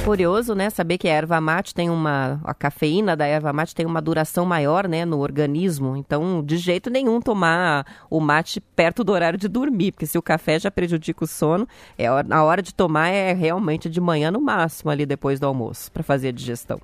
curioso, 0.06 0.54
né, 0.54 0.70
saber 0.70 0.98
que 0.98 1.08
a 1.08 1.12
erva 1.12 1.40
mate 1.40 1.74
tem 1.74 1.90
uma 1.90 2.40
a 2.44 2.54
cafeína 2.54 3.16
da 3.16 3.26
erva 3.26 3.52
mate 3.52 3.74
tem 3.74 3.84
uma 3.84 4.00
duração 4.00 4.46
maior, 4.46 4.86
né, 4.86 5.04
no 5.04 5.18
organismo. 5.18 5.96
Então, 5.96 6.44
de 6.44 6.56
jeito 6.58 6.88
nenhum 6.88 7.20
tomar 7.20 7.84
o 8.08 8.20
mate 8.20 8.60
perto 8.60 9.02
do 9.02 9.10
horário 9.10 9.36
de 9.36 9.48
dormir, 9.48 9.90
porque 9.90 10.06
se 10.06 10.16
o 10.16 10.22
café 10.22 10.60
já 10.60 10.70
prejudica 10.70 11.24
o 11.24 11.26
sono, 11.26 11.66
é 11.98 12.06
a 12.06 12.44
hora 12.44 12.62
de 12.62 12.72
tomar 12.72 13.08
é 13.08 13.32
realmente 13.32 13.90
de 13.90 14.00
manhã 14.00 14.30
no 14.30 14.40
máximo 14.40 14.92
ali 14.92 15.04
depois 15.04 15.40
do 15.40 15.46
almoço 15.46 15.90
para 15.90 16.04
fazer 16.04 16.28
a 16.28 16.32
digestão. 16.32 16.80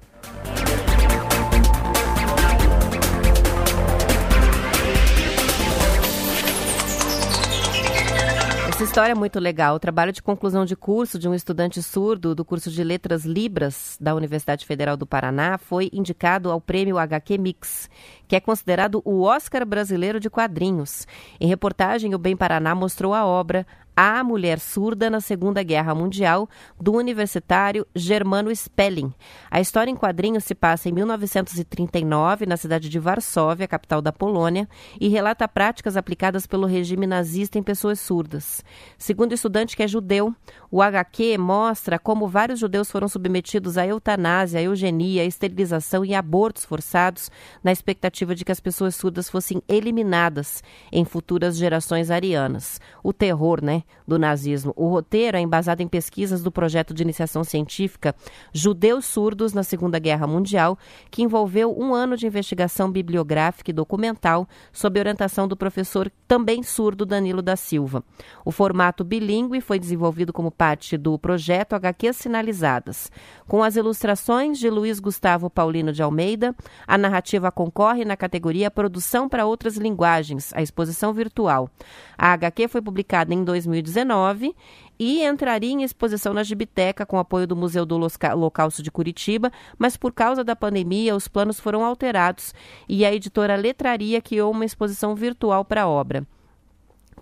Essa 8.82 8.90
história 8.90 9.12
é 9.12 9.14
muito 9.14 9.38
legal. 9.38 9.76
O 9.76 9.78
trabalho 9.78 10.10
de 10.10 10.20
conclusão 10.20 10.64
de 10.64 10.74
curso 10.74 11.16
de 11.16 11.28
um 11.28 11.34
estudante 11.36 11.80
surdo 11.80 12.34
do 12.34 12.44
curso 12.44 12.68
de 12.68 12.82
Letras 12.82 13.24
Libras 13.24 13.96
da 14.00 14.12
Universidade 14.12 14.66
Federal 14.66 14.96
do 14.96 15.06
Paraná 15.06 15.56
foi 15.56 15.88
indicado 15.92 16.50
ao 16.50 16.60
prêmio 16.60 16.98
HQ 16.98 17.38
Mix, 17.38 17.88
que 18.26 18.34
é 18.34 18.40
considerado 18.40 19.00
o 19.04 19.22
Oscar 19.22 19.64
brasileiro 19.64 20.18
de 20.18 20.28
quadrinhos. 20.28 21.06
Em 21.40 21.46
reportagem, 21.46 22.12
o 22.12 22.18
Bem 22.18 22.36
Paraná 22.36 22.74
mostrou 22.74 23.14
a 23.14 23.24
obra 23.24 23.64
a 23.96 24.24
Mulher 24.24 24.58
Surda 24.58 25.10
na 25.10 25.20
Segunda 25.20 25.62
Guerra 25.62 25.94
Mundial, 25.94 26.48
do 26.80 26.92
universitário 26.92 27.86
Germano 27.94 28.54
Spelling. 28.54 29.12
A 29.50 29.60
história 29.60 29.90
em 29.90 29.96
quadrinhos 29.96 30.44
se 30.44 30.54
passa 30.54 30.88
em 30.88 30.92
1939, 30.92 32.46
na 32.46 32.56
cidade 32.56 32.88
de 32.88 32.98
Varsóvia, 32.98 33.68
capital 33.68 34.00
da 34.00 34.12
Polônia, 34.12 34.68
e 35.00 35.08
relata 35.08 35.46
práticas 35.46 35.96
aplicadas 35.96 36.46
pelo 36.46 36.66
regime 36.66 37.06
nazista 37.06 37.58
em 37.58 37.62
pessoas 37.62 38.00
surdas. 38.00 38.64
Segundo 38.96 39.32
o 39.32 39.34
estudante 39.34 39.76
que 39.76 39.82
é 39.82 39.88
judeu, 39.88 40.34
o 40.70 40.80
HQ 40.80 41.36
mostra 41.36 41.98
como 41.98 42.26
vários 42.26 42.60
judeus 42.60 42.90
foram 42.90 43.08
submetidos 43.08 43.76
à 43.76 43.86
eutanásia, 43.86 44.60
à 44.60 44.62
eugenia, 44.62 45.22
à 45.22 45.26
esterilização 45.26 46.04
e 46.04 46.14
abortos 46.14 46.64
forçados, 46.64 47.30
na 47.62 47.72
expectativa 47.72 48.34
de 48.34 48.44
que 48.44 48.52
as 48.52 48.60
pessoas 48.60 48.96
surdas 48.96 49.28
fossem 49.28 49.62
eliminadas 49.68 50.62
em 50.90 51.04
futuras 51.04 51.56
gerações 51.56 52.10
arianas. 52.10 52.80
O 53.02 53.12
terror, 53.12 53.62
né? 53.62 53.81
Do 54.06 54.18
nazismo. 54.18 54.72
O 54.76 54.88
roteiro 54.88 55.36
é 55.36 55.40
embasado 55.40 55.82
em 55.82 55.88
pesquisas 55.88 56.42
do 56.42 56.50
projeto 56.50 56.92
de 56.92 57.02
iniciação 57.02 57.44
científica 57.44 58.14
Judeus 58.52 59.04
Surdos 59.06 59.52
na 59.52 59.62
Segunda 59.62 59.98
Guerra 59.98 60.26
Mundial, 60.26 60.78
que 61.10 61.22
envolveu 61.22 61.76
um 61.78 61.94
ano 61.94 62.16
de 62.16 62.26
investigação 62.26 62.90
bibliográfica 62.90 63.70
e 63.70 63.74
documental 63.74 64.48
sob 64.72 64.98
orientação 64.98 65.48
do 65.48 65.56
professor 65.56 66.10
também 66.26 66.62
surdo 66.62 67.04
Danilo 67.04 67.42
da 67.42 67.56
Silva. 67.56 68.02
O 68.44 68.50
formato 68.50 69.04
bilíngue 69.04 69.60
foi 69.60 69.78
desenvolvido 69.78 70.32
como 70.32 70.50
parte 70.50 70.96
do 70.96 71.18
projeto 71.18 71.74
HQ 71.74 72.12
Sinalizadas. 72.12 73.10
Com 73.46 73.62
as 73.62 73.76
ilustrações 73.76 74.58
de 74.58 74.70
Luiz 74.70 74.98
Gustavo 74.98 75.50
Paulino 75.50 75.92
de 75.92 76.02
Almeida, 76.02 76.54
a 76.86 76.96
narrativa 76.96 77.50
concorre 77.50 78.04
na 78.04 78.16
categoria 78.16 78.70
Produção 78.70 79.28
para 79.28 79.46
Outras 79.46 79.76
Linguagens, 79.76 80.52
a 80.54 80.62
exposição 80.62 81.12
virtual. 81.12 81.70
A 82.16 82.32
HQ 82.32 82.68
foi 82.68 82.80
publicada 82.80 83.34
em 83.34 83.44
2000 83.44 83.71
2019 83.80 84.54
e 84.98 85.24
entraria 85.24 85.72
em 85.72 85.82
exposição 85.82 86.34
na 86.34 86.42
Gibiteca 86.42 87.06
com 87.06 87.18
apoio 87.18 87.46
do 87.46 87.56
Museu 87.56 87.86
do 87.86 87.96
Holocausto 87.96 88.82
de 88.82 88.90
Curitiba, 88.90 89.50
mas 89.78 89.96
por 89.96 90.12
causa 90.12 90.44
da 90.44 90.54
pandemia 90.54 91.16
os 91.16 91.26
planos 91.26 91.58
foram 91.58 91.84
alterados 91.84 92.54
e 92.88 93.04
a 93.04 93.12
editora 93.12 93.56
Letraria 93.56 94.20
criou 94.20 94.52
uma 94.52 94.64
exposição 94.64 95.14
virtual 95.14 95.64
para 95.64 95.82
a 95.82 95.88
obra. 95.88 96.26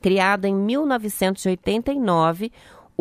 Criada 0.03 0.49
em 0.49 0.55
1989, 0.55 2.51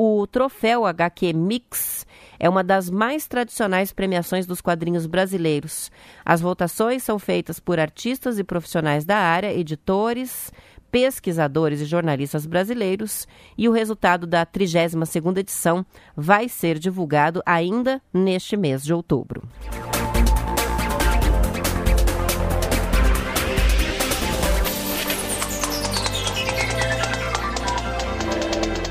o 0.02 0.26
troféu 0.28 0.86
HQ 0.86 1.34
Mix 1.34 2.06
é 2.40 2.48
uma 2.48 2.64
das 2.64 2.90
mais 2.90 3.28
tradicionais 3.28 3.92
premiações 3.92 4.46
dos 4.46 4.62
quadrinhos 4.62 5.06
brasileiros. 5.06 5.92
As 6.24 6.40
votações 6.40 7.04
são 7.04 7.20
feitas 7.20 7.60
por 7.60 7.80
artistas 7.80 8.40
e 8.40 8.44
profissionais 8.46 9.04
da 9.04 9.18
área, 9.18 9.54
editores, 9.54 10.54
pesquisadores 10.92 11.82
e 11.82 11.86
jornalistas 11.86 12.46
brasileiros 12.46 13.28
e 13.58 13.68
o 13.68 13.72
resultado 13.72 14.26
da 14.26 14.46
32ª 14.46 15.38
edição 15.38 15.86
vai 16.16 16.50
ser 16.50 16.80
divulgado 16.80 17.42
ainda 17.46 18.02
neste 18.14 18.58
mês 18.58 18.84
de 18.84 18.94
outubro. 18.94 19.48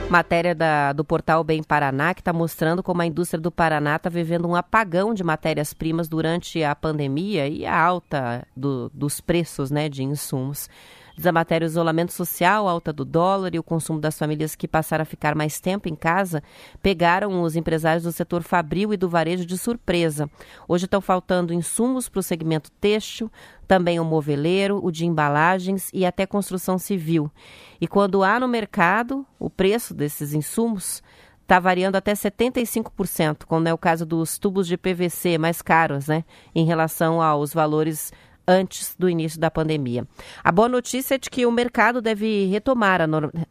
Matéria 0.09 0.55
da, 0.55 0.95
do 0.95 1.05
portal 1.05 1.45
Bem 1.45 1.63
Paraná, 1.63 2.15
que 2.15 2.23
está 2.23 2.33
mostrando 2.33 2.83
como 2.83 3.03
a 3.03 3.07
indústria 3.07 3.39
do 3.39 3.51
Paraná 3.51 3.97
está 3.97 4.09
vivendo 4.09 4.49
um 4.49 4.57
apagão 4.57 5.13
de 5.13 5.23
matérias-primas 5.23 6.09
durante 6.09 6.65
a 6.65 6.75
pandemia 6.75 7.47
e 7.47 7.67
a 7.67 7.79
alta 7.79 8.47
do, 8.57 8.91
dos 8.95 9.21
preços 9.21 9.71
né, 9.71 9.87
de 9.87 10.03
insumos. 10.03 10.67
Diz 11.19 11.27
a 11.27 11.33
matéria: 11.33 11.67
o 11.67 11.69
isolamento 11.69 12.13
social, 12.13 12.69
alta 12.69 12.93
do 12.93 13.05
dólar 13.05 13.53
e 13.53 13.59
o 13.59 13.63
consumo 13.63 13.99
das 13.99 14.17
famílias 14.17 14.55
que 14.55 14.69
passaram 14.69 15.03
a 15.03 15.05
ficar 15.05 15.35
mais 15.35 15.59
tempo 15.59 15.89
em 15.89 15.97
casa 15.97 16.41
pegaram 16.81 17.43
os 17.43 17.57
empresários 17.57 18.05
do 18.05 18.13
setor 18.13 18.45
fabril 18.45 18.95
e 18.95 18.97
do 18.97 19.09
varejo 19.09 19.45
de 19.45 19.59
surpresa. 19.59 20.31
Hoje 20.69 20.85
estão 20.85 21.01
faltando 21.01 21.53
insumos 21.53 22.09
para 22.09 22.21
o 22.21 22.23
segmento 22.23 22.71
têxtil, 22.81 23.29
também 23.67 23.99
o 23.99 24.05
moveleiro, 24.05 24.79
o 24.81 24.93
de 24.93 25.07
embalagens 25.07 25.91
e 25.93 26.07
até 26.07 26.25
construção 26.25 26.79
civil. 26.79 27.29
E 27.81 27.89
quando 27.89 28.23
há 28.23 28.39
no 28.39 28.47
mercado 28.47 29.27
o 29.41 29.51
preço 29.51 29.93
desses 29.95 30.33
insumos, 30.33 31.03
está 31.43 31.59
variando 31.59 31.97
até 31.97 32.13
75%, 32.13 33.45
como 33.45 33.67
é 33.67 33.75
o 33.75 33.79
caso 33.79 34.07
dos 34.07 34.39
tubos 34.39 34.69
de 34.69 34.77
PVC 34.77 35.37
mais 35.37 35.63
caros, 35.63 36.07
né, 36.07 36.23
em 36.55 36.65
relação 36.65 37.21
aos 37.21 37.53
valores 37.53 38.13
antes 38.49 38.97
do 38.99 39.11
início 39.11 39.39
da 39.39 39.51
pandemia. 39.51 40.07
A 40.43 40.51
boa 40.51 40.69
notícia 40.69 41.17
é 41.17 41.19
de 41.19 41.29
que 41.29 41.45
o 41.45 41.53
mercado 41.53 42.01
deve 42.01 42.47
retomar 42.47 43.03
a, 43.03 43.07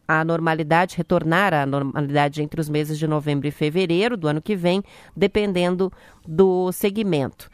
a 0.07 0.25
normalidade, 0.25 0.97
retornar 0.97 1.53
à 1.53 1.65
normalidade 1.67 2.41
entre 2.41 2.59
os 2.59 2.67
meses 2.67 2.97
de 2.97 3.07
novembro 3.07 3.47
e 3.47 3.51
fevereiro 3.51 4.17
do 4.17 4.27
ano 4.27 4.41
que 4.41 4.55
vem, 4.55 4.83
dependendo 5.15 5.93
do 6.27 6.71
segmento. 6.71 7.47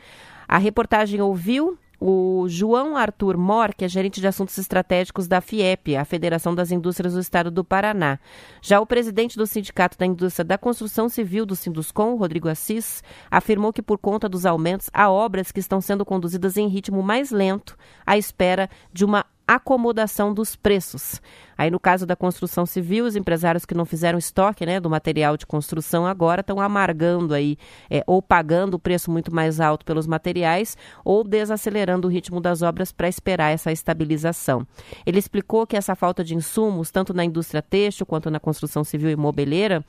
A 0.47 0.57
reportagem 0.57 1.19
ouviu 1.21 1.77
o 2.05 2.49
João 2.49 2.97
Arthur 2.97 3.37
Mor, 3.37 3.73
que 3.73 3.85
é 3.85 3.87
gerente 3.87 4.19
de 4.19 4.27
assuntos 4.27 4.57
estratégicos 4.57 5.25
da 5.25 5.39
FIEP, 5.39 5.95
a 5.95 6.03
Federação 6.03 6.53
das 6.53 6.69
Indústrias 6.69 7.13
do 7.13 7.21
Estado 7.21 7.49
do 7.49 7.63
Paraná. 7.63 8.19
Já 8.61 8.81
o 8.81 8.85
presidente 8.85 9.37
do 9.37 9.47
Sindicato 9.47 9.97
da 9.97 10.05
Indústria 10.05 10.43
da 10.43 10.57
Construção 10.57 11.07
Civil 11.07 11.45
do 11.45 11.55
Sinduscom, 11.55 12.17
Rodrigo 12.17 12.49
Assis, 12.49 13.01
afirmou 13.31 13.71
que 13.71 13.81
por 13.81 13.97
conta 13.97 14.27
dos 14.27 14.45
aumentos 14.45 14.89
há 14.91 15.09
obras 15.09 15.49
que 15.49 15.61
estão 15.61 15.79
sendo 15.79 16.03
conduzidas 16.03 16.57
em 16.57 16.67
ritmo 16.67 17.01
mais 17.01 17.31
lento, 17.31 17.77
à 18.05 18.17
espera 18.17 18.69
de 18.91 19.05
uma 19.05 19.25
acomodação 19.47 20.33
dos 20.33 20.55
preços. 20.55 21.21
Aí 21.57 21.69
no 21.69 21.79
caso 21.79 22.05
da 22.05 22.15
construção 22.15 22.65
civil, 22.65 23.05
os 23.05 23.15
empresários 23.15 23.65
que 23.65 23.75
não 23.75 23.85
fizeram 23.85 24.17
estoque 24.17 24.65
né, 24.65 24.79
do 24.79 24.89
material 24.89 25.37
de 25.37 25.45
construção 25.45 26.05
agora 26.05 26.41
estão 26.41 26.59
amargando 26.59 27.33
aí, 27.33 27.57
é, 27.89 28.03
ou 28.07 28.21
pagando 28.21 28.75
o 28.75 28.79
preço 28.79 29.11
muito 29.11 29.33
mais 29.33 29.59
alto 29.59 29.85
pelos 29.85 30.07
materiais, 30.07 30.75
ou 31.05 31.23
desacelerando 31.23 32.07
o 32.07 32.11
ritmo 32.11 32.41
das 32.41 32.61
obras 32.61 32.91
para 32.91 33.07
esperar 33.07 33.51
essa 33.51 33.71
estabilização. 33.71 34.65
Ele 35.05 35.19
explicou 35.19 35.67
que 35.67 35.77
essa 35.77 35.95
falta 35.95 36.23
de 36.23 36.35
insumos, 36.35 36.91
tanto 36.91 37.13
na 37.13 37.23
indústria 37.23 37.61
têxtil 37.61 38.05
quanto 38.05 38.31
na 38.31 38.39
construção 38.39 38.83
civil 38.83 39.09
e 39.09 39.15
mobileira, 39.15 39.83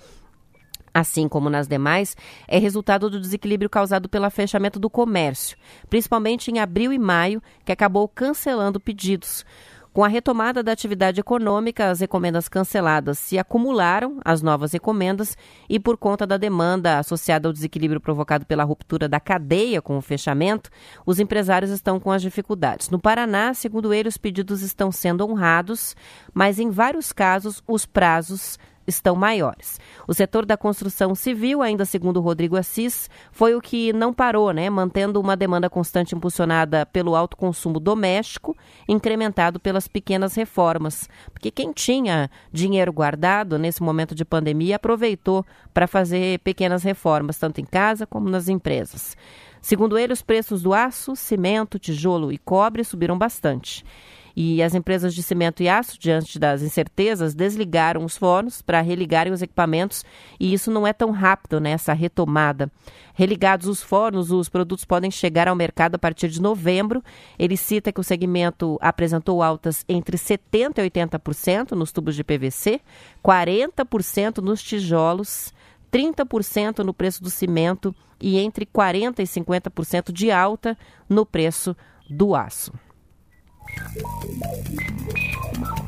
assim 0.95 1.29
como 1.29 1.51
nas 1.51 1.67
demais, 1.67 2.17
é 2.47 2.57
resultado 2.57 3.11
do 3.11 3.21
desequilíbrio 3.21 3.69
causado 3.69 4.09
pelo 4.09 4.31
fechamento 4.31 4.79
do 4.79 4.89
comércio, 4.89 5.59
principalmente 5.91 6.51
em 6.53 6.61
abril 6.61 6.93
e 6.93 6.99
maio, 6.99 7.43
que 7.65 7.73
acabou 7.73 8.07
cancelando 8.07 8.79
pedidos. 8.79 9.45
Com 9.95 10.03
a 10.03 10.09
retomada 10.09 10.61
da 10.61 10.73
atividade 10.73 11.21
econômica, 11.21 11.89
as 11.89 12.03
encomendas 12.03 12.49
canceladas 12.49 13.17
se 13.17 13.39
acumularam 13.39 14.19
às 14.25 14.43
novas 14.43 14.75
encomendas 14.75 15.39
e, 15.69 15.79
por 15.79 15.97
conta 15.97 16.27
da 16.27 16.37
demanda 16.37 16.99
associada 16.99 17.49
ao 17.49 17.53
desequilíbrio 17.53 18.01
provocado 18.01 18.45
pela 18.45 18.65
ruptura 18.65 19.09
da 19.09 19.21
cadeia 19.21 19.81
com 19.81 19.97
o 19.97 20.03
fechamento, 20.03 20.69
os 21.07 21.21
empresários 21.21 21.71
estão 21.71 22.01
com 22.01 22.11
as 22.11 22.23
dificuldades. 22.23 22.91
No 22.91 22.99
Paraná, 22.99 23.55
segundo 23.55 23.95
ele, 23.95 24.09
os 24.09 24.19
pedidos 24.19 24.63
estão 24.63 24.91
sendo 24.91 25.25
honrados, 25.25 25.95
mas 26.33 26.59
em 26.59 26.71
vários 26.71 27.13
casos 27.13 27.63
os 27.65 27.87
prazos 27.87 28.59
estão 28.87 29.15
maiores. 29.15 29.81
O 30.07 30.15
setor 30.15 30.45
da 30.45 30.57
construção 30.57 31.15
civil, 31.15 31.63
ainda 31.63 31.85
segundo 31.85 32.21
Rodrigo 32.21 32.57
Assis, 32.57 33.09
foi 33.33 33.55
o 33.55 33.61
que 33.61 33.93
não 33.93 34.13
parou, 34.13 34.53
né, 34.53 34.69
mantendo 34.69 35.21
uma 35.21 35.37
demanda 35.37 35.71
constante 35.71 36.15
impulsionada 36.15 36.87
pelo 36.87 37.15
alto 37.15 37.37
consumo 37.37 37.81
doméstico, 37.81 38.57
incrementado 38.89 39.59
pelas 39.59 39.89
pequenas 39.89 40.35
reformas. 40.35 41.09
Porque 41.33 41.51
quem 41.51 41.73
tinha 41.73 42.31
dinheiro 42.53 42.93
guardado 42.93 43.59
nesse 43.59 43.83
momento 43.83 44.15
de 44.15 44.25
pandemia 44.25 44.77
aproveitou 44.77 45.45
para 45.73 45.87
fazer 45.87 46.39
pequenas 46.41 46.83
reformas, 46.83 47.39
tanto 47.39 47.61
em 47.61 47.65
casa 47.65 48.07
como 48.07 48.29
nas 48.29 48.49
empresas. 48.49 49.17
Segundo 49.61 49.97
ele, 49.97 50.13
os 50.13 50.21
preços 50.21 50.63
do 50.63 50.75
aço, 50.75 51.17
cimento, 51.17 51.79
tijolo 51.79 52.31
e 52.31 52.37
cobre 52.37 52.85
subiram 52.85 53.17
bastante. 53.17 53.83
E 54.37 54.63
as 54.63 54.75
empresas 54.75 55.15
de 55.15 55.23
cimento 55.23 55.63
e 55.63 55.69
aço, 55.69 55.99
diante 55.99 56.39
das 56.39 56.63
incertezas, 56.63 57.35
desligaram 57.35 58.05
os 58.05 58.17
fornos 58.17 58.61
para 58.61 58.81
religarem 58.81 59.33
os 59.33 59.43
equipamentos 59.43 60.05
e 60.41 60.53
isso 60.53 60.71
não 60.71 60.87
é 60.87 60.93
tão 60.93 61.11
rápido 61.11 61.61
né, 61.61 61.77
retomada. 61.97 62.71
Religados 63.15 63.69
os 63.69 63.81
fornos, 63.81 64.33
os 64.33 64.49
produtos 64.49 64.85
podem 64.85 65.11
chegar 65.11 65.47
ao 65.47 65.55
mercado 65.55 65.95
a 65.95 65.99
partir 65.99 66.29
de 66.29 66.43
novembro. 66.43 67.03
Ele 67.39 67.57
cita 67.57 67.93
que 67.93 68.01
o 68.01 68.05
segmento 68.05 68.77
apresentou 68.81 69.41
altas 69.41 69.85
entre 69.89 70.17
70% 70.17 70.79
e 70.79 70.91
80% 70.91 71.73
nos 71.73 71.93
tubos 71.93 72.17
de 72.17 72.25
PVC, 72.25 72.81
40% 73.25 74.39
nos 74.39 74.61
tijolos, 74.61 75.53
30% 75.93 76.81
no 76.81 76.93
preço 76.93 77.23
do 77.23 77.31
cimento 77.31 77.95
e 78.21 78.39
entre 78.39 78.67
40% 78.67 79.21
e 79.21 79.23
50% 79.23 80.11
de 80.11 80.33
alta 80.33 80.77
no 81.09 81.25
preço 81.25 81.77
do 82.11 82.35
aço. 82.35 82.73
Thank 83.77 83.99
you. 85.79 85.84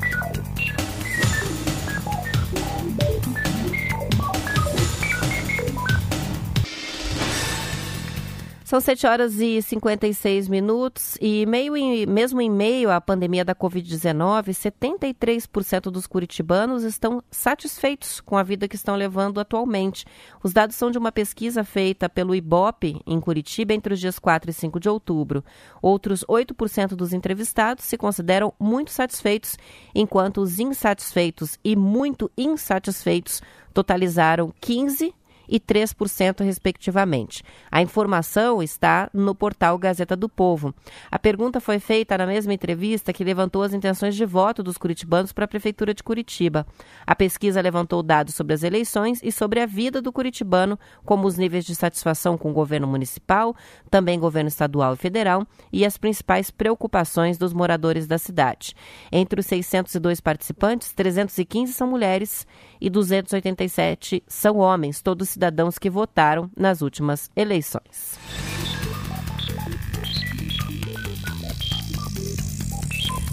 São 8.67 8.81
7 8.81 9.07
horas 9.07 9.39
e 9.39 9.61
56 9.61 10.49
minutos 10.49 11.17
e 11.21 11.45
meio 11.45 11.77
em, 11.77 12.05
mesmo 12.05 12.41
em 12.41 12.49
meio 12.49 12.91
à 12.91 12.99
pandemia 12.99 13.45
da 13.45 13.55
Covid-19, 13.55 14.49
73% 14.49 15.83
dos 15.83 16.05
curitibanos 16.05 16.83
estão 16.83 17.23
satisfeitos 17.31 18.19
com 18.19 18.35
a 18.35 18.43
vida 18.43 18.67
que 18.67 18.75
estão 18.75 18.97
levando 18.97 19.39
atualmente. 19.39 20.05
Os 20.43 20.51
dados 20.51 20.75
são 20.75 20.91
de 20.91 20.97
uma 20.97 21.13
pesquisa 21.13 21.63
feita 21.63 22.09
pelo 22.09 22.35
IBOP 22.35 23.01
em 23.07 23.21
Curitiba 23.21 23.73
entre 23.73 23.93
os 23.93 24.01
dias 24.01 24.19
4 24.19 24.51
e 24.51 24.53
5 24.53 24.81
de 24.81 24.89
outubro. 24.89 25.45
Outros 25.81 26.25
8% 26.25 26.89
dos 26.89 27.13
entrevistados 27.13 27.85
se 27.85 27.97
consideram 27.97 28.53
muito 28.59 28.91
satisfeitos, 28.91 29.57
enquanto 29.95 30.41
os 30.41 30.59
insatisfeitos 30.59 31.57
e 31.63 31.73
muito 31.73 32.29
insatisfeitos 32.37 33.41
totalizaram 33.73 34.53
15 34.59 35.15
e 35.47 35.59
3%, 35.59 36.43
respectivamente. 36.43 37.43
A 37.71 37.81
informação 37.81 38.61
está 38.61 39.09
no 39.13 39.33
portal 39.33 39.77
Gazeta 39.77 40.15
do 40.15 40.27
Povo. 40.27 40.73
A 41.09 41.17
pergunta 41.17 41.59
foi 41.59 41.79
feita 41.79 42.17
na 42.17 42.25
mesma 42.25 42.53
entrevista 42.53 43.13
que 43.13 43.23
levantou 43.23 43.63
as 43.63 43.73
intenções 43.73 44.15
de 44.15 44.25
voto 44.25 44.61
dos 44.61 44.77
curitibanos 44.77 45.31
para 45.31 45.45
a 45.45 45.47
Prefeitura 45.47 45.93
de 45.93 46.03
Curitiba. 46.03 46.65
A 47.05 47.15
pesquisa 47.15 47.61
levantou 47.61 48.03
dados 48.03 48.35
sobre 48.35 48.53
as 48.53 48.63
eleições 48.63 49.21
e 49.23 49.31
sobre 49.31 49.59
a 49.59 49.65
vida 49.65 50.01
do 50.01 50.11
curitibano, 50.11 50.77
como 51.05 51.27
os 51.27 51.37
níveis 51.37 51.65
de 51.65 51.75
satisfação 51.75 52.37
com 52.37 52.51
o 52.51 52.53
governo 52.53 52.87
municipal, 52.87 53.55
também 53.89 54.19
governo 54.19 54.49
estadual 54.49 54.93
e 54.93 54.97
federal, 54.97 55.45
e 55.71 55.85
as 55.85 55.97
principais 55.97 56.51
preocupações 56.51 57.37
dos 57.37 57.53
moradores 57.53 58.07
da 58.07 58.17
cidade. 58.17 58.75
Entre 59.11 59.39
os 59.39 59.45
602 59.45 60.19
participantes, 60.19 60.91
315 60.93 61.73
são 61.73 61.87
mulheres 61.87 62.45
e 62.81 62.89
287 62.89 64.23
são 64.27 64.57
homens, 64.57 65.01
todos 65.01 65.36
cidadãos 65.37 65.77
que 65.77 65.87
votaram 65.87 66.49
nas 66.57 66.81
últimas 66.81 67.29
eleições. 67.35 68.17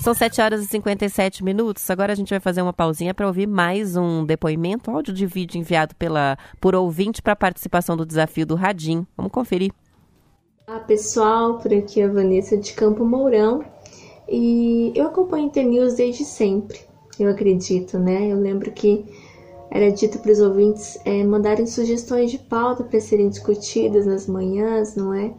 São 0.02 0.12
7 0.12 0.42
horas 0.42 0.62
e 0.62 0.66
57 0.66 1.42
minutos. 1.42 1.88
Agora 1.88 2.12
a 2.12 2.14
gente 2.14 2.28
vai 2.28 2.38
fazer 2.38 2.60
uma 2.60 2.74
pausinha 2.74 3.14
para 3.14 3.26
ouvir 3.26 3.46
mais 3.46 3.96
um 3.96 4.22
depoimento, 4.22 4.90
áudio 4.90 5.14
de 5.14 5.24
vídeo 5.24 5.58
enviado 5.58 5.94
pela, 5.96 6.36
por 6.60 6.74
ouvinte 6.74 7.22
para 7.22 7.34
participação 7.34 7.96
do 7.96 8.04
desafio 8.04 8.44
do 8.44 8.54
Radim. 8.54 9.06
Vamos 9.16 9.32
conferir. 9.32 9.72
Olá 10.68 10.80
pessoal, 10.80 11.56
por 11.58 11.72
aqui 11.72 12.02
é 12.02 12.04
a 12.04 12.08
Vanessa 12.08 12.58
de 12.58 12.74
Campo 12.74 13.02
Mourão 13.02 13.64
e 14.28 14.92
eu 14.94 15.06
acompanho 15.06 15.50
o 15.54 15.62
News 15.62 15.94
desde 15.94 16.24
sempre, 16.24 16.80
eu 17.18 17.30
acredito, 17.30 17.98
né? 17.98 18.30
Eu 18.30 18.38
lembro 18.38 18.72
que 18.72 19.06
era 19.74 19.90
dito 19.90 20.20
para 20.20 20.30
os 20.30 20.38
ouvintes 20.38 20.96
é, 21.04 21.24
mandarem 21.24 21.66
sugestões 21.66 22.30
de 22.30 22.38
pauta 22.38 22.84
para 22.84 23.00
serem 23.00 23.28
discutidas 23.28 24.06
nas 24.06 24.28
manhãs, 24.28 24.94
não 24.94 25.12
é? 25.12 25.34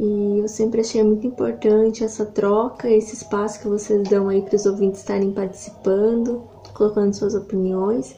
E 0.00 0.38
eu 0.38 0.48
sempre 0.48 0.80
achei 0.80 1.02
muito 1.02 1.26
importante 1.26 2.02
essa 2.02 2.24
troca, 2.24 2.88
esse 2.88 3.14
espaço 3.14 3.60
que 3.60 3.68
vocês 3.68 4.08
dão 4.08 4.30
aí 4.30 4.40
para 4.40 4.56
os 4.56 4.64
ouvintes 4.64 5.00
estarem 5.00 5.32
participando, 5.32 6.44
colocando 6.72 7.12
suas 7.12 7.34
opiniões. 7.34 8.16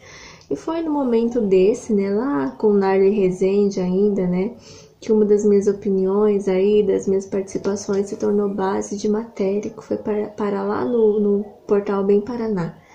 E 0.48 0.54
foi 0.54 0.82
no 0.82 0.92
momento 0.92 1.40
desse, 1.40 1.92
né, 1.92 2.14
lá 2.14 2.52
com 2.52 2.68
o 2.68 2.74
Narley 2.74 3.10
Rezende 3.10 3.80
ainda, 3.80 4.24
né, 4.24 4.54
que 5.00 5.12
uma 5.12 5.24
das 5.24 5.44
minhas 5.44 5.66
opiniões 5.66 6.46
aí, 6.46 6.86
das 6.86 7.08
minhas 7.08 7.26
participações 7.26 8.06
se 8.06 8.16
tornou 8.16 8.48
base 8.48 8.96
de 8.96 9.08
matéria, 9.08 9.72
que 9.72 9.82
foi 9.82 9.96
para, 9.96 10.28
para 10.28 10.62
lá 10.62 10.84
no, 10.84 11.18
no 11.18 11.44
portal 11.66 12.04
Bem 12.04 12.20
Paraná 12.20 12.86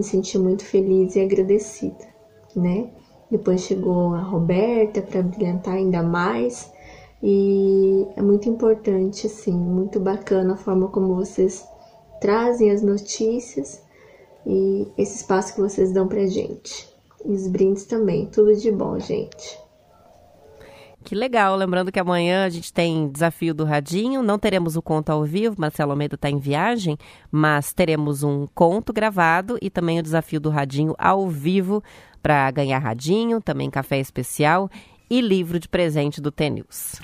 me 0.00 0.04
senti 0.04 0.38
muito 0.38 0.64
feliz 0.64 1.14
e 1.14 1.20
agradecida, 1.20 2.08
né? 2.56 2.90
Depois 3.30 3.60
chegou 3.60 4.14
a 4.14 4.22
Roberta 4.22 5.02
para 5.02 5.22
brilhantar 5.22 5.74
ainda 5.74 6.02
mais 6.02 6.72
e 7.22 8.06
é 8.16 8.22
muito 8.22 8.48
importante, 8.48 9.26
assim, 9.26 9.52
muito 9.52 10.00
bacana 10.00 10.54
a 10.54 10.56
forma 10.56 10.88
como 10.88 11.14
vocês 11.14 11.64
trazem 12.18 12.70
as 12.70 12.82
notícias 12.82 13.82
e 14.46 14.88
esse 14.96 15.16
espaço 15.16 15.54
que 15.54 15.60
vocês 15.60 15.92
dão 15.92 16.08
pra 16.08 16.26
gente. 16.26 16.88
E 17.24 17.30
os 17.30 17.46
brindes 17.46 17.84
também, 17.84 18.26
tudo 18.26 18.56
de 18.56 18.72
bom, 18.72 18.98
gente. 18.98 19.60
Que 21.04 21.14
legal. 21.14 21.56
Lembrando 21.56 21.90
que 21.90 21.98
amanhã 21.98 22.44
a 22.44 22.48
gente 22.48 22.72
tem 22.72 23.08
desafio 23.08 23.54
do 23.54 23.64
Radinho. 23.64 24.22
Não 24.22 24.38
teremos 24.38 24.76
o 24.76 24.82
conto 24.82 25.10
ao 25.10 25.24
vivo, 25.24 25.56
Marcelo 25.58 25.92
Almeida 25.92 26.14
está 26.14 26.28
em 26.30 26.38
viagem, 26.38 26.96
mas 27.30 27.72
teremos 27.72 28.22
um 28.22 28.46
conto 28.54 28.92
gravado 28.92 29.58
e 29.62 29.70
também 29.70 29.98
o 29.98 30.02
desafio 30.02 30.40
do 30.40 30.50
Radinho 30.50 30.94
ao 30.98 31.28
vivo 31.28 31.82
para 32.22 32.50
ganhar 32.50 32.78
Radinho, 32.78 33.40
também 33.40 33.70
café 33.70 33.98
especial 33.98 34.70
e 35.08 35.20
livro 35.20 35.58
de 35.58 35.68
presente 35.68 36.20
do 36.20 36.30
TNews. 36.30 37.00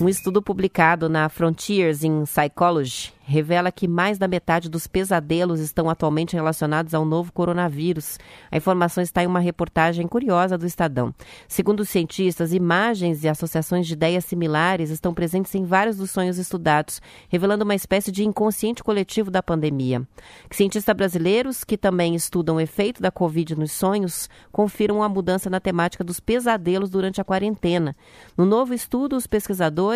Um 0.00 0.08
estudo 0.08 0.40
publicado 0.40 1.10
na 1.10 1.28
Frontiers 1.28 2.02
in 2.02 2.24
Psychology 2.24 3.12
revela 3.30 3.70
que 3.70 3.86
mais 3.86 4.18
da 4.18 4.26
metade 4.26 4.68
dos 4.68 4.88
pesadelos 4.88 5.60
estão 5.60 5.88
atualmente 5.88 6.34
relacionados 6.34 6.94
ao 6.94 7.04
novo 7.04 7.32
coronavírus. 7.32 8.18
A 8.50 8.56
informação 8.56 9.02
está 9.02 9.22
em 9.22 9.26
uma 9.26 9.38
reportagem 9.38 10.08
curiosa 10.08 10.58
do 10.58 10.66
Estadão. 10.66 11.14
Segundo 11.46 11.80
os 11.80 11.88
cientistas, 11.90 12.52
imagens 12.52 13.22
e 13.22 13.28
associações 13.28 13.86
de 13.86 13.92
ideias 13.92 14.24
similares 14.24 14.90
estão 14.90 15.14
presentes 15.14 15.54
em 15.54 15.64
vários 15.64 15.98
dos 15.98 16.10
sonhos 16.10 16.38
estudados, 16.38 17.00
revelando 17.28 17.62
uma 17.62 17.74
espécie 17.74 18.10
de 18.10 18.24
inconsciente 18.24 18.82
coletivo 18.82 19.30
da 19.30 19.42
pandemia. 19.42 20.02
Cientistas 20.50 20.96
brasileiros, 20.96 21.62
que 21.62 21.78
também 21.78 22.16
estudam 22.16 22.56
o 22.56 22.60
efeito 22.60 23.00
da 23.00 23.12
Covid 23.12 23.54
nos 23.54 23.70
sonhos, 23.70 24.28
confiram 24.50 25.04
a 25.04 25.08
mudança 25.08 25.48
na 25.48 25.60
temática 25.60 26.02
dos 26.02 26.18
pesadelos 26.18 26.90
durante 26.90 27.20
a 27.20 27.24
quarentena. 27.24 27.94
No 28.36 28.44
novo 28.44 28.74
estudo, 28.74 29.14
os 29.14 29.28
pesquisadores 29.28 29.89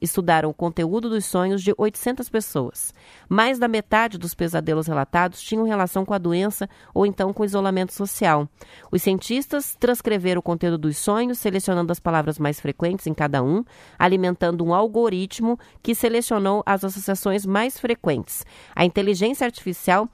estudaram 0.00 0.50
o 0.50 0.54
conteúdo 0.54 1.08
dos 1.08 1.24
sonhos 1.24 1.62
de 1.62 1.72
800 1.76 2.28
pessoas. 2.28 2.92
Mais 3.28 3.58
da 3.58 3.68
metade 3.68 4.18
dos 4.18 4.34
pesadelos 4.34 4.86
relatados 4.86 5.40
tinham 5.40 5.64
relação 5.64 6.04
com 6.04 6.12
a 6.12 6.18
doença 6.18 6.68
ou 6.92 7.06
então 7.06 7.32
com 7.32 7.42
o 7.42 7.46
isolamento 7.46 7.92
social. 7.92 8.48
Os 8.90 9.02
cientistas 9.02 9.76
transcreveram 9.78 10.40
o 10.40 10.42
conteúdo 10.42 10.78
dos 10.78 10.96
sonhos, 10.98 11.38
selecionando 11.38 11.92
as 11.92 12.00
palavras 12.00 12.38
mais 12.38 12.58
frequentes 12.58 13.06
em 13.06 13.14
cada 13.14 13.42
um, 13.42 13.62
alimentando 13.98 14.64
um 14.64 14.74
algoritmo 14.74 15.58
que 15.82 15.94
selecionou 15.94 16.62
as 16.66 16.82
associações 16.82 17.46
mais 17.46 17.78
frequentes. 17.78 18.44
A 18.74 18.84
inteligência 18.84 19.44
artificial 19.44 20.08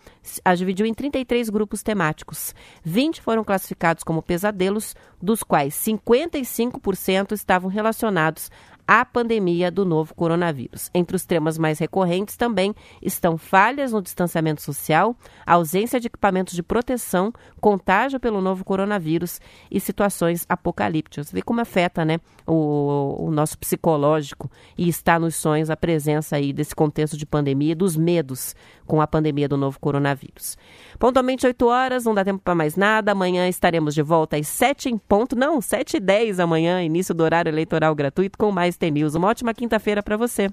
a 0.45 0.55
dividiu 0.55 0.87
em 0.87 0.95
33 0.95 1.49
grupos 1.51 1.83
temáticos. 1.83 2.55
20 2.85 3.21
foram 3.21 3.43
classificados 3.43 4.05
como 4.05 4.23
pesadelos, 4.23 4.95
dos 5.21 5.43
quais 5.43 5.75
55% 5.75 7.33
estavam 7.33 7.71
relacionados 7.71 8.51
à 8.87 9.05
pandemia 9.05 9.71
do 9.71 9.85
novo 9.85 10.15
coronavírus. 10.15 10.91
Entre 10.95 11.17
os 11.17 11.25
temas 11.25 11.57
mais 11.59 11.79
recorrentes 11.79 12.37
também 12.37 12.75
estão 13.01 13.39
falhas 13.39 13.93
no 13.93 14.03
distanciamento 14.03 14.63
social, 14.63 15.17
ausência 15.47 16.01
de 16.01 16.07
equipamentos 16.09 16.55
de 16.55 16.63
proteção, 16.63 17.33
contágio 17.61 18.19
pelo 18.19 18.41
novo 18.41 18.65
coronavírus 18.65 19.41
e 19.71 19.81
situações 19.81 20.45
apocalípticas. 20.49 21.31
Vê 21.31 21.43
como 21.43 21.61
afeta 21.61 22.05
né, 22.05 22.19
o, 22.47 23.27
o 23.27 23.31
nosso 23.31 23.59
psicológico 23.59 24.51
e 24.77 24.89
está 24.89 25.19
nos 25.19 25.37
sonhos 25.37 25.71
a 25.71 25.77
presença 25.77 26.37
aí 26.37 26.53
desse 26.53 26.75
contexto 26.75 27.17
de 27.17 27.27
pandemia, 27.27 27.75
dos 27.75 27.97
medos 27.97 28.55
com 28.87 29.01
a 29.01 29.07
pandemia 29.07 29.49
do 29.49 29.57
novo 29.57 29.79
coronavírus. 29.81 30.57
Pontualmente 30.99 31.47
8 31.47 31.67
horas, 31.67 32.05
não 32.05 32.15
dá 32.15 32.25
tempo 32.25 32.43
para 32.43 32.55
mais 32.55 32.77
nada. 32.77 33.13
Amanhã 33.13 33.49
estaremos 33.49 33.95
de 33.95 34.03
volta 34.03 34.37
às 34.37 34.47
7 34.49 34.89
em 34.89 34.99
ponto, 34.99 35.35
não, 35.35 35.61
7 35.61 35.97
e 35.97 36.01
10 36.01 36.41
amanhã, 36.41 36.83
início 36.83 37.15
do 37.15 37.23
horário 37.23 37.49
eleitoral 37.49 37.95
gratuito 37.95 38.37
com 38.37 38.51
mais 38.51 38.72
T-News. 38.77 39.15
Uma 39.15 39.29
ótima 39.29 39.55
quinta-feira 39.55 40.03
para 40.03 40.17
você. 40.17 40.51